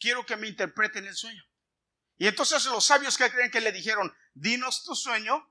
quiero 0.00 0.26
que 0.26 0.36
me 0.36 0.48
interpreten 0.48 1.06
el 1.06 1.14
sueño. 1.14 1.44
Y 2.16 2.26
entonces 2.26 2.64
los 2.64 2.84
sabios 2.84 3.16
que 3.16 3.30
creen 3.30 3.50
que 3.50 3.60
le 3.60 3.72
dijeron, 3.72 4.12
dinos 4.34 4.82
tu 4.84 4.94
sueño 4.94 5.48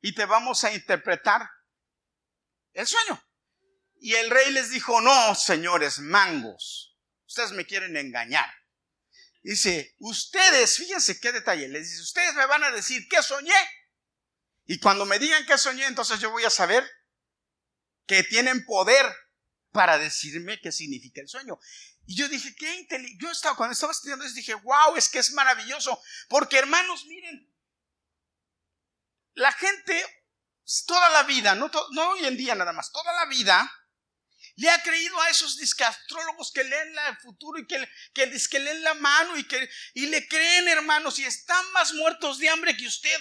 y 0.00 0.14
te 0.14 0.24
vamos 0.24 0.62
a 0.64 0.72
interpretar 0.72 1.48
el 2.72 2.86
sueño. 2.86 3.20
Y 4.00 4.14
el 4.14 4.30
rey 4.30 4.52
les 4.52 4.70
dijo, 4.70 5.00
no, 5.00 5.34
señores, 5.34 5.98
mangos, 5.98 6.96
ustedes 7.26 7.52
me 7.52 7.66
quieren 7.66 7.96
engañar. 7.96 8.48
Dice, 9.42 9.96
ustedes, 9.98 10.76
fíjense 10.76 11.18
qué 11.20 11.32
detalle, 11.32 11.68
les 11.68 11.90
dice, 11.90 12.02
ustedes 12.02 12.34
me 12.34 12.46
van 12.46 12.64
a 12.64 12.70
decir 12.70 13.08
qué 13.08 13.22
soñé. 13.22 13.52
Y 14.66 14.78
cuando 14.78 15.06
me 15.06 15.18
digan 15.18 15.46
qué 15.46 15.56
soñé, 15.56 15.86
entonces 15.86 16.20
yo 16.20 16.30
voy 16.30 16.44
a 16.44 16.50
saber 16.50 16.88
que 18.06 18.22
tienen 18.24 18.64
poder 18.64 19.06
para 19.72 19.98
decirme 19.98 20.60
qué 20.60 20.72
significa 20.72 21.20
el 21.20 21.28
sueño. 21.28 21.58
Y 22.08 22.16
yo 22.16 22.26
dije, 22.26 22.54
qué 22.56 22.74
inteligente. 22.76 23.22
Yo 23.22 23.30
estaba, 23.30 23.54
cuando 23.54 23.74
estaba 23.74 23.92
estudiando 23.92 24.24
eso, 24.24 24.34
dije, 24.34 24.54
wow, 24.54 24.96
es 24.96 25.10
que 25.10 25.18
es 25.18 25.30
maravilloso. 25.32 26.02
Porque 26.30 26.56
hermanos, 26.56 27.04
miren, 27.04 27.54
la 29.34 29.52
gente 29.52 30.24
toda 30.86 31.06
la 31.10 31.24
vida, 31.24 31.54
no, 31.54 31.70
no 31.90 32.10
hoy 32.12 32.24
en 32.24 32.38
día 32.38 32.54
nada 32.54 32.72
más, 32.72 32.90
toda 32.92 33.12
la 33.12 33.26
vida, 33.26 33.70
le 34.56 34.70
ha 34.70 34.82
creído 34.82 35.20
a 35.20 35.28
esos 35.28 35.58
discastrólogos 35.58 36.50
que 36.50 36.64
leen 36.64 36.94
el 37.08 37.18
futuro 37.18 37.58
y 37.58 37.66
que, 37.66 37.86
que, 38.14 38.42
que 38.50 38.58
leen 38.58 38.82
la 38.82 38.94
mano 38.94 39.36
y 39.36 39.46
que 39.46 39.68
y 39.92 40.06
le 40.06 40.26
creen, 40.28 40.66
hermanos, 40.66 41.18
y 41.18 41.24
están 41.24 41.70
más 41.72 41.92
muertos 41.92 42.38
de 42.38 42.48
hambre 42.48 42.74
que 42.74 42.86
usted. 42.86 43.20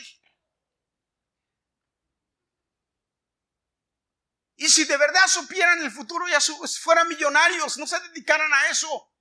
Y 4.58 4.70
si 4.70 4.86
de 4.86 4.98
verdad 4.98 5.28
supieran 5.28 5.84
el 5.84 5.92
futuro, 5.92 6.28
ya 6.28 6.40
fueran 6.82 7.08
millonarios, 7.08 7.78
no 7.78 7.86
se 7.86 8.00
dedicaran 8.00 8.52
a 8.52 8.68
eso. 8.70 9.14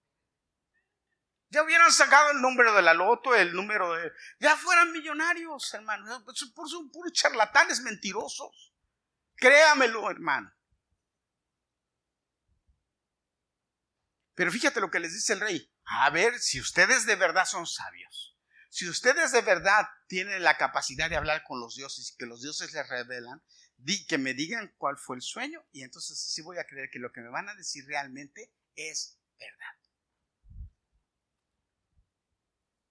Ya 1.50 1.62
hubieran 1.62 1.92
sacado 1.92 2.30
el 2.30 2.40
número 2.40 2.74
de 2.74 2.82
la 2.82 2.94
loto, 2.94 3.34
el 3.34 3.52
número 3.52 3.92
de... 3.92 4.12
Ya 4.40 4.56
fueran 4.56 4.92
millonarios, 4.92 5.72
hermano. 5.74 6.24
Son 6.34 6.90
puros 6.90 7.12
charlatanes 7.12 7.82
mentirosos. 7.82 8.74
Créamelo, 9.36 10.10
hermano. 10.10 10.52
Pero 14.34 14.50
fíjate 14.50 14.80
lo 14.80 14.90
que 14.90 15.00
les 15.00 15.12
dice 15.12 15.34
el 15.34 15.40
rey. 15.40 15.72
A 15.84 16.08
ver, 16.10 16.38
si 16.40 16.60
ustedes 16.60 17.06
de 17.06 17.16
verdad 17.16 17.44
son 17.44 17.66
sabios, 17.66 18.36
Si 18.70 18.88
ustedes 18.88 19.32
de 19.32 19.42
verdad 19.42 19.86
tienen 20.08 20.42
la 20.42 20.56
capacidad 20.56 21.08
de 21.08 21.16
hablar 21.16 21.42
con 21.44 21.60
los 21.60 21.76
dioses 21.76 22.10
y 22.10 22.16
que 22.16 22.26
los 22.26 22.42
dioses 22.42 22.72
les 22.72 22.88
revelan, 22.88 23.42
di, 23.76 24.06
que 24.06 24.18
me 24.18 24.34
digan 24.34 24.74
cuál 24.78 24.98
fue 24.98 25.16
el 25.16 25.22
sueño 25.22 25.64
y 25.72 25.82
entonces 25.82 26.18
sí 26.18 26.42
voy 26.42 26.58
a 26.58 26.66
creer 26.66 26.88
que 26.90 26.98
lo 26.98 27.12
que 27.12 27.20
me 27.20 27.28
van 27.28 27.48
a 27.48 27.54
decir 27.54 27.84
realmente 27.86 28.52
es 28.74 29.18
verdad. 29.38 29.76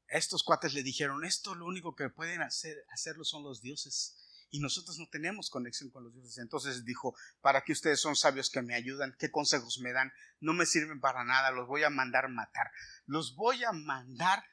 Estos 0.08 0.44
cuates 0.44 0.74
le 0.74 0.84
dijeron, 0.84 1.26
esto 1.26 1.56
lo 1.56 1.66
único 1.66 1.96
que 1.96 2.10
pueden 2.10 2.42
hacer, 2.42 2.86
hacerlo 2.90 3.24
son 3.24 3.44
los 3.44 3.62
dioses 3.62 4.22
y 4.52 4.60
nosotros 4.60 4.98
no 5.00 5.08
tenemos 5.10 5.50
conexión 5.50 5.90
con 5.90 6.04
los 6.04 6.14
dioses. 6.14 6.38
Entonces 6.38 6.86
dijo, 6.86 7.16
para 7.42 7.62
que 7.62 7.74
ustedes 7.74 8.00
son 8.00 8.16
sabios 8.16 8.50
que 8.50 8.62
me 8.62 8.76
ayudan, 8.76 9.16
qué 9.20 9.32
consejos 9.32 9.80
me 9.80 9.92
dan, 9.92 10.14
no 10.40 10.54
me 10.54 10.66
sirven 10.66 11.02
para 11.02 11.24
nada, 11.26 11.52
los 11.52 11.68
voy 11.68 11.84
a 11.84 11.90
mandar 11.90 12.30
matar, 12.30 12.72
los 13.06 13.36
voy 13.36 13.64
a 13.64 13.72
mandar 13.72 14.46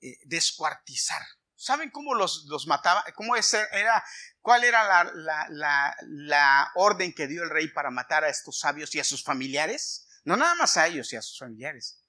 eh, 0.00 0.16
descuartizar. 0.24 1.20
¿Saben 1.60 1.90
cómo 1.90 2.14
los, 2.14 2.44
los 2.46 2.68
mataba? 2.68 3.04
¿Cómo 3.16 3.34
era, 3.34 4.04
¿Cuál 4.40 4.62
era 4.62 4.84
la, 4.84 5.48
la, 5.48 5.96
la, 6.02 6.70
orden 6.76 7.12
que 7.12 7.26
dio 7.26 7.42
el 7.42 7.50
rey 7.50 7.66
para 7.66 7.90
matar 7.90 8.22
a 8.22 8.28
estos 8.28 8.60
sabios 8.60 8.94
y 8.94 9.00
a 9.00 9.04
sus 9.04 9.24
familiares? 9.24 10.06
No 10.22 10.36
nada 10.36 10.54
más 10.54 10.76
a 10.76 10.86
ellos 10.86 11.12
y 11.12 11.16
a 11.16 11.22
sus 11.22 11.36
familiares. 11.36 12.04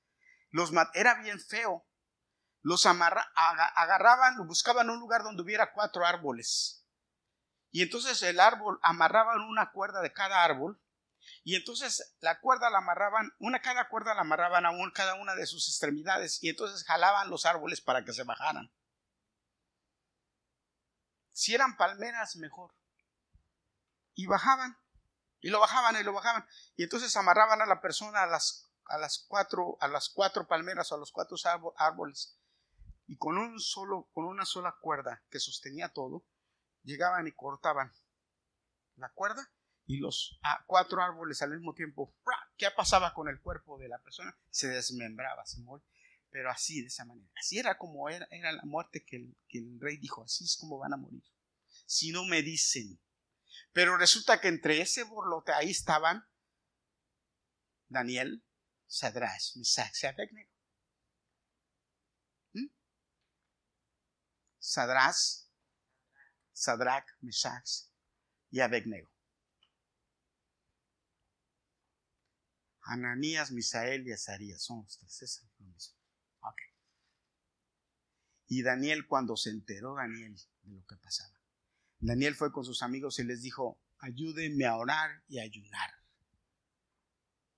Los 0.52 0.72
era 0.94 1.16
bien 1.16 1.40
feo. 1.40 1.84
Los 2.62 2.86
amarra, 2.86 3.32
agarraban, 3.34 4.38
buscaban 4.46 4.92
un 4.92 5.00
lugar 5.00 5.24
donde 5.24 5.42
hubiera 5.42 5.74
cuatro 5.74 6.06
árboles. 6.06 6.86
Y 7.72 7.82
entonces 7.82 8.22
el 8.22 8.40
árbol, 8.40 8.80
amarraban 8.84 9.42
una 9.42 9.72
cuerda 9.72 10.02
de 10.02 10.14
cada 10.14 10.44
árbol 10.44 10.80
y 11.44 11.56
entonces 11.56 12.16
la 12.20 12.40
cuerda 12.40 12.70
la 12.70 12.78
amarraban, 12.78 13.34
una 13.40 13.62
cada 13.64 13.90
cuerda 13.90 14.14
la 14.14 14.22
amarraban 14.22 14.68
a 14.68 14.72
cada 14.94 15.16
una 15.16 15.34
de 15.34 15.48
sus 15.48 15.68
extremidades 15.68 16.38
y 16.44 16.50
entonces 16.50 16.84
jalaban 16.84 17.32
los 17.32 17.48
árboles 17.48 17.82
para 17.82 18.06
que 18.06 18.14
se 18.14 18.24
bajaran. 18.24 18.72
Si 21.40 21.56
eran 21.56 21.78
palmeras, 21.78 22.36
mejor. 22.36 22.76
Y 24.14 24.26
bajaban, 24.26 24.78
y 25.40 25.50
lo 25.50 25.62
bajaban 25.62 25.96
y 25.96 26.04
lo 26.04 26.12
bajaban. 26.12 26.46
Y 26.76 26.84
entonces 26.84 27.16
amarraban 27.16 27.62
a 27.62 27.66
la 27.66 27.80
persona 27.80 28.24
a 28.24 28.28
las, 28.28 28.70
a 28.84 28.98
las, 28.98 29.20
cuatro, 29.26 29.78
a 29.80 29.88
las 29.88 30.10
cuatro 30.10 30.50
palmeras 30.50 30.92
o 30.92 30.96
a 30.96 30.98
los 30.98 31.14
cuatro 31.14 31.38
árboles. 31.78 32.38
Y 33.08 33.18
con 33.18 33.38
un 33.38 33.58
solo, 33.62 34.10
con 34.12 34.26
una 34.26 34.44
sola 34.44 34.76
cuerda 34.82 35.24
que 35.30 35.40
sostenía 35.40 35.94
todo, 35.94 36.26
llegaban 36.84 37.26
y 37.26 37.32
cortaban 37.32 37.94
la 38.98 39.08
cuerda 39.08 39.50
y 39.86 40.00
los 40.00 40.38
cuatro 40.68 41.02
árboles 41.02 41.42
al 41.42 41.52
mismo 41.52 41.74
tiempo, 41.74 42.14
¿qué 42.58 42.70
pasaba 42.76 43.14
con 43.14 43.30
el 43.30 43.40
cuerpo 43.40 43.78
de 43.78 43.88
la 43.88 44.00
persona? 44.00 44.38
Se 44.50 44.68
desmembraba, 44.68 45.46
se 45.46 45.62
moría. 45.62 45.88
Pero 46.32 46.52
así, 46.52 46.82
de 46.82 46.88
esa 46.88 47.06
manera. 47.06 47.30
Así 47.38 47.58
era 47.58 47.78
como 47.78 48.10
era, 48.10 48.28
la 48.30 48.64
muerte 48.64 49.04
que 49.06 49.18
el, 49.18 49.80
rey 49.80 49.98
dijo, 49.98 50.24
así 50.24 50.46
es 50.46 50.58
como 50.58 50.78
van 50.78 50.94
a 50.94 50.98
morir. 50.98 51.24
Si 51.86 52.12
no 52.12 52.26
me 52.26 52.42
dicen. 52.42 53.00
Pero 53.74 53.98
resulta 53.98 54.40
que 54.40 54.48
entre 54.48 54.82
ese 54.82 55.04
borlote 55.04 55.52
ahí 55.52 55.72
estaban 55.72 56.24
Daniel, 57.88 58.44
Sadrás, 58.88 59.56
Mesach 59.56 60.04
Abednego. 60.06 60.52
¿Mm? 62.54 62.68
Sadrás, 64.60 65.50
Sadrach, 66.60 67.08
Mesach 67.22 67.88
y 68.52 68.60
Abednego. 68.60 69.10
Ananías, 72.82 73.52
Misael 73.52 74.06
y 74.08 74.12
Azarías. 74.12 74.64
Son 74.64 74.82
los 74.82 74.98
tres. 74.98 75.49
Y 78.52 78.64
Daniel, 78.64 79.06
cuando 79.06 79.38
se 79.38 79.52
enteró 79.52 79.94
Daniel 79.94 80.36
de 80.64 80.76
lo 80.76 80.84
que 80.86 80.96
pasaba, 80.98 81.40
Daniel 82.00 82.34
fue 82.34 82.52
con 82.52 82.66
sus 82.66 82.82
amigos 82.82 83.20
y 83.20 83.24
les 83.24 83.44
dijo, 83.44 83.80
ayúdenme 84.00 84.66
a 84.66 84.76
orar 84.76 85.24
y 85.28 85.38
a 85.38 85.44
ayunar. 85.44 85.92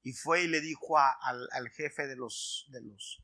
Y 0.03 0.11
fue 0.11 0.43
y 0.43 0.47
le 0.47 0.59
dijo 0.59 0.97
al, 0.97 1.69
jefe 1.69 2.07
de 2.07 2.17
los, 2.17 2.65
de, 2.71 2.81
los, 2.81 3.23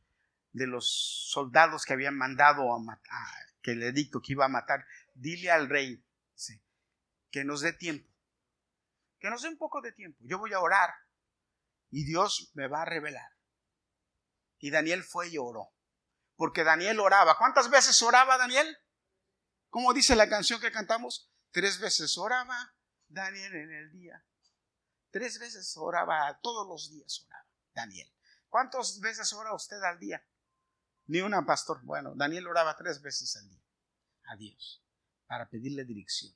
de 0.53 0.65
los 0.65 1.27
soldados 1.29 1.83
que 1.83 1.91
habían 1.91 2.15
mandado 2.15 2.73
a 2.73 2.79
matar, 2.79 3.53
que 3.61 3.75
le 3.75 3.91
dictó 3.91 4.21
que 4.21 4.31
iba 4.31 4.45
a 4.45 4.49
matar, 4.49 4.85
dile 5.13 5.51
al 5.51 5.67
rey 5.67 6.01
que 7.29 7.43
nos 7.43 7.59
dé 7.59 7.73
tiempo, 7.73 8.09
que 9.19 9.29
nos 9.29 9.41
dé 9.41 9.49
un 9.49 9.57
poco 9.57 9.81
de 9.81 9.91
tiempo. 9.91 10.17
Yo 10.21 10.37
voy 10.37 10.53
a 10.53 10.61
orar 10.61 10.91
y 11.89 12.05
Dios 12.05 12.51
me 12.53 12.67
va 12.67 12.83
a 12.83 12.85
revelar. 12.85 13.36
Y 14.59 14.71
Daniel 14.71 15.03
fue 15.03 15.29
y 15.29 15.37
oró. 15.37 15.73
Porque 16.35 16.63
Daniel 16.63 16.99
oraba. 16.99 17.37
¿Cuántas 17.37 17.69
veces 17.69 18.01
oraba 18.01 18.37
Daniel? 18.37 18.77
¿Cómo 19.69 19.93
dice 19.93 20.15
la 20.15 20.29
canción 20.29 20.61
que 20.61 20.71
cantamos? 20.71 21.31
Tres 21.51 21.79
veces 21.79 22.17
oraba 22.17 22.75
Daniel 23.07 23.55
en 23.55 23.71
el 23.71 23.91
día. 23.91 24.23
Tres 25.11 25.39
veces 25.39 25.75
oraba, 25.77 26.39
todos 26.41 26.67
los 26.67 26.89
días 26.91 27.25
oraba 27.25 27.47
Daniel. 27.73 28.11
¿Cuántas 28.49 28.99
veces 28.99 29.31
ora 29.33 29.53
usted 29.53 29.81
al 29.83 29.99
día? 29.99 30.23
Ni 31.07 31.21
una, 31.21 31.45
pastor. 31.45 31.81
Bueno, 31.83 32.13
Daniel 32.15 32.47
oraba 32.47 32.75
tres 32.75 33.01
veces 33.01 33.35
al 33.37 33.49
día 33.49 33.63
a 34.25 34.35
Dios 34.35 34.83
para 35.25 35.49
pedirle 35.49 35.85
dirección. 35.85 36.33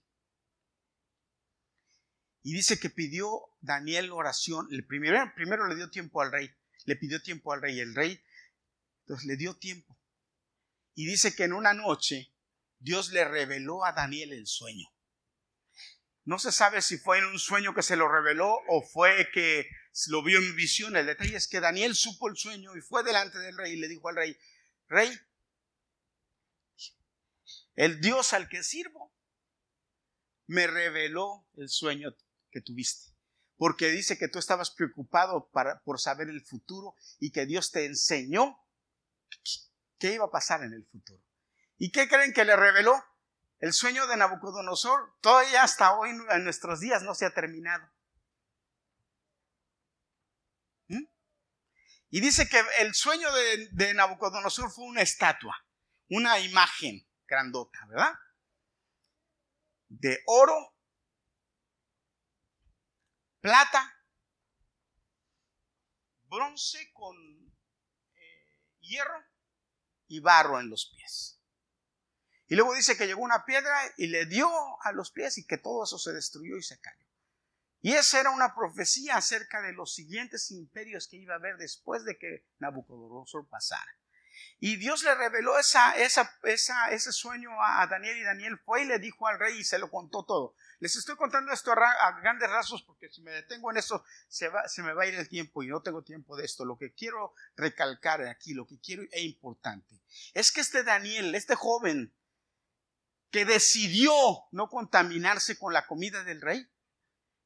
Y 2.44 2.54
dice 2.54 2.80
que 2.80 2.90
pidió 2.90 3.50
Daniel 3.60 4.12
oración. 4.12 4.68
El 4.72 4.86
primero, 4.86 5.32
primero 5.36 5.68
le 5.68 5.76
dio 5.76 5.90
tiempo 5.90 6.22
al 6.22 6.32
rey. 6.32 6.52
Le 6.86 6.96
pidió 6.96 7.22
tiempo 7.22 7.54
al 7.54 7.62
rey. 7.62 7.80
El 7.80 7.96
rey, 7.96 8.22
entonces 9.02 9.26
le 9.26 9.38
dio 9.38 9.56
tiempo. 9.56 9.98
Y 10.96 11.06
dice 11.06 11.36
que 11.36 11.44
en 11.44 11.54
una 11.54 11.74
noche 11.74 12.34
Dios 12.80 13.12
le 13.12 13.26
reveló 13.26 13.86
a 13.86 13.94
Daniel 13.94 14.34
el 14.34 14.48
sueño. 14.48 14.88
No 16.24 16.38
se 16.38 16.52
sabe 16.52 16.82
si 16.82 16.98
fue 16.98 17.18
en 17.18 17.26
un 17.26 17.40
sueño 17.40 17.74
que 17.74 17.82
se 17.82 17.96
lo 17.96 18.08
reveló 18.08 18.60
o 18.68 18.84
fue 18.84 19.30
que 19.34 19.68
lo 20.08 20.24
vio 20.24 20.40
en 20.40 20.56
visión. 20.56 20.96
El 20.96 21.08
detalle 21.08 21.36
es 21.36 21.48
que 21.48 21.60
Daniel 21.60 21.96
supo 21.96 22.30
el 22.30 22.38
sueño 22.38 22.76
y 22.76 22.82
fue 22.82 23.04
delante 23.04 23.40
del 23.40 23.58
rey 23.58 23.74
y 23.74 23.78
le 23.78 23.88
dijo 23.88 24.10
al 24.10 24.16
rey, 24.16 24.38
rey, 24.88 25.12
el 27.76 28.02
Dios 28.02 28.34
al 28.34 28.50
que 28.50 28.64
sirvo 28.64 29.12
me 30.48 30.68
reveló 30.68 31.48
el 31.58 31.70
sueño 31.70 32.16
que 32.52 32.62
tuviste. 32.62 33.11
Porque 33.62 33.90
dice 33.90 34.18
que 34.18 34.28
tú 34.28 34.40
estabas 34.40 34.72
preocupado 34.72 35.48
para, 35.52 35.82
por 35.82 36.00
saber 36.00 36.30
el 36.30 36.44
futuro 36.44 36.96
y 37.20 37.32
que 37.32 37.46
Dios 37.46 37.70
te 37.70 37.86
enseñó 37.86 38.58
qué 40.00 40.14
iba 40.14 40.26
a 40.26 40.32
pasar 40.32 40.64
en 40.64 40.74
el 40.74 40.84
futuro. 40.88 41.22
¿Y 41.78 41.92
qué 41.92 42.08
creen 42.10 42.34
que 42.34 42.44
le 42.44 42.56
reveló? 42.56 42.96
El 43.60 43.72
sueño 43.74 44.08
de 44.08 44.18
Nabucodonosor 44.18 45.16
todavía 45.22 45.62
hasta 45.62 45.94
hoy 45.96 46.10
en 46.10 46.44
nuestros 46.44 46.80
días 46.80 47.04
no 47.04 47.14
se 47.14 47.28
ha 47.28 47.36
terminado. 47.36 47.88
¿Mm? 50.88 51.06
Y 52.10 52.20
dice 52.20 52.50
que 52.50 52.64
el 52.80 52.96
sueño 52.96 53.32
de, 53.32 53.70
de 53.74 53.94
Nabucodonosor 53.94 54.72
fue 54.72 54.86
una 54.86 55.04
estatua, 55.04 55.56
una 56.10 56.40
imagen 56.40 57.08
grandota, 57.28 57.86
¿verdad? 57.86 58.16
De 59.88 60.18
oro 60.26 60.71
plata, 63.42 63.98
bronce 66.30 66.92
con 66.94 67.16
eh, 67.18 68.60
hierro 68.80 69.26
y 70.08 70.20
barro 70.20 70.60
en 70.60 70.70
los 70.70 70.92
pies. 70.96 71.40
Y 72.48 72.56
luego 72.56 72.74
dice 72.74 72.98
que 72.98 73.08
llegó 73.08 73.22
una 73.22 73.46
piedra 73.46 73.74
y 73.98 74.08
le 74.08 74.26
dio 74.26 74.50
a 74.84 74.92
los 74.92 75.12
pies 75.12 75.38
y 75.38 75.46
que 75.46 75.58
todo 75.58 75.84
eso 75.86 75.98
se 75.98 76.12
destruyó 76.12 76.58
y 76.58 76.64
se 76.64 76.80
cayó. 76.80 77.06
Y 77.82 77.94
esa 77.94 78.20
era 78.20 78.30
una 78.30 78.54
profecía 78.54 79.16
acerca 79.16 79.62
de 79.62 79.74
los 79.74 79.96
siguientes 79.96 80.52
imperios 80.52 81.08
que 81.08 81.18
iba 81.18 81.34
a 81.34 81.38
haber 81.38 81.58
después 81.58 82.04
de 82.04 82.18
que 82.18 82.46
Nabucodonosor 82.60 83.48
pasara. 83.48 83.98
Y 84.60 84.76
Dios 84.76 85.04
le 85.04 85.16
reveló 85.16 85.58
esa, 85.58 85.96
esa, 85.96 86.30
ese 86.44 87.12
sueño 87.12 87.52
a 87.64 87.88
Daniel 87.88 88.18
y 88.18 88.24
Daniel 88.24 88.60
fue 88.60 88.84
y 88.84 88.86
le 88.86 89.00
dijo 89.00 89.28
al 89.28 89.40
rey 89.40 89.58
y 89.58 89.64
se 89.64 89.80
lo 89.80 89.90
contó 89.90 90.24
todo. 90.26 90.56
Les 90.82 90.96
estoy 90.96 91.16
contando 91.16 91.52
esto 91.54 91.72
a, 91.72 92.20
grandes 92.22 92.50
rasgos 92.50 92.82
porque 92.82 93.08
si 93.08 93.22
me 93.22 93.30
detengo 93.30 93.70
en 93.70 93.78
esto 93.78 94.04
se, 94.28 94.50
se 94.66 94.82
me 94.82 94.94
va 94.94 95.04
a 95.04 95.06
ir 95.06 95.14
el 95.14 95.30
tiempo 95.30 95.62
y 95.62 95.68
no 95.68 95.84
tengo 95.84 96.02
tiempo 96.04 96.36
de 96.36 96.44
esto. 96.44 96.66
Lo 96.66 96.76
que 96.76 96.92
quiero 96.92 97.36
recalcar 97.56 98.24
aquí, 98.24 98.56
lo 98.56 98.66
que 98.66 98.80
quiero 98.80 99.04
e 99.12 99.22
importante, 99.22 100.02
es 100.34 100.52
que 100.52 100.62
este 100.62 100.84
Daniel, 100.84 101.36
este 101.36 101.54
joven 101.54 102.12
que 103.30 103.46
decidió 103.46 104.12
no 104.52 104.70
contaminarse 104.70 105.56
con 105.60 105.72
la 105.72 105.86
comida 105.86 106.24
del 106.24 106.42
rey, 106.42 106.68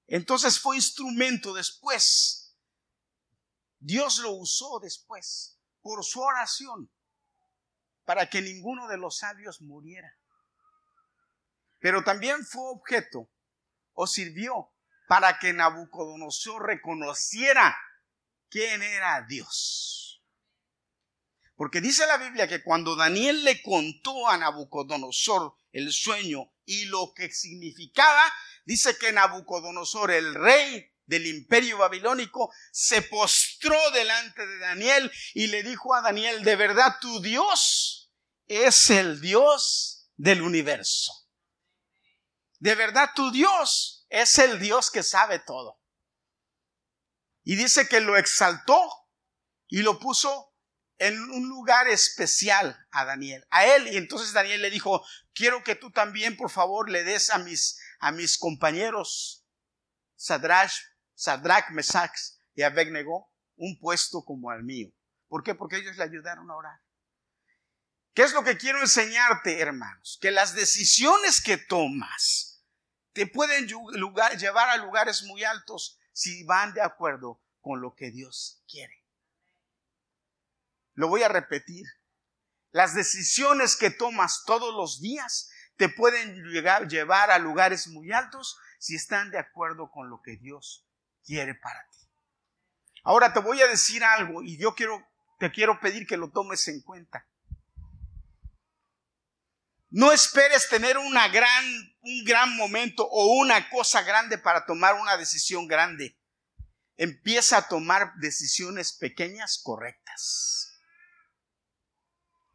entonces 0.08 0.58
fue 0.58 0.78
instrumento 0.78 1.54
después. 1.54 2.56
Dios 3.80 4.20
lo 4.20 4.32
usó 4.32 4.80
después 4.80 5.60
por 5.82 6.06
su 6.06 6.22
oración 6.22 6.90
para 8.06 8.30
que 8.30 8.42
ninguno 8.42 8.88
de 8.88 8.98
los 8.98 9.18
sabios 9.18 9.62
muriera. 9.62 10.18
Pero 11.80 12.04
también 12.04 12.46
fue 12.46 12.64
objeto 12.72 13.30
o 13.94 14.08
sirvió 14.08 14.72
para 15.08 15.40
que 15.40 15.54
Nabucodonosor 15.54 16.66
reconociera 16.66 17.78
quién 18.50 18.82
era 18.82 19.26
Dios. 19.28 20.22
Porque 21.56 21.80
dice 21.80 22.06
la 22.06 22.18
Biblia 22.18 22.48
que 22.48 22.64
cuando 22.64 22.96
Daniel 22.96 23.44
le 23.44 23.62
contó 23.62 24.28
a 24.28 24.38
Nabucodonosor 24.38 25.56
el 25.72 25.92
sueño 25.92 26.52
y 26.66 26.86
lo 26.86 27.14
que 27.16 27.32
significaba, 27.32 28.34
dice 28.66 28.98
que 28.98 29.14
Nabucodonosor, 29.14 30.12
el 30.12 30.34
rey 30.36 30.90
del 31.06 31.28
imperio 31.28 31.78
babilónico, 31.78 32.52
se 32.72 33.04
postró 33.04 33.78
delante 33.92 34.46
de 34.46 34.58
Daniel 34.60 35.12
y 35.34 35.48
le 35.48 35.64
dijo 35.64 35.94
a 35.94 36.02
Daniel, 36.02 36.44
de 36.44 36.56
verdad 36.56 36.98
tu 37.00 37.22
Dios 37.22 38.12
es 38.48 38.90
el 38.90 39.22
Dios 39.22 40.10
del 40.18 40.42
universo. 40.42 41.25
De 42.66 42.74
verdad 42.74 43.12
tu 43.14 43.30
Dios 43.30 44.08
es 44.10 44.40
el 44.40 44.60
Dios 44.60 44.90
que 44.90 45.04
sabe 45.04 45.38
todo. 45.38 45.80
Y 47.44 47.58
dice 47.58 47.88
que 47.88 48.00
lo 48.00 48.18
exaltó 48.18 48.92
y 49.68 49.84
lo 49.84 50.00
puso 50.00 50.52
en 50.98 51.14
un 51.30 51.48
lugar 51.48 51.88
especial 51.88 52.88
a 52.90 53.06
Daniel, 53.06 53.46
a 53.52 53.68
él. 53.68 53.90
Y 53.90 53.98
entonces 53.98 54.34
Daniel 54.34 54.64
le 54.64 54.72
dijo, 54.72 55.06
quiero 55.36 55.64
que 55.64 55.76
tú 55.76 55.92
también, 55.92 56.36
por 56.36 56.50
favor, 56.50 56.90
le 56.90 57.04
des 57.04 57.30
a 57.30 57.38
mis, 57.38 57.80
a 58.00 58.12
mis 58.12 58.36
compañeros, 58.40 59.46
Sadrach, 60.16 60.74
Sadrach, 61.14 61.70
Mesach 61.70 62.18
y 62.56 62.64
Abednego, 62.64 63.32
un 63.58 63.78
puesto 63.78 64.26
como 64.26 64.50
al 64.50 64.64
mío. 64.64 64.90
¿Por 65.28 65.44
qué? 65.44 65.54
Porque 65.54 65.76
ellos 65.76 65.98
le 65.98 66.04
ayudaron 66.04 66.50
a 66.50 66.56
orar. 66.56 66.80
¿Qué 68.16 68.24
es 68.24 68.34
lo 68.34 68.44
que 68.44 68.58
quiero 68.58 68.82
enseñarte, 68.82 69.60
hermanos? 69.60 70.18
Que 70.20 70.32
las 70.32 70.56
decisiones 70.56 71.42
que 71.42 71.58
tomas 71.58 72.55
te 73.16 73.26
pueden 73.26 73.66
llevar 73.66 74.70
a 74.70 74.78
lugares 74.78 75.24
muy 75.24 75.46
altos 75.46 75.98
si 76.12 76.44
van 76.44 76.74
de 76.74 76.82
acuerdo 76.82 77.42
con 77.62 77.80
lo 77.80 77.96
que 77.96 78.12
Dios 78.12 78.62
quiere. 78.68 79.06
Lo 80.94 81.08
voy 81.08 81.24
a 81.24 81.30
repetir. 81.30 81.86
Las 82.72 82.94
decisiones 82.94 83.78
que 83.78 83.90
tomas 83.90 84.44
todos 84.46 84.76
los 84.76 85.00
días 85.00 85.50
te 85.78 85.88
pueden 85.88 86.44
llevar 86.90 87.32
a 87.32 87.40
lugares 87.40 87.88
muy 87.88 88.12
altos 88.12 88.58
si 88.80 88.96
están 88.96 89.32
de 89.32 89.40
acuerdo 89.40 89.90
con 89.92 90.10
lo 90.10 90.22
que 90.22 90.36
Dios 90.36 90.86
quiere 91.24 91.56
para 91.56 91.88
ti. 91.90 92.10
Ahora 93.04 93.32
te 93.32 93.40
voy 93.40 93.62
a 93.62 93.68
decir 93.68 94.04
algo 94.04 94.44
y 94.44 94.58
yo 94.58 94.76
quiero, 94.76 95.08
te 95.40 95.54
quiero 95.54 95.80
pedir 95.80 96.06
que 96.06 96.18
lo 96.18 96.32
tomes 96.32 96.68
en 96.68 96.82
cuenta. 96.82 97.26
No 99.90 100.12
esperes 100.12 100.68
tener 100.68 100.98
una 100.98 101.30
gran, 101.30 101.95
un 102.06 102.24
gran 102.24 102.56
momento 102.56 103.06
o 103.06 103.40
una 103.40 103.70
cosa 103.70 104.02
grande 104.04 104.38
para 104.38 104.66
tomar 104.66 104.96
una 104.96 105.18
decisión 105.18 105.68
grande. 105.68 106.18
Empieza 106.98 107.58
a 107.58 107.68
tomar 107.68 108.14
decisiones 108.20 108.94
pequeñas 108.94 109.60
correctas 109.62 110.66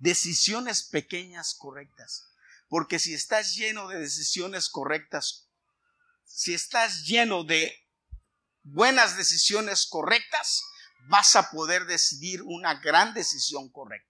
decisiones 0.01 0.83
pequeñas 0.83 1.55
correctas. 1.55 2.27
Porque 2.69 2.99
si 2.99 3.15
estás 3.15 3.55
lleno 3.55 3.89
de 3.89 4.01
decisiones 4.01 4.69
correctas, 4.69 5.49
si 6.25 6.55
estás 6.55 7.05
lleno 7.05 7.45
de 7.45 7.73
buenas 8.63 9.17
decisiones 9.17 9.87
correctas, 9.87 10.63
vas 11.09 11.37
a 11.37 11.51
poder 11.51 11.87
decidir 11.87 12.43
una 12.43 12.75
gran 12.75 13.15
decisión 13.15 13.71
correcta. 13.71 14.07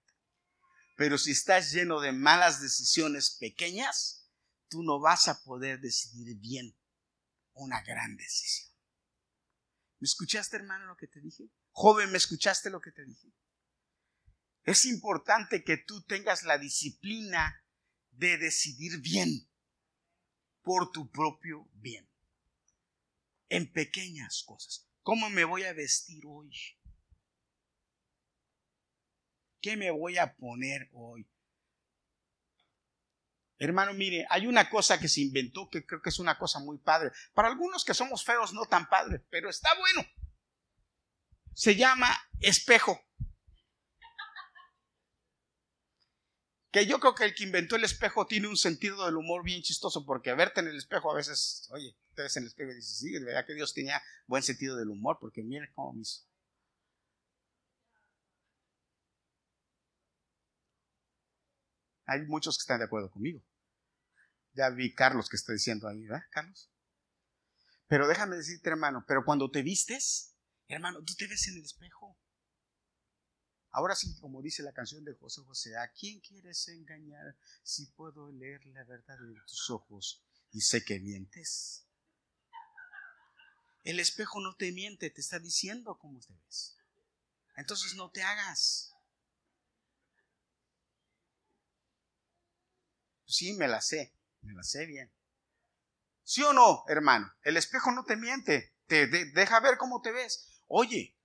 Pero 0.97 1.17
si 1.17 1.31
estás 1.31 1.71
lleno 1.71 1.99
de 1.99 2.11
malas 2.11 2.61
decisiones 2.61 3.31
pequeñas, 3.31 4.20
tú 4.71 4.81
no 4.83 4.99
vas 4.99 5.27
a 5.27 5.43
poder 5.43 5.81
decidir 5.81 6.37
bien 6.37 6.73
una 7.53 7.81
gran 7.81 8.15
decisión. 8.15 8.71
¿Me 9.99 10.05
escuchaste, 10.05 10.55
hermano, 10.55 10.85
lo 10.85 10.95
que 10.95 11.07
te 11.07 11.19
dije? 11.19 11.49
Joven, 11.71 12.09
¿me 12.09 12.17
escuchaste 12.17 12.69
lo 12.69 12.79
que 12.79 12.91
te 12.91 13.05
dije? 13.05 13.27
Es 14.63 14.85
importante 14.85 15.63
que 15.63 15.77
tú 15.77 16.03
tengas 16.03 16.43
la 16.43 16.57
disciplina 16.57 17.63
de 18.11 18.37
decidir 18.37 18.99
bien 19.01 19.49
por 20.61 20.91
tu 20.91 21.11
propio 21.11 21.69
bien. 21.73 22.09
En 23.49 23.71
pequeñas 23.71 24.43
cosas. 24.45 24.87
¿Cómo 25.01 25.29
me 25.29 25.43
voy 25.43 25.63
a 25.63 25.73
vestir 25.73 26.23
hoy? 26.25 26.49
¿Qué 29.59 29.75
me 29.75 29.91
voy 29.91 30.17
a 30.17 30.35
poner 30.37 30.89
hoy? 30.93 31.27
Hermano, 33.63 33.93
mire, 33.93 34.25
hay 34.27 34.47
una 34.47 34.71
cosa 34.71 34.99
que 34.99 35.07
se 35.07 35.21
inventó 35.21 35.69
que 35.69 35.85
creo 35.85 36.01
que 36.01 36.09
es 36.09 36.17
una 36.17 36.35
cosa 36.35 36.59
muy 36.59 36.79
padre. 36.79 37.11
Para 37.35 37.47
algunos 37.47 37.85
que 37.85 37.93
somos 37.93 38.25
feos, 38.25 38.53
no 38.53 38.65
tan 38.65 38.89
padre, 38.89 39.23
pero 39.29 39.51
está 39.51 39.69
bueno. 39.77 40.03
Se 41.53 41.75
llama 41.75 42.09
espejo. 42.39 42.99
que 46.71 46.87
yo 46.87 46.99
creo 46.99 47.13
que 47.13 47.25
el 47.25 47.35
que 47.35 47.43
inventó 47.43 47.75
el 47.75 47.83
espejo 47.83 48.25
tiene 48.25 48.47
un 48.47 48.57
sentido 48.57 49.05
del 49.05 49.17
humor 49.17 49.43
bien 49.43 49.61
chistoso, 49.61 50.07
porque 50.07 50.33
verte 50.33 50.61
en 50.61 50.67
el 50.69 50.77
espejo 50.77 51.11
a 51.11 51.15
veces, 51.15 51.67
oye, 51.69 51.95
te 52.15 52.23
ves 52.23 52.35
en 52.37 52.43
el 52.43 52.47
espejo 52.47 52.71
y 52.71 52.75
dices, 52.75 52.97
sí, 52.97 53.11
de 53.11 53.25
verdad 53.25 53.45
que 53.45 53.53
Dios 53.53 53.75
tenía 53.75 54.01
buen 54.25 54.41
sentido 54.41 54.75
del 54.75 54.89
humor, 54.89 55.19
porque 55.21 55.43
mire 55.43 55.71
cómo 55.75 55.93
me 55.93 56.01
hizo. 56.01 56.21
Hay 62.05 62.21
muchos 62.21 62.57
que 62.57 62.61
están 62.61 62.79
de 62.79 62.85
acuerdo 62.85 63.11
conmigo. 63.11 63.43
Ya 64.53 64.69
vi 64.69 64.93
Carlos 64.93 65.29
que 65.29 65.37
está 65.37 65.53
diciendo 65.53 65.87
ahí, 65.87 66.05
¿verdad, 66.05 66.25
Carlos? 66.29 66.69
Pero 67.87 68.07
déjame 68.07 68.37
decirte, 68.37 68.69
hermano, 68.69 69.03
pero 69.07 69.23
cuando 69.25 69.49
te 69.49 69.61
vistes, 69.61 70.35
hermano, 70.67 71.03
tú 71.03 71.13
te 71.15 71.27
ves 71.27 71.47
en 71.47 71.57
el 71.57 71.63
espejo. 71.63 72.17
Ahora 73.71 73.95
sí, 73.95 74.17
como 74.19 74.41
dice 74.41 74.63
la 74.63 74.73
canción 74.73 75.05
de 75.05 75.13
José 75.13 75.41
José, 75.41 75.77
¿a 75.77 75.91
quién 75.91 76.19
quieres 76.19 76.67
engañar 76.67 77.37
si 77.63 77.85
puedo 77.87 78.31
leer 78.31 78.65
la 78.67 78.83
verdad 78.83 79.17
en 79.21 79.35
tus 79.45 79.69
ojos 79.69 80.23
y 80.51 80.61
sé 80.61 80.83
que 80.83 80.99
mientes? 80.99 81.85
El 83.83 83.99
espejo 83.99 84.41
no 84.41 84.55
te 84.55 84.71
miente, 84.71 85.09
te 85.09 85.21
está 85.21 85.39
diciendo 85.39 85.97
cómo 85.97 86.19
te 86.19 86.33
ves. 86.45 86.77
Entonces 87.55 87.95
no 87.95 88.11
te 88.11 88.23
hagas. 88.23 88.93
Sí, 93.25 93.53
me 93.53 93.67
la 93.67 93.81
sé, 93.81 94.13
me 94.41 94.53
la 94.53 94.63
sé 94.63 94.85
bien. 94.85 95.11
¿Sí 96.23 96.43
o 96.43 96.53
no, 96.53 96.83
hermano? 96.87 97.33
El 97.41 97.57
espejo 97.57 97.91
no 97.91 98.03
te 98.05 98.15
miente, 98.15 98.75
te 98.87 99.07
deja 99.07 99.59
ver 99.59 99.77
cómo 99.77 100.01
te 100.01 100.11
ves. 100.11 100.61
Oye, 100.67 101.17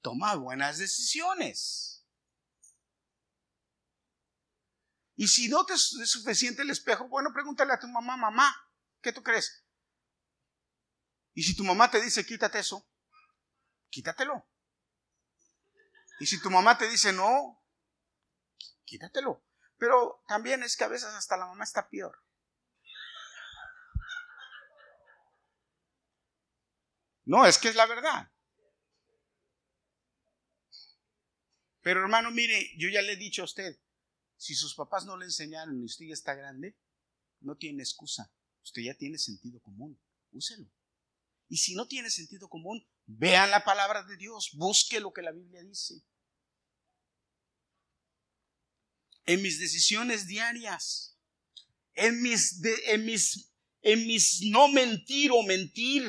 toma 0.00 0.34
buenas 0.36 0.78
decisiones. 0.78 2.06
Y 5.16 5.28
si 5.28 5.48
no 5.48 5.66
te 5.66 5.74
es 5.74 5.90
suficiente 6.06 6.62
el 6.62 6.70
espejo, 6.70 7.08
bueno, 7.08 7.30
pregúntale 7.32 7.72
a 7.74 7.78
tu 7.78 7.86
mamá, 7.88 8.16
mamá, 8.16 8.54
¿qué 9.02 9.12
tú 9.12 9.22
crees? 9.22 9.64
Y 11.34 11.42
si 11.42 11.54
tu 11.54 11.64
mamá 11.64 11.90
te 11.90 12.00
dice, 12.00 12.24
quítate 12.24 12.58
eso, 12.58 12.88
quítatelo. 13.90 14.48
Y 16.20 16.26
si 16.26 16.40
tu 16.40 16.50
mamá 16.50 16.78
te 16.78 16.88
dice, 16.88 17.12
no, 17.12 17.62
quítatelo. 18.84 19.44
Pero 19.76 20.22
también 20.26 20.62
es 20.62 20.76
que 20.76 20.84
a 20.84 20.88
veces 20.88 21.08
hasta 21.08 21.36
la 21.36 21.46
mamá 21.46 21.64
está 21.64 21.88
peor. 21.88 22.22
No, 27.24 27.46
es 27.46 27.58
que 27.58 27.68
es 27.68 27.74
la 27.74 27.86
verdad. 27.86 28.30
Pero 31.82 32.00
hermano, 32.00 32.30
mire, 32.30 32.70
yo 32.76 32.88
ya 32.88 33.02
le 33.02 33.12
he 33.12 33.16
dicho 33.16 33.42
a 33.42 33.46
usted, 33.46 33.78
si 34.36 34.54
sus 34.54 34.74
papás 34.74 35.04
no 35.04 35.16
le 35.16 35.26
enseñaron 35.26 35.80
y 35.80 35.84
usted 35.84 36.06
ya 36.06 36.14
está 36.14 36.34
grande, 36.34 36.76
no 37.40 37.56
tiene 37.56 37.82
excusa. 37.82 38.32
Usted 38.62 38.82
ya 38.82 38.94
tiene 38.94 39.18
sentido 39.18 39.60
común. 39.60 40.00
Úselo. 40.32 40.70
Y 41.48 41.56
si 41.56 41.74
no 41.74 41.86
tiene 41.86 42.10
sentido 42.10 42.48
común, 42.48 42.86
vean 43.06 43.50
la 43.50 43.64
palabra 43.64 44.04
de 44.04 44.16
Dios, 44.16 44.52
busque 44.54 45.00
lo 45.00 45.12
que 45.12 45.22
la 45.22 45.32
Biblia 45.32 45.62
dice. 45.62 46.02
En 49.26 49.42
mis 49.42 49.58
decisiones 49.58 50.26
diarias, 50.26 51.18
en 51.94 52.22
mis, 52.22 52.62
en 52.86 53.04
mis, 53.04 53.52
en 53.82 54.06
mis 54.06 54.42
no 54.50 54.68
mentir 54.68 55.32
o 55.32 55.42
mentir, 55.42 56.08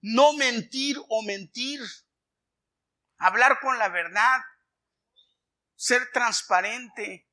no 0.00 0.32
mentir 0.34 0.96
o 1.08 1.22
mentir, 1.22 1.80
hablar 3.18 3.58
con 3.60 3.78
la 3.78 3.88
verdad, 3.88 4.40
ser 5.74 6.10
transparente, 6.12 7.28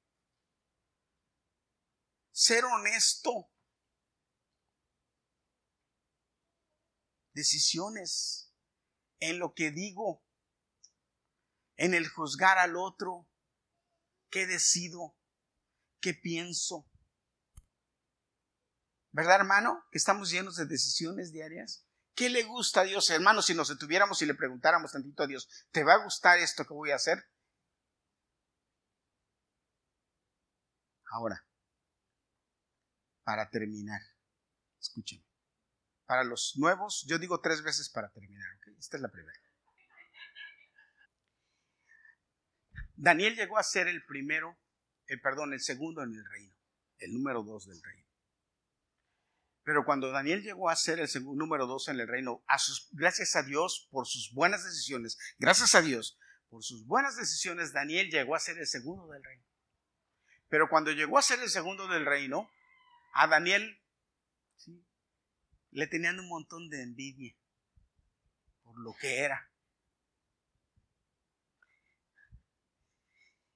ser 2.32 2.66
honesto. 2.66 3.52
Decisiones 7.34 8.54
en 9.20 9.40
lo 9.40 9.54
que 9.54 9.72
digo, 9.72 10.24
en 11.76 11.94
el 11.94 12.08
juzgar 12.08 12.58
al 12.58 12.78
otro, 12.78 13.28
qué 14.30 14.48
decido, 14.48 15.18
qué 16.00 16.14
pienso. 16.14 16.90
¿Verdad, 19.12 19.36
hermano? 19.38 19.86
Que 19.92 19.98
estamos 19.98 20.30
llenos 20.30 20.56
de 20.56 20.66
decisiones 20.66 21.32
diarias. 21.32 21.85
¿Qué 22.16 22.30
le 22.30 22.44
gusta 22.44 22.82
a 22.82 22.84
Dios, 22.86 23.10
hermano? 23.10 23.42
Si 23.42 23.54
nos 23.54 23.68
detuviéramos 23.68 24.22
y 24.22 24.26
le 24.26 24.36
preguntáramos 24.36 24.94
tantito 24.94 25.24
a 25.24 25.28
Dios, 25.28 25.50
¿te 25.72 25.84
va 25.84 25.96
a 25.96 26.04
gustar 26.04 26.40
esto 26.40 26.66
que 26.66 26.74
voy 26.74 26.92
a 26.92 26.96
hacer? 26.96 27.30
Ahora, 31.12 31.46
para 33.24 33.50
terminar, 33.50 34.02
escuchen. 34.80 35.24
Para 36.06 36.24
los 36.24 36.54
nuevos, 36.56 37.06
yo 37.08 37.18
digo 37.20 37.42
tres 37.42 37.64
veces 37.64 37.90
para 37.90 38.10
terminar. 38.10 38.46
Esta 38.80 38.98
es 38.98 39.02
la 39.02 39.10
primera. 39.10 39.40
Daniel 42.96 43.36
llegó 43.36 43.58
a 43.58 43.64
ser 43.64 43.88
el 43.88 44.06
primero, 44.06 44.58
el 45.08 45.20
perdón, 45.20 45.54
el 45.54 45.60
segundo 45.60 46.02
en 46.02 46.14
el 46.14 46.26
reino, 46.26 46.56
el 47.00 47.14
número 47.14 47.44
dos 47.44 47.66
del 47.66 47.82
reino. 47.82 48.05
Pero 49.66 49.84
cuando 49.84 50.12
Daniel 50.12 50.44
llegó 50.44 50.70
a 50.70 50.76
ser 50.76 51.00
el 51.00 51.08
segundo, 51.08 51.44
número 51.44 51.66
dos 51.66 51.88
en 51.88 52.00
el 52.00 52.08
reino, 52.08 52.44
a 52.46 52.60
sus, 52.60 52.88
gracias 52.92 53.36
a 53.36 53.42
Dios 53.42 53.88
por 53.90 54.06
sus 54.06 54.32
buenas 54.32 54.64
decisiones, 54.64 55.18
gracias 55.40 55.74
a 55.74 55.82
Dios 55.82 56.20
por 56.50 56.64
sus 56.64 56.86
buenas 56.86 57.18
decisiones, 57.18 57.74
Daniel 57.74 58.12
llegó 58.12 58.36
a 58.36 58.40
ser 58.40 58.60
el 58.60 58.68
segundo 58.68 59.12
del 59.12 59.24
reino. 59.24 59.44
Pero 60.50 60.70
cuando 60.70 60.92
llegó 60.92 61.18
a 61.18 61.24
ser 61.24 61.40
el 61.40 61.50
segundo 61.50 61.88
del 61.88 62.06
reino, 62.06 62.48
a 63.16 63.26
Daniel 63.26 63.82
le 65.72 65.88
tenían 65.88 66.20
un 66.20 66.30
montón 66.30 66.70
de 66.70 66.84
envidia 66.84 67.36
por 68.62 68.80
lo 68.80 68.94
que 68.94 69.18
era. 69.18 69.50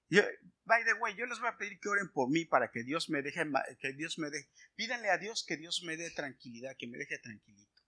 Yo, 0.10 0.24
by 0.70 0.84
the 0.84 0.94
way, 0.94 1.16
yo 1.16 1.26
les 1.26 1.40
voy 1.40 1.50
a 1.50 1.58
pedir 1.58 1.80
que 1.80 1.90
oren 1.90 2.10
por 2.10 2.30
mí 2.30 2.46
para 2.46 2.70
que 2.70 2.84
Dios 2.84 3.10
me 3.10 3.24
deje, 3.24 3.44
que 3.80 3.94
Dios 3.94 4.20
me 4.20 4.30
pídanle 4.76 5.10
a 5.10 5.18
Dios 5.18 5.44
que 5.44 5.58
Dios 5.58 5.82
me 5.84 5.98
dé 5.98 6.12
tranquilidad, 6.12 6.78
que 6.78 6.86
me 6.86 7.00
deje 7.00 7.18
tranquilito. 7.18 7.82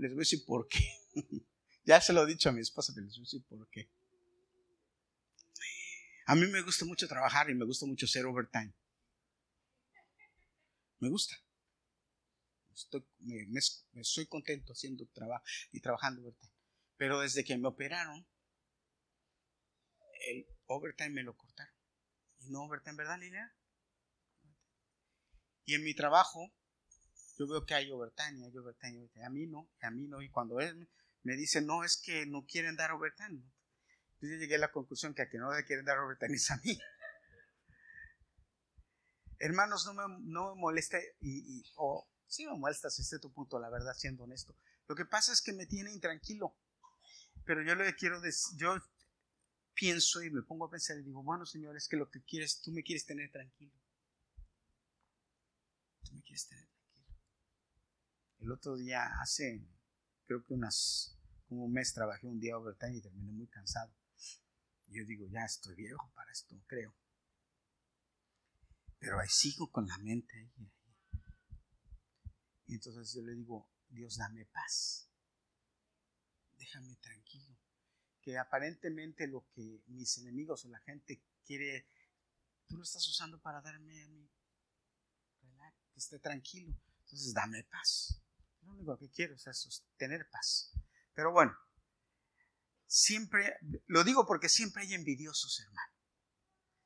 Les 0.00 0.10
voy 0.10 0.18
a 0.18 0.26
decir 0.26 0.44
por 0.44 0.66
qué. 0.66 0.84
ya 1.84 2.00
se 2.00 2.12
lo 2.12 2.24
he 2.24 2.26
dicho 2.26 2.48
a 2.48 2.52
mi 2.52 2.60
esposa, 2.60 2.92
pero 2.92 3.06
les 3.06 3.14
voy 3.14 3.22
a 3.22 3.26
decir 3.26 3.44
por 3.44 3.68
qué. 3.68 3.88
A 6.26 6.34
mí 6.34 6.46
me 6.48 6.62
gusta 6.62 6.84
mucho 6.84 7.06
trabajar 7.06 7.48
y 7.48 7.54
me 7.54 7.64
gusta 7.64 7.86
mucho 7.86 8.06
hacer 8.06 8.26
overtime. 8.26 8.72
Me 10.98 11.08
gusta. 11.08 11.36
Estoy, 12.74 13.04
me, 13.20 13.60
soy 14.02 14.26
contento 14.26 14.72
haciendo 14.72 15.06
trabajo 15.12 15.44
y 15.70 15.80
trabajando 15.80 16.22
overtime. 16.22 16.52
Pero 16.96 17.20
desde 17.20 17.44
que 17.44 17.56
me 17.56 17.68
operaron, 17.68 18.26
el 20.26 20.46
overtime 20.72 21.10
me 21.10 21.22
lo 21.22 21.36
cortaron. 21.36 21.74
Y 22.40 22.50
no 22.50 22.64
overtime, 22.64 22.96
¿verdad, 22.96 23.18
Lina? 23.18 23.54
Y 25.64 25.74
en 25.74 25.84
mi 25.84 25.94
trabajo, 25.94 26.52
yo 27.38 27.46
veo 27.46 27.64
que 27.64 27.74
hay 27.74 27.90
overtime, 27.90 28.44
hay 28.44 28.56
overtime, 28.56 29.08
A 29.24 29.30
mí 29.30 29.46
no, 29.46 29.70
a 29.80 29.90
mí 29.90 30.06
no. 30.08 30.22
Y 30.22 30.28
cuando 30.28 30.60
él 30.60 30.88
me 31.22 31.36
dice, 31.36 31.60
no, 31.60 31.84
es 31.84 31.96
que 31.96 32.26
no 32.26 32.44
quieren 32.44 32.76
dar 32.76 32.92
overtime. 32.92 33.42
Entonces 34.14 34.30
yo 34.30 34.36
llegué 34.36 34.56
a 34.56 34.58
la 34.58 34.72
conclusión 34.72 35.14
que 35.14 35.22
a 35.22 35.28
que 35.28 35.38
no 35.38 35.52
le 35.52 35.64
quieren 35.64 35.84
dar 35.84 35.98
overtime 35.98 36.34
es 36.34 36.50
a 36.50 36.56
mí. 36.58 36.78
Hermanos, 39.38 39.86
no 39.86 39.94
me, 39.94 40.16
no 40.20 40.54
me 40.54 40.60
moleste, 40.60 41.16
y, 41.20 41.64
o 41.76 42.08
sí 42.26 42.46
me 42.46 42.56
molesta 42.56 42.90
si 42.90 43.02
este 43.02 43.18
tu 43.18 43.32
punto, 43.32 43.58
la 43.58 43.70
verdad, 43.70 43.94
siendo 43.94 44.24
honesto. 44.24 44.56
Lo 44.86 44.94
que 44.94 45.04
pasa 45.04 45.32
es 45.32 45.42
que 45.42 45.52
me 45.52 45.66
tiene 45.66 45.92
intranquilo. 45.92 46.56
Pero 47.44 47.62
yo 47.62 47.74
le 47.74 47.94
quiero 47.96 48.20
decir, 48.20 48.56
yo 48.56 48.76
pienso 49.82 50.22
y 50.22 50.30
me 50.30 50.42
pongo 50.42 50.66
a 50.66 50.70
pensar 50.70 50.96
y 50.96 51.02
digo, 51.02 51.24
bueno, 51.24 51.44
Señor, 51.44 51.76
es 51.76 51.88
que 51.88 51.96
lo 51.96 52.08
que 52.08 52.22
quieres, 52.22 52.62
tú 52.62 52.70
me 52.70 52.84
quieres 52.84 53.04
tener 53.04 53.32
tranquilo. 53.32 53.76
Tú 56.04 56.14
me 56.14 56.22
quieres 56.22 56.46
tener 56.46 56.68
tranquilo. 56.68 57.16
El 58.38 58.52
otro 58.52 58.76
día, 58.76 59.04
hace, 59.20 59.60
creo 60.24 60.44
que 60.44 60.54
unas, 60.54 61.18
como 61.48 61.64
un 61.64 61.72
mes, 61.72 61.92
trabajé 61.92 62.28
un 62.28 62.38
día 62.38 62.56
overtime 62.56 62.98
y 62.98 63.00
terminé 63.00 63.32
muy 63.32 63.48
cansado. 63.48 63.92
Y 64.86 64.98
yo 64.98 65.04
digo, 65.04 65.26
ya 65.26 65.44
estoy 65.44 65.74
viejo 65.74 66.12
para 66.14 66.30
esto, 66.30 66.54
creo. 66.68 66.94
Pero 69.00 69.18
ahí 69.18 69.28
sigo 69.28 69.72
con 69.72 69.88
la 69.88 69.98
mente 69.98 70.32
ahí. 70.38 70.70
Y 72.68 72.74
entonces 72.74 73.12
yo 73.14 73.22
le 73.22 73.34
digo, 73.34 73.68
Dios, 73.88 74.16
dame 74.16 74.46
paz. 74.46 75.10
Déjame 76.56 76.94
tranquilo 76.98 77.51
que 78.22 78.38
aparentemente 78.38 79.26
lo 79.26 79.46
que 79.54 79.82
mis 79.88 80.16
enemigos 80.18 80.64
o 80.64 80.68
la 80.68 80.78
gente 80.80 81.22
quiere, 81.44 81.88
tú 82.68 82.76
lo 82.76 82.84
estás 82.84 83.06
usando 83.08 83.40
para 83.40 83.60
darme 83.60 84.02
a 84.04 84.08
mí, 84.08 84.30
que 85.92 85.98
esté 85.98 86.18
tranquilo. 86.18 86.74
Entonces 87.04 87.34
dame 87.34 87.64
paz. 87.64 88.22
Lo 88.62 88.72
único 88.72 88.96
que 88.98 89.10
quiero 89.10 89.34
es 89.34 89.84
tener 89.96 90.28
paz. 90.30 90.72
Pero 91.14 91.32
bueno, 91.32 91.54
siempre, 92.86 93.58
lo 93.86 94.04
digo 94.04 94.24
porque 94.26 94.48
siempre 94.48 94.82
hay 94.82 94.94
envidiosos, 94.94 95.60
hermano. 95.60 95.92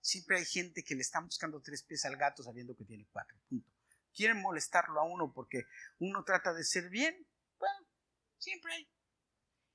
Siempre 0.01 0.39
hay 0.39 0.45
gente 0.45 0.85
que 0.85 0.95
le 0.95 1.03
está 1.03 1.21
buscando 1.21 1.61
tres 1.61 1.83
pies 1.83 2.05
al 2.05 2.17
gato 2.17 2.43
sabiendo 2.43 2.77
que 2.77 2.85
tiene 2.85 3.07
cuatro. 3.11 3.37
Punto. 3.49 3.71
Quieren 4.15 4.41
molestarlo 4.41 5.01
a 5.01 5.05
uno 5.05 5.33
porque 5.33 5.65
uno 5.99 6.25
trata 6.25 6.55
de 6.55 6.65
ser 6.65 6.89
bien. 6.89 7.27
Bueno, 7.59 7.87
siempre 8.39 8.73
hay. 8.73 8.89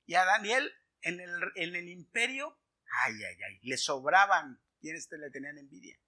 Y 0.06 0.14
a 0.14 0.24
Daniel 0.24 0.72
en 1.02 1.20
el, 1.20 1.88
imperio, 1.88 2.58
ay, 3.04 3.14
ay, 3.14 3.36
ay, 3.48 3.58
le 3.62 3.76
sobraban 3.76 4.60
quienes 4.80 5.08
le 5.10 5.30
tenían 5.30 5.58
envidia. 5.58 5.98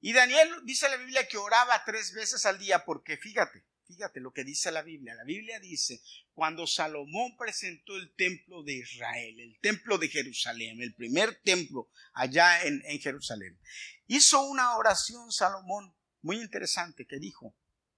Y 0.00 0.12
Daniel 0.12 0.48
dice 0.64 0.88
la 0.88 0.96
Biblia 0.96 1.26
que 1.26 1.38
oraba 1.38 1.82
tres 1.84 2.12
veces 2.12 2.44
al 2.46 2.58
día 2.58 2.84
porque 2.84 3.16
fíjate, 3.16 3.64
fíjate 3.86 4.20
lo 4.20 4.32
que 4.32 4.44
dice 4.44 4.70
la 4.70 4.82
Biblia. 4.82 5.14
La 5.14 5.24
Biblia 5.24 5.58
dice, 5.58 6.00
cuando 6.32 6.66
Salomón 6.66 7.36
presentó 7.36 7.96
el 7.96 8.14
templo 8.14 8.62
de 8.62 8.74
Israel, 8.74 9.40
el 9.40 9.58
templo 9.60 9.98
de 9.98 10.08
Jerusalén, 10.08 10.82
el 10.82 10.94
primer 10.94 11.40
templo 11.42 11.90
allá 12.12 12.62
en, 12.62 12.82
en 12.86 13.00
Jerusalén, 13.00 13.58
hizo 14.06 14.42
una 14.42 14.76
oración 14.76 15.32
Salomón 15.32 15.94
muy 16.22 16.40
interesante 16.40 17.06
que 17.06 17.18
dijo, 17.18 17.56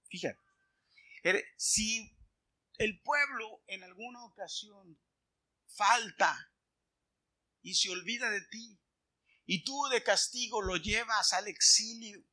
fíjate, 0.09 0.39
si 1.57 2.15
el 2.77 3.01
pueblo 3.01 3.61
en 3.67 3.83
alguna 3.83 4.23
ocasión 4.23 4.97
falta 5.75 6.51
y 7.61 7.75
se 7.75 7.89
olvida 7.89 8.29
de 8.29 8.41
ti. 8.41 8.79
Y 9.45 9.63
tú 9.63 9.87
de 9.87 10.03
castigo 10.03 10.61
lo 10.61 10.77
llevas 10.77 11.33
al 11.33 11.47
exilio. 11.47 12.23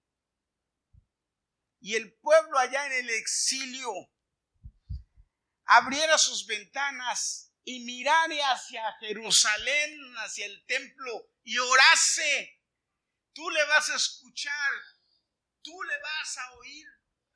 Y 1.80 1.94
el 1.94 2.12
pueblo 2.18 2.58
allá 2.58 2.86
en 2.86 2.92
el 3.04 3.10
exilio 3.10 3.90
abriera 5.64 6.18
sus 6.18 6.46
ventanas 6.46 7.52
y 7.64 7.84
mirare 7.84 8.40
hacia 8.42 8.92
Jerusalén, 9.00 10.14
hacia 10.18 10.46
el 10.46 10.64
templo 10.66 11.32
y 11.42 11.58
orase. 11.58 12.62
Tú 13.32 13.48
le 13.50 13.64
vas 13.66 13.88
a 13.90 13.96
escuchar, 13.96 14.72
tú 15.62 15.82
le 15.82 15.98
vas 16.00 16.38
a 16.38 16.52
oír 16.54 16.86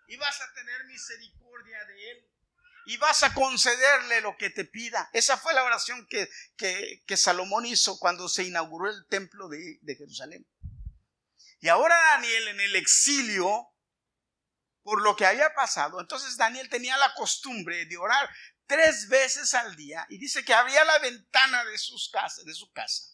y 0.09 0.16
vas 0.16 0.40
a 0.40 0.53
tener 0.55 0.84
misericordia 0.84 1.84
de 1.84 2.11
él 2.11 2.30
y 2.87 2.97
vas 2.97 3.22
a 3.22 3.35
concederle 3.35 4.20
lo 4.20 4.37
que 4.37 4.51
te 4.51 4.64
pida. 4.64 5.09
Esa 5.12 5.37
fue 5.37 5.55
la 5.55 5.64
oración 5.64 6.07
que, 6.09 6.28
que, 6.57 7.16
Salomón 7.16 7.66
hizo 7.66 7.99
cuando 7.99 8.28
se 8.28 8.45
inauguró 8.45 8.91
el 8.91 9.07
templo 9.07 9.49
de, 9.49 9.78
de 9.81 9.97
Jerusalén. 9.97 10.47
Y 11.61 11.68
ahora 11.68 11.97
Daniel 11.97 12.49
en 12.49 12.61
el 12.61 12.76
exilio, 12.76 13.68
por 14.83 15.03
lo 15.03 15.14
que 15.16 15.26
había 15.26 15.55
pasado, 15.55 16.01
entonces 16.01 16.37
Daniel 16.37 16.68
tenía 16.68 16.97
la 16.97 17.12
costumbre 17.14 17.85
de 17.87 17.97
orar 17.97 18.28
tres 18.66 19.09
veces 19.09 19.53
al 19.55 19.76
día 19.76 20.07
y 20.09 20.18
dice 20.18 20.45
que 20.45 20.55
abría 20.55 20.85
la 20.85 20.99
ventana 21.01 21.64
de, 21.64 21.76
sus 21.76 22.09
casas, 22.09 22.45
de 22.45 22.55
su 22.55 22.70
casa 22.72 23.11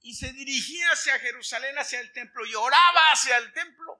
y 0.00 0.14
se 0.14 0.32
dirigía 0.32 0.90
hacia 0.92 1.18
Jerusalén, 1.18 1.78
hacia 1.78 2.00
el 2.00 2.12
templo 2.12 2.46
y 2.46 2.54
oraba 2.54 3.00
hacia 3.12 3.36
el 3.36 3.52
templo. 3.52 3.97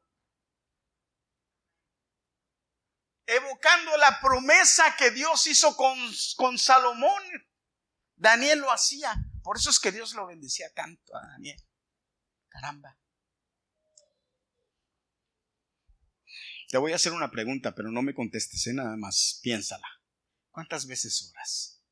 Evocando 3.28 3.94
la 3.98 4.18
promesa 4.20 4.96
que 4.96 5.10
Dios 5.10 5.46
hizo 5.46 5.76
con, 5.76 5.98
con 6.36 6.58
Salomón. 6.58 7.22
Daniel 8.16 8.60
lo 8.60 8.72
hacía. 8.72 9.14
Por 9.42 9.58
eso 9.58 9.70
es 9.70 9.78
que 9.78 9.92
Dios 9.92 10.14
lo 10.14 10.26
bendecía 10.26 10.72
tanto 10.72 11.14
a 11.14 11.20
Daniel. 11.26 11.62
Caramba. 12.48 12.98
Te 16.68 16.78
voy 16.78 16.92
a 16.92 16.96
hacer 16.96 17.12
una 17.12 17.30
pregunta, 17.30 17.74
pero 17.74 17.90
no 17.90 18.02
me 18.02 18.14
contestes, 18.14 18.66
¿eh? 18.66 18.74
nada 18.74 18.96
más 18.96 19.40
piénsala. 19.42 19.86
¿Cuántas 20.50 20.86
veces 20.86 21.30
oras? 21.30 21.82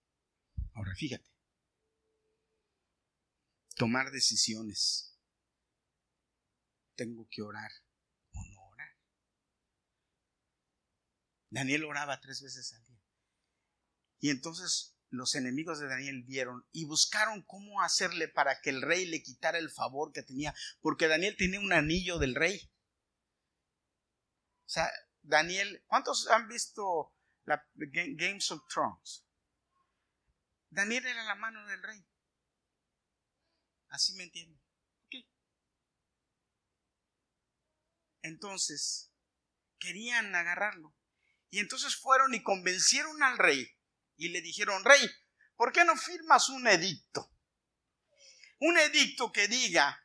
Ahora 0.74 0.94
fíjate. 0.94 1.30
Tomar 3.74 4.10
decisiones. 4.10 5.18
Tengo 6.94 7.28
que 7.30 7.42
orar. 7.42 7.70
Daniel 11.56 11.84
oraba 11.84 12.20
tres 12.20 12.42
veces 12.42 12.70
al 12.74 12.84
día. 12.84 13.00
Y 14.18 14.28
entonces 14.28 14.94
los 15.08 15.34
enemigos 15.36 15.80
de 15.80 15.88
Daniel 15.88 16.22
vieron 16.26 16.68
y 16.70 16.84
buscaron 16.84 17.42
cómo 17.44 17.80
hacerle 17.80 18.28
para 18.28 18.60
que 18.60 18.68
el 18.68 18.82
rey 18.82 19.06
le 19.06 19.22
quitara 19.22 19.56
el 19.56 19.70
favor 19.70 20.12
que 20.12 20.22
tenía, 20.22 20.54
porque 20.82 21.08
Daniel 21.08 21.34
tenía 21.38 21.58
un 21.58 21.72
anillo 21.72 22.18
del 22.18 22.34
rey. 22.34 22.70
O 24.66 24.68
sea, 24.68 24.86
Daniel, 25.22 25.82
¿cuántos 25.86 26.28
han 26.28 26.46
visto 26.46 27.14
la 27.46 27.66
Games 27.74 28.50
of 28.50 28.60
Thrones? 28.68 29.24
Daniel 30.68 31.06
era 31.06 31.24
la 31.24 31.36
mano 31.36 31.66
del 31.68 31.82
rey. 31.82 32.06
Así 33.88 34.12
me 34.12 34.24
entienden. 34.24 34.60
Entonces, 38.20 39.10
querían 39.78 40.34
agarrarlo 40.34 40.94
y 41.50 41.60
entonces 41.60 41.96
fueron 41.96 42.34
y 42.34 42.42
convencieron 42.42 43.22
al 43.22 43.38
rey 43.38 43.68
y 44.16 44.28
le 44.28 44.40
dijeron, 44.40 44.84
rey, 44.84 45.00
¿por 45.56 45.72
qué 45.72 45.84
no 45.84 45.96
firmas 45.96 46.48
un 46.48 46.66
edicto? 46.66 47.30
Un 48.58 48.78
edicto 48.78 49.32
que 49.32 49.48
diga 49.48 50.02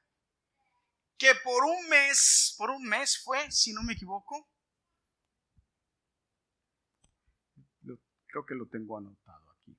que 1.17 1.33
por 1.43 1.63
un 1.63 1.87
mes, 1.87 2.55
por 2.57 2.69
un 2.69 2.83
mes 2.83 3.21
fue, 3.23 3.51
si 3.51 3.73
no 3.73 3.83
me 3.83 3.93
equivoco, 3.93 4.49
creo 8.31 8.45
que 8.45 8.55
lo 8.55 8.65
tengo 8.67 8.97
anotado 8.97 9.51
aquí. 9.51 9.77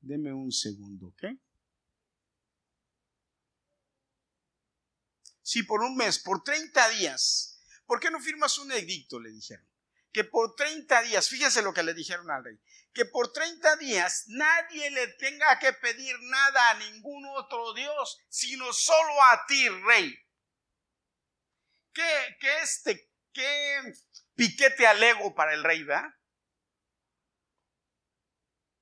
Deme 0.00 0.32
un 0.32 0.50
segundo, 0.50 1.08
¿ok? 1.08 1.24
Sí, 5.52 5.64
por 5.64 5.82
un 5.82 5.94
mes, 5.96 6.18
por 6.18 6.42
30 6.42 6.88
días. 6.88 7.60
¿Por 7.84 8.00
qué 8.00 8.10
no 8.10 8.18
firmas 8.20 8.56
un 8.56 8.72
edicto? 8.72 9.20
Le 9.20 9.30
dijeron. 9.30 9.68
Que 10.10 10.24
por 10.24 10.56
30 10.56 11.02
días, 11.02 11.28
fíjese 11.28 11.60
lo 11.60 11.74
que 11.74 11.82
le 11.82 11.92
dijeron 11.92 12.30
al 12.30 12.42
rey, 12.42 12.58
que 12.94 13.04
por 13.04 13.34
30 13.34 13.76
días 13.76 14.24
nadie 14.28 14.90
le 14.92 15.08
tenga 15.08 15.58
que 15.58 15.74
pedir 15.74 16.18
nada 16.22 16.70
a 16.70 16.74
ningún 16.78 17.26
otro 17.36 17.74
Dios, 17.74 18.18
sino 18.30 18.72
solo 18.72 19.22
a 19.24 19.44
ti, 19.46 19.68
rey. 19.68 20.18
¿Qué, 21.92 22.36
qué 22.40 22.58
este, 22.62 23.10
qué 23.34 23.92
piquete 24.34 24.86
al 24.86 25.02
ego 25.02 25.34
para 25.34 25.52
el 25.52 25.64
rey, 25.64 25.82
va? 25.82 26.18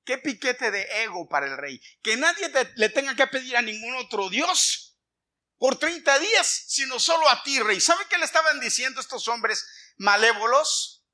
¿Qué 0.05 0.17
piquete 0.19 0.71
de 0.71 0.83
ego 1.03 1.27
para 1.27 1.47
el 1.47 1.57
rey? 1.57 1.81
Que 2.01 2.15
nadie 2.15 2.49
le 2.75 2.87
tenga 2.87 3.13
que 3.17 3.27
pedir 3.27 3.57
a 3.57 3.61
ningún 3.61 3.95
otro 3.95 4.29
Dios 4.29 4.90
por 5.61 5.77
30 5.77 6.17
días, 6.17 6.63
sino 6.69 6.99
solo 6.99 7.29
a 7.29 7.43
ti, 7.43 7.59
rey. 7.59 7.79
¿Sabe 7.79 8.07
qué 8.09 8.17
le 8.17 8.25
estaban 8.25 8.59
diciendo 8.59 8.99
estos 8.99 9.27
hombres 9.27 9.63
malévolos? 9.97 11.05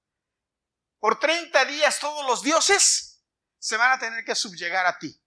Por 1.00 1.20
30 1.20 1.66
días 1.66 2.00
todos 2.00 2.26
los 2.26 2.44
dioses 2.44 3.22
se 3.60 3.76
van 3.76 3.92
a 3.92 4.00
tener 4.00 4.24
que 4.24 4.36
subyugar 4.36 4.86
a 4.86 4.98
ti. 5.00 5.22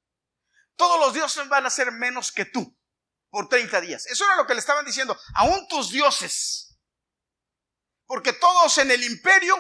Todos 0.75 0.99
los 0.99 1.13
dioses 1.13 1.47
van 1.51 1.67
a 1.67 1.71
ser 1.71 1.93
menos 1.93 2.33
que 2.33 2.47
tú 2.47 2.75
por 3.29 3.47
30 3.47 3.83
días. 3.83 4.07
Eso 4.07 4.25
era 4.25 4.37
lo 4.37 4.47
que 4.47 4.55
le 4.55 4.61
estaban 4.61 4.87
diciendo. 4.87 5.15
Aún 5.35 5.69
tus 5.69 5.91
dioses. 5.91 6.79
Porque 8.07 8.33
todos 8.33 8.79
en 8.79 8.91
el 8.91 9.05
imperio 9.05 9.55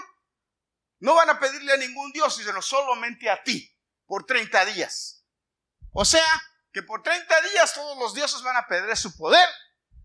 no 1.01 1.17
van 1.17 1.29
a 1.29 1.39
pedirle 1.39 1.75
a 1.75 1.77
ningún 1.77 2.11
dios, 2.13 2.35
sino 2.35 2.63
solamente 2.63 3.29
a 3.29 3.45
ti 3.45 3.71
por 4.07 4.25
30 4.25 4.65
días. 4.65 5.23
O 5.93 6.07
sea, 6.07 6.50
que 6.73 6.83
por 6.83 7.03
30 7.03 7.41
días 7.53 7.75
todos 7.75 7.99
los 7.99 8.15
dioses 8.15 8.43
van 8.43 8.57
a 8.57 8.67
perder 8.67 8.97
su 8.97 9.17
poder 9.17 9.49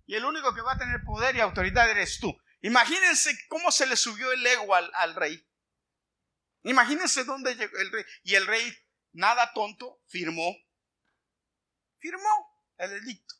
y 0.05 0.16
el 0.16 0.26
único 0.26 0.53
que 0.53 0.61
va 0.61 0.74
a 0.74 0.78
tener 0.78 1.03
poder 1.03 1.36
y 1.36 1.41
autoridad 1.41 1.89
eres 1.89 2.20
tú. 2.20 2.36
Imagínense 2.61 3.38
cómo 3.47 3.72
se 3.72 3.86
le 3.86 3.95
subió 3.95 4.32
el 4.32 4.45
ego 4.45 4.74
al, 4.74 5.16
rey. 5.16 5.47
Imagínense 6.63 7.24
dónde 7.24 7.55
llegó 7.55 7.78
el 7.78 7.91
rey. 7.91 8.03
Y 8.24 8.36
el 8.36 8.47
rey, 8.47 8.76
nada 9.11 9.51
tonto, 9.53 10.01
firmó. 10.07 10.55
Firmó 11.99 12.63
el 12.78 12.91
edicto. 12.93 13.36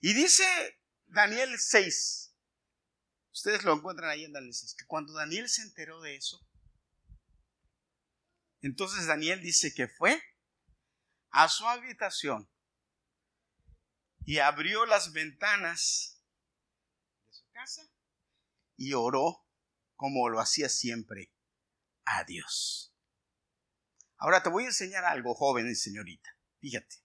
Y 0.00 0.12
dice 0.12 0.44
Daniel 1.06 1.58
6. 1.58 2.34
Ustedes 3.32 3.62
lo 3.62 3.74
encuentran 3.74 4.10
ahí 4.10 4.24
en 4.24 4.32
Daniel 4.32 4.54
6. 4.54 4.74
Que 4.76 4.86
cuando 4.86 5.12
Daniel 5.12 5.48
se 5.48 5.62
enteró 5.62 6.00
de 6.00 6.16
eso, 6.16 6.44
entonces 8.60 9.06
Daniel 9.06 9.40
dice 9.40 9.72
que 9.72 9.86
fue 9.86 10.20
a 11.30 11.48
su 11.48 11.66
habitación 11.66 12.50
y 14.24 14.38
abrió 14.38 14.86
las 14.86 15.12
ventanas 15.12 16.22
de 17.26 17.32
su 17.32 17.50
casa 17.50 17.90
y 18.76 18.92
oró 18.92 19.46
como 19.96 20.28
lo 20.28 20.40
hacía 20.40 20.68
siempre 20.68 21.32
a 22.04 22.24
Dios. 22.24 22.94
Ahora 24.16 24.42
te 24.42 24.48
voy 24.48 24.64
a 24.64 24.68
enseñar 24.68 25.04
algo, 25.04 25.34
joven 25.34 25.68
y 25.68 25.74
señorita. 25.74 26.30
Fíjate, 26.60 26.96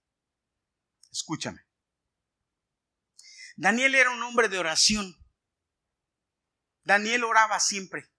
escúchame. 1.11 1.65
Daniel 3.55 3.95
era 3.95 4.09
un 4.09 4.24
hombre 4.24 4.49
de 4.49 4.57
oración. 4.57 5.15
Daniel 6.84 7.24
oraba 7.24 7.59
siempre. 7.59 8.11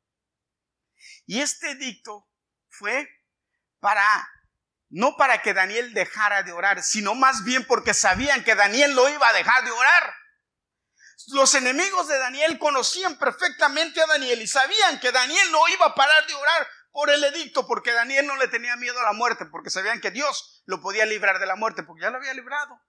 Y 1.26 1.40
este 1.40 1.72
edicto 1.72 2.28
fue 2.68 3.08
para 3.80 4.28
no 4.94 5.16
para 5.16 5.42
que 5.42 5.52
Daniel 5.52 5.92
dejara 5.92 6.44
de 6.44 6.52
orar, 6.52 6.80
sino 6.84 7.16
más 7.16 7.42
bien 7.42 7.66
porque 7.66 7.92
sabían 7.92 8.44
que 8.44 8.54
Daniel 8.54 8.94
lo 8.94 9.08
iba 9.08 9.28
a 9.28 9.32
dejar 9.32 9.64
de 9.64 9.72
orar. 9.72 10.14
Los 11.32 11.52
enemigos 11.56 12.06
de 12.06 12.16
Daniel 12.16 12.60
conocían 12.60 13.18
perfectamente 13.18 14.00
a 14.00 14.06
Daniel 14.06 14.40
y 14.40 14.46
sabían 14.46 15.00
que 15.00 15.10
Daniel 15.10 15.50
no 15.50 15.66
iba 15.66 15.86
a 15.86 15.94
parar 15.96 16.24
de 16.28 16.34
orar 16.34 16.68
por 16.92 17.10
el 17.10 17.24
edicto, 17.24 17.66
porque 17.66 17.90
Daniel 17.90 18.24
no 18.28 18.36
le 18.36 18.46
tenía 18.46 18.76
miedo 18.76 19.00
a 19.00 19.02
la 19.02 19.12
muerte, 19.12 19.46
porque 19.46 19.68
sabían 19.68 20.00
que 20.00 20.12
Dios 20.12 20.62
lo 20.64 20.80
podía 20.80 21.06
librar 21.06 21.40
de 21.40 21.46
la 21.46 21.56
muerte, 21.56 21.82
porque 21.82 22.02
ya 22.02 22.10
lo 22.10 22.18
había 22.18 22.34
librado. 22.34 22.80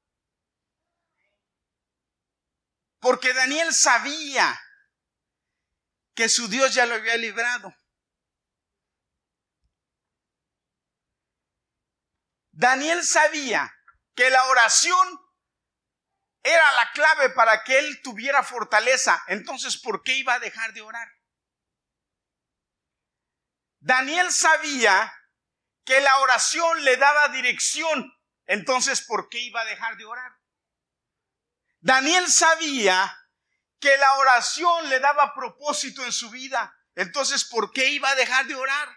Porque 3.00 3.34
Daniel 3.34 3.74
sabía 3.74 4.62
que 6.14 6.30
su 6.30 6.48
Dios 6.50 6.76
ya 6.76 6.86
lo 6.86 6.94
había 6.94 7.18
librado. 7.18 7.74
Daniel 12.56 13.04
sabía 13.04 13.70
que 14.16 14.30
la 14.30 14.46
oración 14.46 15.20
era 16.42 16.72
la 16.74 16.92
clave 16.94 17.30
para 17.32 17.66
que 17.66 17.78
él 17.80 18.02
tuviera 18.02 18.44
fortaleza. 18.44 19.22
Entonces, 19.28 19.78
¿por 19.78 20.04
qué 20.04 20.16
iba 20.16 20.36
a 20.36 20.40
dejar 20.40 20.72
de 20.72 20.82
orar? 20.82 21.08
Daniel 23.80 24.32
sabía 24.32 25.14
que 25.84 26.00
la 26.00 26.18
oración 26.20 26.86
le 26.86 26.96
daba 26.96 27.28
dirección. 27.28 28.18
Entonces, 28.46 29.02
¿por 29.02 29.28
qué 29.28 29.40
iba 29.40 29.60
a 29.60 29.66
dejar 29.66 29.98
de 29.98 30.06
orar? 30.06 30.32
Daniel 31.82 32.32
sabía 32.32 33.18
que 33.82 33.98
la 33.98 34.14
oración 34.14 34.88
le 34.90 35.02
daba 35.02 35.34
propósito 35.36 36.06
en 36.06 36.14
su 36.14 36.30
vida. 36.30 36.74
Entonces, 36.96 37.44
¿por 37.44 37.74
qué 37.74 37.90
iba 37.90 38.10
a 38.10 38.16
dejar 38.16 38.46
de 38.46 38.56
orar? 38.56 38.88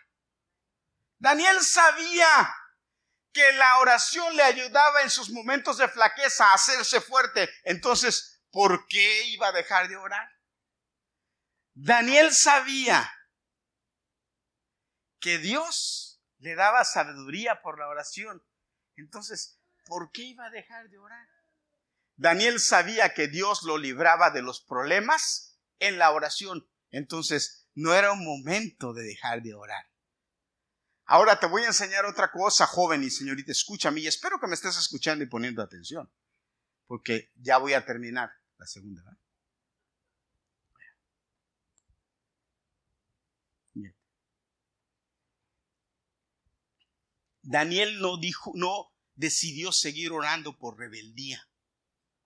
Daniel 1.19 1.61
sabía 1.65 2.55
que 3.39 3.53
la 3.53 3.79
oración 3.79 4.35
le 4.35 4.43
ayudaba 4.43 5.03
en 5.03 5.11
sus 5.11 5.31
momentos 5.31 5.79
de 5.79 5.87
flaqueza 5.87 6.51
a 6.51 6.55
hacerse 6.55 7.01
fuerte. 7.01 7.49
Entonces, 7.63 8.43
¿por 8.51 8.89
qué 8.89 9.29
iba 9.29 9.47
a 9.47 9.53
dejar 9.53 9.87
de 9.89 9.97
orar? 9.97 10.29
Daniel 11.75 12.35
sabía 12.35 13.09
que 15.21 15.39
Dios 15.39 16.21
le 16.39 16.57
daba 16.57 16.85
sabiduría 16.85 17.63
por 17.63 17.79
la 17.79 17.87
oración. 17.87 18.45
Entonces, 18.97 19.61
¿por 19.87 20.11
qué 20.11 20.23
iba 20.23 20.47
a 20.47 20.51
dejar 20.51 20.89
de 20.89 20.99
orar? 20.99 21.29
Daniel 22.17 22.59
sabía 22.59 23.15
que 23.15 23.29
Dios 23.29 23.63
lo 23.63 23.79
libraba 23.79 24.33
de 24.33 24.43
los 24.43 24.61
problemas 24.65 25.61
en 25.79 25.99
la 25.99 26.11
oración. 26.11 26.69
Entonces, 26.91 27.69
no 27.75 27.95
era 27.95 28.11
un 28.11 28.25
momento 28.25 28.95
de 28.95 29.05
dejar 29.05 29.43
de 29.43 29.55
orar. 29.55 29.88
Ahora 31.11 31.41
te 31.41 31.47
voy 31.47 31.63
a 31.63 31.69
enseñar 31.69 32.05
otra 32.05 32.31
cosa, 32.31 32.67
joven 32.67 33.03
y 33.03 33.09
señorita, 33.09 33.51
escúchame 33.51 34.01
y 34.01 34.07
espero 34.07 34.39
que 34.39 34.47
me 34.47 34.53
estés 34.53 34.77
escuchando 34.77 35.25
y 35.25 35.27
poniendo 35.27 35.63
atención, 35.63 36.13
porque 36.87 37.33
ya 37.35 37.57
voy 37.57 37.73
a 37.73 37.87
terminar 37.87 38.31
la 38.59 38.67
segunda. 38.67 39.03
Daniel 47.41 47.99
no 48.55 48.93
decidió 49.15 49.73
seguir 49.73 50.13
orando 50.13 50.59
por 50.59 50.79
rebeldía. 50.79 51.49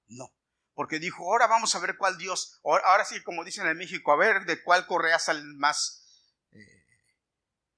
No, 0.08 0.34
porque 0.74 0.98
dijo, 0.98 1.22
ahora 1.30 1.46
vamos 1.46 1.76
a 1.76 1.78
ver 1.78 1.96
cuál 1.96 2.18
Dios, 2.18 2.60
ahora 2.64 3.04
sí, 3.04 3.22
como 3.22 3.44
dicen 3.44 3.64
en 3.68 3.78
México, 3.78 4.10
a 4.10 4.16
ver 4.16 4.44
de 4.44 4.60
cuál 4.64 4.88
correa 4.88 5.20
sale 5.20 5.44
más 5.54 6.01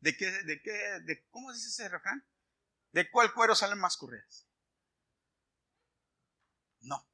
¿De 0.04 0.14
qué, 0.18 0.30
de 0.30 0.60
qué, 0.60 1.00
de, 1.04 1.26
cómo 1.30 1.50
dice 1.50 1.68
ese? 1.68 1.90
¿De 2.92 3.10
cuál 3.10 3.32
cuero 3.32 3.54
salen 3.54 3.78
más 3.78 3.96
correas? 3.96 4.46
No. 6.80 7.08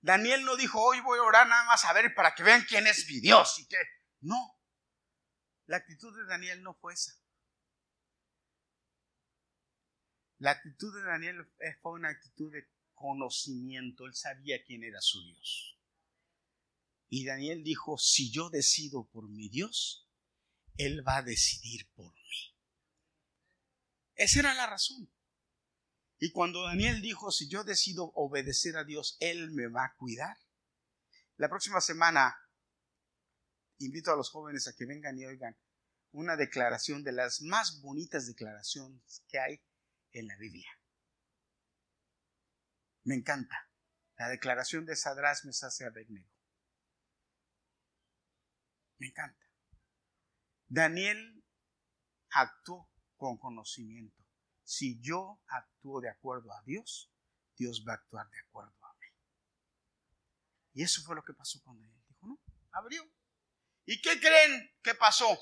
Daniel 0.00 0.44
no 0.44 0.56
dijo, 0.56 0.82
hoy 0.82 0.98
voy 1.02 1.20
a 1.20 1.22
orar 1.22 1.46
nada 1.46 1.64
más 1.66 1.84
a 1.84 1.92
ver 1.92 2.12
para 2.16 2.34
que 2.34 2.42
vean 2.42 2.66
quién 2.68 2.88
es 2.88 3.06
mi 3.08 3.20
Dios 3.20 3.60
y 3.60 3.68
qué. 3.68 3.76
No. 4.22 4.58
La 5.66 5.76
actitud 5.76 6.12
de 6.16 6.24
Daniel 6.24 6.64
no 6.64 6.74
fue 6.74 6.94
esa. 6.94 7.12
La 10.38 10.50
actitud 10.50 10.92
de 10.92 11.04
Daniel 11.04 11.48
fue 11.80 11.92
una 11.92 12.08
actitud 12.08 12.52
de 12.52 12.68
conocimiento. 12.92 14.06
Él 14.06 14.16
sabía 14.16 14.64
quién 14.64 14.82
era 14.82 15.00
su 15.00 15.22
Dios. 15.22 15.78
Y 17.08 17.24
Daniel 17.24 17.62
dijo, 17.62 17.98
si 17.98 18.32
yo 18.32 18.50
decido 18.50 19.08
por 19.12 19.28
mi 19.28 19.48
Dios, 19.48 20.09
él 20.86 21.06
va 21.06 21.18
a 21.18 21.22
decidir 21.22 21.90
por 21.94 22.12
mí. 22.14 22.20
Esa 24.14 24.40
era 24.40 24.54
la 24.54 24.66
razón. 24.66 25.10
Y 26.18 26.30
cuando 26.32 26.64
Daniel 26.64 27.00
dijo, 27.00 27.30
si 27.30 27.48
yo 27.48 27.64
decido 27.64 28.12
obedecer 28.14 28.76
a 28.76 28.84
Dios, 28.84 29.16
Él 29.20 29.50
me 29.52 29.68
va 29.68 29.86
a 29.86 29.94
cuidar. 29.96 30.36
La 31.36 31.48
próxima 31.48 31.80
semana 31.80 32.36
invito 33.78 34.12
a 34.12 34.16
los 34.16 34.30
jóvenes 34.30 34.68
a 34.68 34.74
que 34.74 34.84
vengan 34.84 35.18
y 35.18 35.24
oigan 35.24 35.56
una 36.12 36.36
declaración 36.36 37.02
de 37.02 37.12
las 37.12 37.40
más 37.40 37.80
bonitas 37.80 38.26
declaraciones 38.26 39.24
que 39.28 39.38
hay 39.38 39.62
en 40.12 40.26
la 40.26 40.36
Biblia. 40.36 40.70
Me 43.04 43.14
encanta. 43.14 43.70
La 44.18 44.28
declaración 44.28 44.84
de 44.84 44.96
Sadrás, 44.96 45.46
Mesás 45.46 45.80
y 45.80 45.84
Abednego. 45.84 46.30
Me 48.98 49.06
encanta. 49.06 49.49
Daniel 50.70 51.44
actuó 52.30 52.88
con 53.16 53.36
conocimiento. 53.38 54.24
Si 54.62 55.00
yo 55.00 55.42
actúo 55.48 56.00
de 56.00 56.08
acuerdo 56.08 56.52
a 56.52 56.62
Dios, 56.62 57.10
Dios 57.56 57.84
va 57.86 57.94
a 57.94 57.96
actuar 57.96 58.30
de 58.30 58.38
acuerdo 58.38 58.72
a 58.84 58.94
mí. 58.94 59.06
Y 60.74 60.84
eso 60.84 61.02
fue 61.02 61.16
lo 61.16 61.24
que 61.24 61.34
pasó 61.34 61.60
con 61.64 61.76
Daniel. 61.80 62.00
Dijo, 62.08 62.26
no, 62.28 62.38
abrió. 62.70 63.04
¿Y 63.84 64.00
qué 64.00 64.20
creen 64.20 64.72
que 64.82 64.94
pasó 64.94 65.40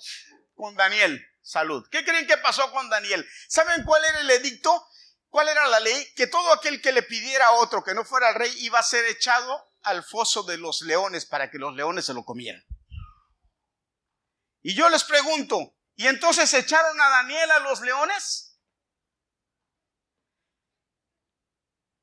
con 0.55 0.74
Daniel? 0.76 1.22
Salud. 1.43 1.87
¿Qué 1.91 2.03
creen 2.07 2.26
que 2.26 2.39
pasó 2.39 2.72
con 2.72 2.89
Daniel? 2.89 3.26
¿Saben 3.49 3.85
cuál 3.85 4.03
era 4.07 4.20
el 4.22 4.31
edicto? 4.31 4.83
¿Cuál 5.29 5.51
era 5.51 5.68
la 5.68 5.81
ley? 5.81 6.07
Que 6.16 6.26
todo 6.26 6.55
aquel 6.55 6.81
que 6.81 6.93
le 6.93 7.03
pidiera 7.03 7.49
a 7.49 7.53
otro 7.53 7.85
que 7.85 7.93
no 7.93 8.07
fuera 8.07 8.31
el 8.31 8.35
rey 8.35 8.51
iba 8.61 8.79
a 8.79 8.83
ser 8.83 9.05
echado 9.05 9.74
al 9.83 10.03
foso 10.03 10.43
de 10.45 10.57
los 10.57 10.81
leones 10.81 11.26
para 11.26 11.51
que 11.51 11.59
los 11.59 11.74
leones 11.74 12.07
se 12.07 12.14
lo 12.14 12.24
comieran. 12.24 12.64
Y 14.63 14.75
yo 14.75 14.89
les 14.89 15.05
pregunto, 15.05 15.77
¿y 15.95 16.07
entonces 16.07 16.53
echaron 16.55 17.01
a 17.01 17.09
Daniel 17.09 17.51
a 17.51 17.59
los 17.61 17.81
leones? 17.81 18.49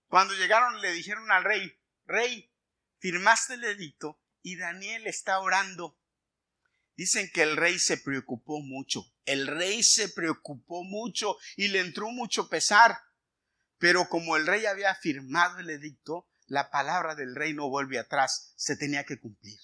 Cuando 0.07 0.33
llegaron 0.35 0.81
le 0.81 0.93
dijeron 0.93 1.29
al 1.31 1.43
rey, 1.43 1.77
rey, 2.05 2.53
firmaste 2.99 3.55
el 3.55 3.65
edicto 3.65 4.21
y 4.41 4.55
Daniel 4.57 5.07
está 5.07 5.39
orando. 5.39 5.99
Dicen 6.95 7.29
que 7.33 7.41
el 7.41 7.57
rey 7.57 7.77
se 7.79 7.97
preocupó 7.97 8.61
mucho, 8.61 9.03
el 9.25 9.47
rey 9.47 9.83
se 9.83 10.07
preocupó 10.07 10.83
mucho 10.83 11.35
y 11.57 11.67
le 11.67 11.81
entró 11.81 12.09
mucho 12.11 12.47
pesar. 12.47 12.97
Pero 13.77 14.07
como 14.07 14.37
el 14.37 14.47
rey 14.47 14.65
había 14.65 14.95
firmado 14.95 15.59
el 15.59 15.69
edicto, 15.69 16.29
la 16.47 16.71
palabra 16.71 17.15
del 17.15 17.35
rey 17.35 17.53
no 17.53 17.69
vuelve 17.69 17.99
atrás, 17.99 18.53
se 18.55 18.77
tenía 18.77 19.03
que 19.03 19.19
cumplir. 19.19 19.59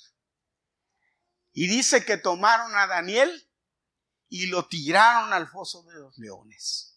Y 1.54 1.68
dice 1.68 2.06
que 2.06 2.18
tomaron 2.18 2.76
a 2.76 2.88
Daniel 2.88 3.50
y 4.30 4.48
lo 4.48 4.68
tiraron 4.68 5.34
al 5.34 5.48
foso 5.48 5.84
de 5.84 5.96
los 5.96 6.18
leones. 6.18 6.92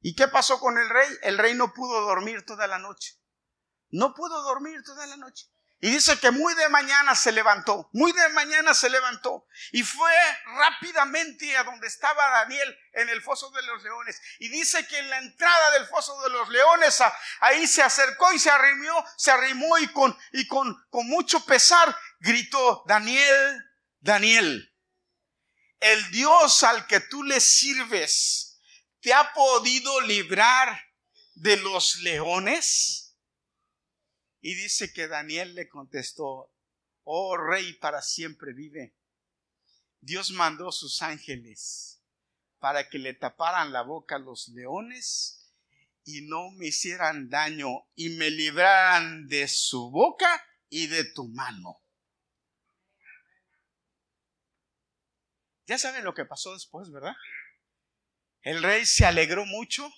¿Y 0.00 0.14
qué 0.14 0.28
pasó 0.28 0.58
con 0.58 0.78
el 0.78 0.88
rey? 0.88 1.08
El 1.22 1.38
rey 1.38 1.54
no 1.54 1.72
pudo 1.74 2.00
dormir 2.02 2.44
toda 2.46 2.66
la 2.66 2.78
noche. 2.78 3.20
No 3.90 4.14
pudo 4.14 4.42
dormir 4.42 4.82
toda 4.82 5.06
la 5.06 5.16
noche. 5.16 5.50
Y 5.80 5.90
dice 5.90 6.18
que 6.18 6.32
muy 6.32 6.54
de 6.54 6.68
mañana 6.70 7.14
se 7.14 7.30
levantó, 7.30 7.88
muy 7.92 8.10
de 8.10 8.28
mañana 8.30 8.74
se 8.74 8.90
levantó 8.90 9.46
y 9.70 9.84
fue 9.84 10.12
rápidamente 10.56 11.56
a 11.56 11.62
donde 11.62 11.86
estaba 11.86 12.30
Daniel 12.30 12.76
en 12.94 13.08
el 13.08 13.22
foso 13.22 13.48
de 13.50 13.62
los 13.62 13.80
leones. 13.84 14.20
Y 14.40 14.48
dice 14.48 14.84
que 14.88 14.98
en 14.98 15.08
la 15.08 15.18
entrada 15.18 15.70
del 15.72 15.86
foso 15.86 16.20
de 16.22 16.30
los 16.30 16.48
leones 16.48 17.00
ahí 17.38 17.68
se 17.68 17.82
acercó 17.82 18.32
y 18.32 18.40
se 18.40 18.50
arrimó, 18.50 19.04
se 19.16 19.30
arrimó 19.30 19.78
y 19.78 19.86
con, 19.92 20.18
y 20.32 20.48
con, 20.48 20.84
con 20.90 21.06
mucho 21.06 21.44
pesar 21.44 21.96
gritó, 22.18 22.82
Daniel, 22.88 23.64
Daniel, 24.00 24.74
el 25.78 26.10
Dios 26.10 26.64
al 26.64 26.88
que 26.88 26.98
tú 26.98 27.22
le 27.22 27.38
sirves, 27.38 28.60
¿te 29.00 29.14
ha 29.14 29.32
podido 29.32 30.00
librar 30.00 30.88
de 31.34 31.56
los 31.58 31.96
leones? 31.96 33.07
Y 34.40 34.54
dice 34.54 34.92
que 34.92 35.08
Daniel 35.08 35.54
le 35.54 35.68
contestó, 35.68 36.52
oh 37.04 37.36
rey 37.36 37.72
para 37.74 38.02
siempre 38.02 38.52
vive. 38.52 38.94
Dios 40.00 40.30
mandó 40.30 40.70
sus 40.70 41.02
ángeles 41.02 42.02
para 42.58 42.88
que 42.88 42.98
le 42.98 43.14
taparan 43.14 43.72
la 43.72 43.82
boca 43.82 44.16
a 44.16 44.20
los 44.20 44.48
leones 44.48 45.52
y 46.04 46.22
no 46.22 46.50
me 46.52 46.66
hicieran 46.68 47.28
daño 47.28 47.86
y 47.94 48.10
me 48.10 48.30
libraran 48.30 49.26
de 49.26 49.48
su 49.48 49.90
boca 49.90 50.44
y 50.68 50.86
de 50.86 51.04
tu 51.04 51.28
mano. 51.28 51.82
Ya 55.66 55.78
saben 55.78 56.04
lo 56.04 56.14
que 56.14 56.24
pasó 56.24 56.54
después, 56.54 56.90
¿verdad? 56.90 57.14
El 58.40 58.62
rey 58.62 58.86
se 58.86 59.04
alegró 59.04 59.44
mucho, 59.44 59.92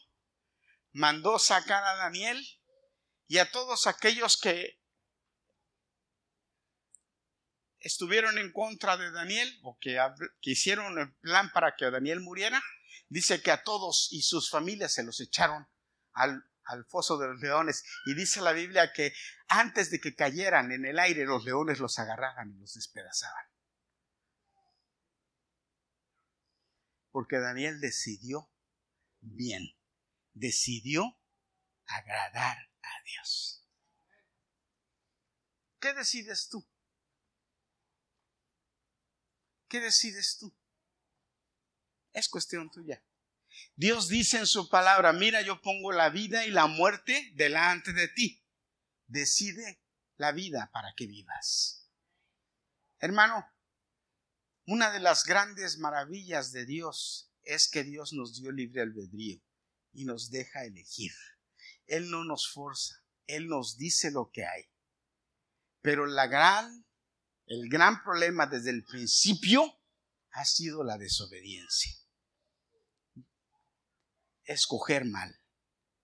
mandó 0.92 1.38
sacar 1.38 1.84
a 1.84 1.94
Daniel 1.94 2.44
y 3.30 3.38
a 3.38 3.48
todos 3.48 3.86
aquellos 3.86 4.36
que 4.36 4.76
estuvieron 7.78 8.38
en 8.38 8.50
contra 8.50 8.96
de 8.96 9.12
Daniel 9.12 9.56
o 9.62 9.78
que, 9.78 10.00
hicieron 10.40 10.98
el 10.98 11.14
plan 11.20 11.52
para 11.52 11.76
que 11.76 11.88
Daniel 11.92 12.18
muriera, 12.18 12.60
dice 13.08 13.40
que 13.40 13.52
a 13.52 13.62
todos 13.62 14.08
y 14.10 14.22
sus 14.22 14.50
familias 14.50 14.94
se 14.94 15.04
los 15.04 15.20
echaron 15.20 15.68
al, 16.12 16.44
al 16.64 16.84
foso 16.86 17.18
de 17.18 17.28
los 17.28 17.40
leones. 17.40 17.84
Y 18.04 18.14
dice 18.14 18.40
la 18.40 18.50
Biblia 18.50 18.92
que 18.92 19.12
antes 19.46 19.92
de 19.92 20.00
que 20.00 20.16
cayeran 20.16 20.72
en 20.72 20.84
el 20.84 20.98
aire, 20.98 21.24
los 21.24 21.44
leones 21.44 21.78
los 21.78 22.00
agarraban 22.00 22.50
y 22.50 22.58
los 22.58 22.74
despedazaban. 22.74 23.46
Porque 27.12 27.38
Daniel 27.38 27.78
decidió 27.78 28.50
bien, 29.20 29.76
decidió 30.34 31.16
agradar 31.86 32.69
Dios. 33.10 33.64
¿Qué 35.80 35.94
decides 35.94 36.48
tú? 36.48 36.66
¿Qué 39.68 39.80
decides 39.80 40.36
tú? 40.38 40.54
Es 42.12 42.28
cuestión 42.28 42.70
tuya. 42.70 43.02
Dios 43.76 44.08
dice 44.08 44.38
en 44.38 44.46
su 44.46 44.68
palabra, 44.68 45.12
mira, 45.12 45.42
yo 45.42 45.60
pongo 45.60 45.92
la 45.92 46.10
vida 46.10 46.44
y 46.46 46.50
la 46.50 46.66
muerte 46.66 47.30
delante 47.34 47.92
de 47.92 48.08
ti. 48.08 48.44
Decide 49.06 49.80
la 50.16 50.32
vida 50.32 50.70
para 50.72 50.92
que 50.96 51.06
vivas. 51.06 51.88
Hermano, 52.98 53.46
una 54.66 54.90
de 54.90 55.00
las 55.00 55.24
grandes 55.24 55.78
maravillas 55.78 56.52
de 56.52 56.66
Dios 56.66 57.32
es 57.42 57.68
que 57.68 57.82
Dios 57.82 58.12
nos 58.12 58.34
dio 58.34 58.52
libre 58.52 58.82
albedrío 58.82 59.40
y 59.92 60.04
nos 60.04 60.30
deja 60.30 60.64
elegir. 60.64 61.12
Él 61.86 62.10
no 62.10 62.24
nos 62.24 62.48
forza, 62.48 62.99
Él 63.36 63.48
nos 63.48 63.76
dice 63.76 64.10
lo 64.10 64.30
que 64.32 64.44
hay. 64.44 64.64
Pero 65.82 66.06
la 66.06 66.26
gran, 66.26 66.86
el 67.46 67.68
gran 67.68 68.02
problema 68.02 68.46
desde 68.46 68.70
el 68.70 68.84
principio 68.84 69.80
ha 70.32 70.44
sido 70.44 70.84
la 70.84 70.98
desobediencia. 70.98 71.92
Escoger 74.44 75.04
mal, 75.04 75.40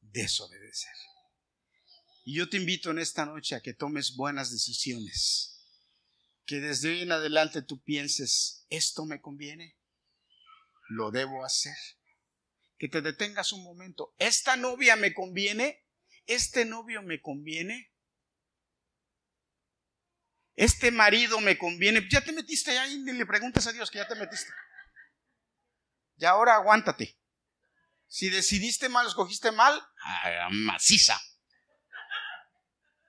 desobedecer. 0.00 0.94
Y 2.24 2.36
yo 2.36 2.48
te 2.48 2.56
invito 2.56 2.90
en 2.90 2.98
esta 2.98 3.24
noche 3.24 3.54
a 3.54 3.60
que 3.60 3.74
tomes 3.74 4.16
buenas 4.16 4.50
decisiones. 4.50 5.60
Que 6.44 6.60
desde 6.60 6.90
hoy 6.90 7.02
en 7.02 7.12
adelante 7.12 7.62
tú 7.62 7.82
pienses, 7.82 8.66
¿esto 8.68 9.04
me 9.04 9.20
conviene? 9.20 9.76
¿Lo 10.88 11.10
debo 11.10 11.44
hacer? 11.44 11.76
que 12.78 12.88
te 12.88 13.02
detengas 13.02 13.52
un 13.52 13.62
momento. 13.62 14.14
¿Esta 14.18 14.56
novia 14.56 14.96
me 14.96 15.14
conviene? 15.14 15.85
¿Este 16.26 16.64
novio 16.64 17.02
me 17.02 17.20
conviene? 17.20 17.92
¿Este 20.54 20.90
marido 20.90 21.40
me 21.40 21.58
conviene? 21.58 22.06
Ya 22.10 22.22
te 22.22 22.32
metiste 22.32 22.76
ahí, 22.78 22.98
ni 22.98 23.12
le 23.12 23.26
preguntes 23.26 23.66
a 23.66 23.72
Dios 23.72 23.90
que 23.90 23.98
ya 23.98 24.08
te 24.08 24.14
metiste. 24.14 24.50
Y 26.16 26.24
ahora 26.24 26.54
aguántate. 26.54 27.18
Si 28.08 28.30
decidiste 28.30 28.88
mal, 28.88 29.06
escogiste 29.06 29.52
mal, 29.52 29.80
maciza. 30.50 31.20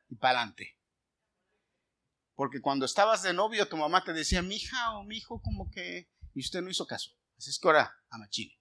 Y 0.09 0.15
para 0.15 0.39
adelante. 0.39 0.77
Porque 2.35 2.61
cuando 2.61 2.85
estabas 2.85 3.23
de 3.23 3.33
novio, 3.33 3.67
tu 3.67 3.77
mamá 3.77 4.03
te 4.03 4.13
decía, 4.13 4.41
mi 4.41 4.57
hija 4.57 4.91
o 4.97 5.03
mi 5.03 5.17
hijo, 5.17 5.41
como 5.41 5.71
que. 5.71 6.09
Y 6.33 6.41
usted 6.41 6.61
no 6.61 6.69
hizo 6.69 6.85
caso. 6.85 7.11
Así 7.37 7.49
es 7.49 7.59
que 7.59 7.67
ahora, 7.67 7.95
a 8.09 8.17
machine. 8.17 8.53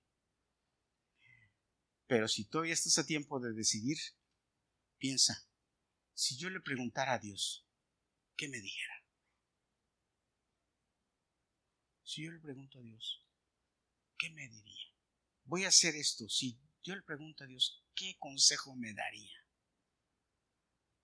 Pero 2.07 2.29
si 2.29 2.49
todavía 2.49 2.73
estás 2.73 2.99
a 2.99 3.07
tiempo 3.07 3.41
de 3.41 3.53
decidir, 3.53 3.99
piensa, 4.99 5.49
si 6.15 6.37
yo 6.37 6.51
le 6.51 6.61
preguntara 6.61 7.15
a 7.15 7.19
Dios, 7.19 7.67
¿qué 8.37 8.49
me 8.49 8.61
dijera? 8.61 8.95
Si 12.03 12.25
yo 12.25 12.31
le 12.31 12.41
pregunto 12.41 12.79
a 12.79 12.83
Dios, 12.83 13.25
¿qué 14.17 14.31
me 14.31 14.49
diría? 14.49 14.87
Voy 15.45 15.65
a 15.65 15.69
hacer 15.69 15.97
esto. 15.97 16.29
Si 16.29 16.59
yo 16.83 16.95
le 16.95 17.03
pregunto 17.03 17.45
a 17.45 17.47
Dios, 17.47 17.85
¿qué 17.95 18.17
consejo 18.19 18.75
me 18.77 18.95
daría? 18.95 19.37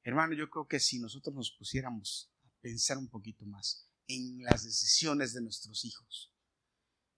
Hermano, 0.04 0.34
yo 0.34 0.48
creo 0.48 0.66
que 0.66 0.80
si 0.80 0.98
nosotros 0.98 1.34
nos 1.34 1.52
pusiéramos 1.52 2.32
a 2.44 2.50
pensar 2.60 2.98
un 2.98 3.08
poquito 3.08 3.44
más 3.46 3.88
en 4.06 4.42
las 4.42 4.64
decisiones 4.64 5.32
de 5.32 5.42
nuestros 5.42 5.84
hijos, 5.84 6.32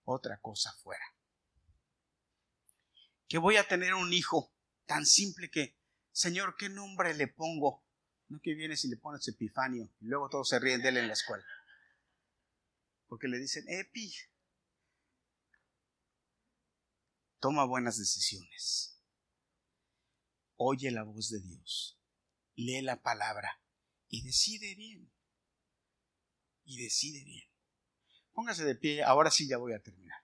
otra 0.03 0.39
cosa 0.39 0.73
fuera. 0.83 1.03
Que 3.27 3.37
voy 3.37 3.57
a 3.57 3.67
tener 3.67 3.93
un 3.95 4.13
hijo 4.13 4.53
tan 4.85 5.05
simple 5.05 5.49
que, 5.49 5.77
Señor, 6.15 6.55
¿qué 6.55 6.69
nombre 6.69 7.13
le 7.13 7.27
pongo? 7.27 7.83
No 8.29 8.39
que 8.41 8.53
vienes 8.53 8.85
y 8.85 8.87
le 8.87 8.95
pones 8.95 9.27
Epifanio 9.27 9.93
y 9.99 10.05
luego 10.05 10.29
todos 10.29 10.47
se 10.47 10.59
ríen 10.59 10.81
de 10.81 10.87
él 10.87 10.97
en 10.97 11.07
la 11.07 11.13
escuela. 11.13 11.45
Porque 13.07 13.27
le 13.27 13.37
dicen, 13.37 13.65
Epi, 13.67 14.15
toma 17.41 17.65
buenas 17.65 17.97
decisiones. 17.97 18.97
Oye 20.55 20.89
la 20.89 21.03
voz 21.03 21.31
de 21.31 21.41
Dios. 21.41 21.99
Lee 22.55 22.81
la 22.81 23.01
palabra 23.01 23.61
y 24.07 24.23
decide 24.23 24.73
bien. 24.75 25.11
Y 26.63 26.81
decide 26.81 27.25
bien. 27.25 27.49
Póngase 28.31 28.63
de 28.63 28.75
pie, 28.75 29.03
ahora 29.03 29.29
sí 29.29 29.49
ya 29.49 29.57
voy 29.57 29.73
a 29.73 29.83
terminar. 29.83 30.23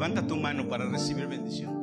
Levanta 0.00 0.26
tu 0.26 0.34
mano 0.34 0.66
para 0.66 0.88
recibir 0.88 1.26
bendición. 1.26 1.79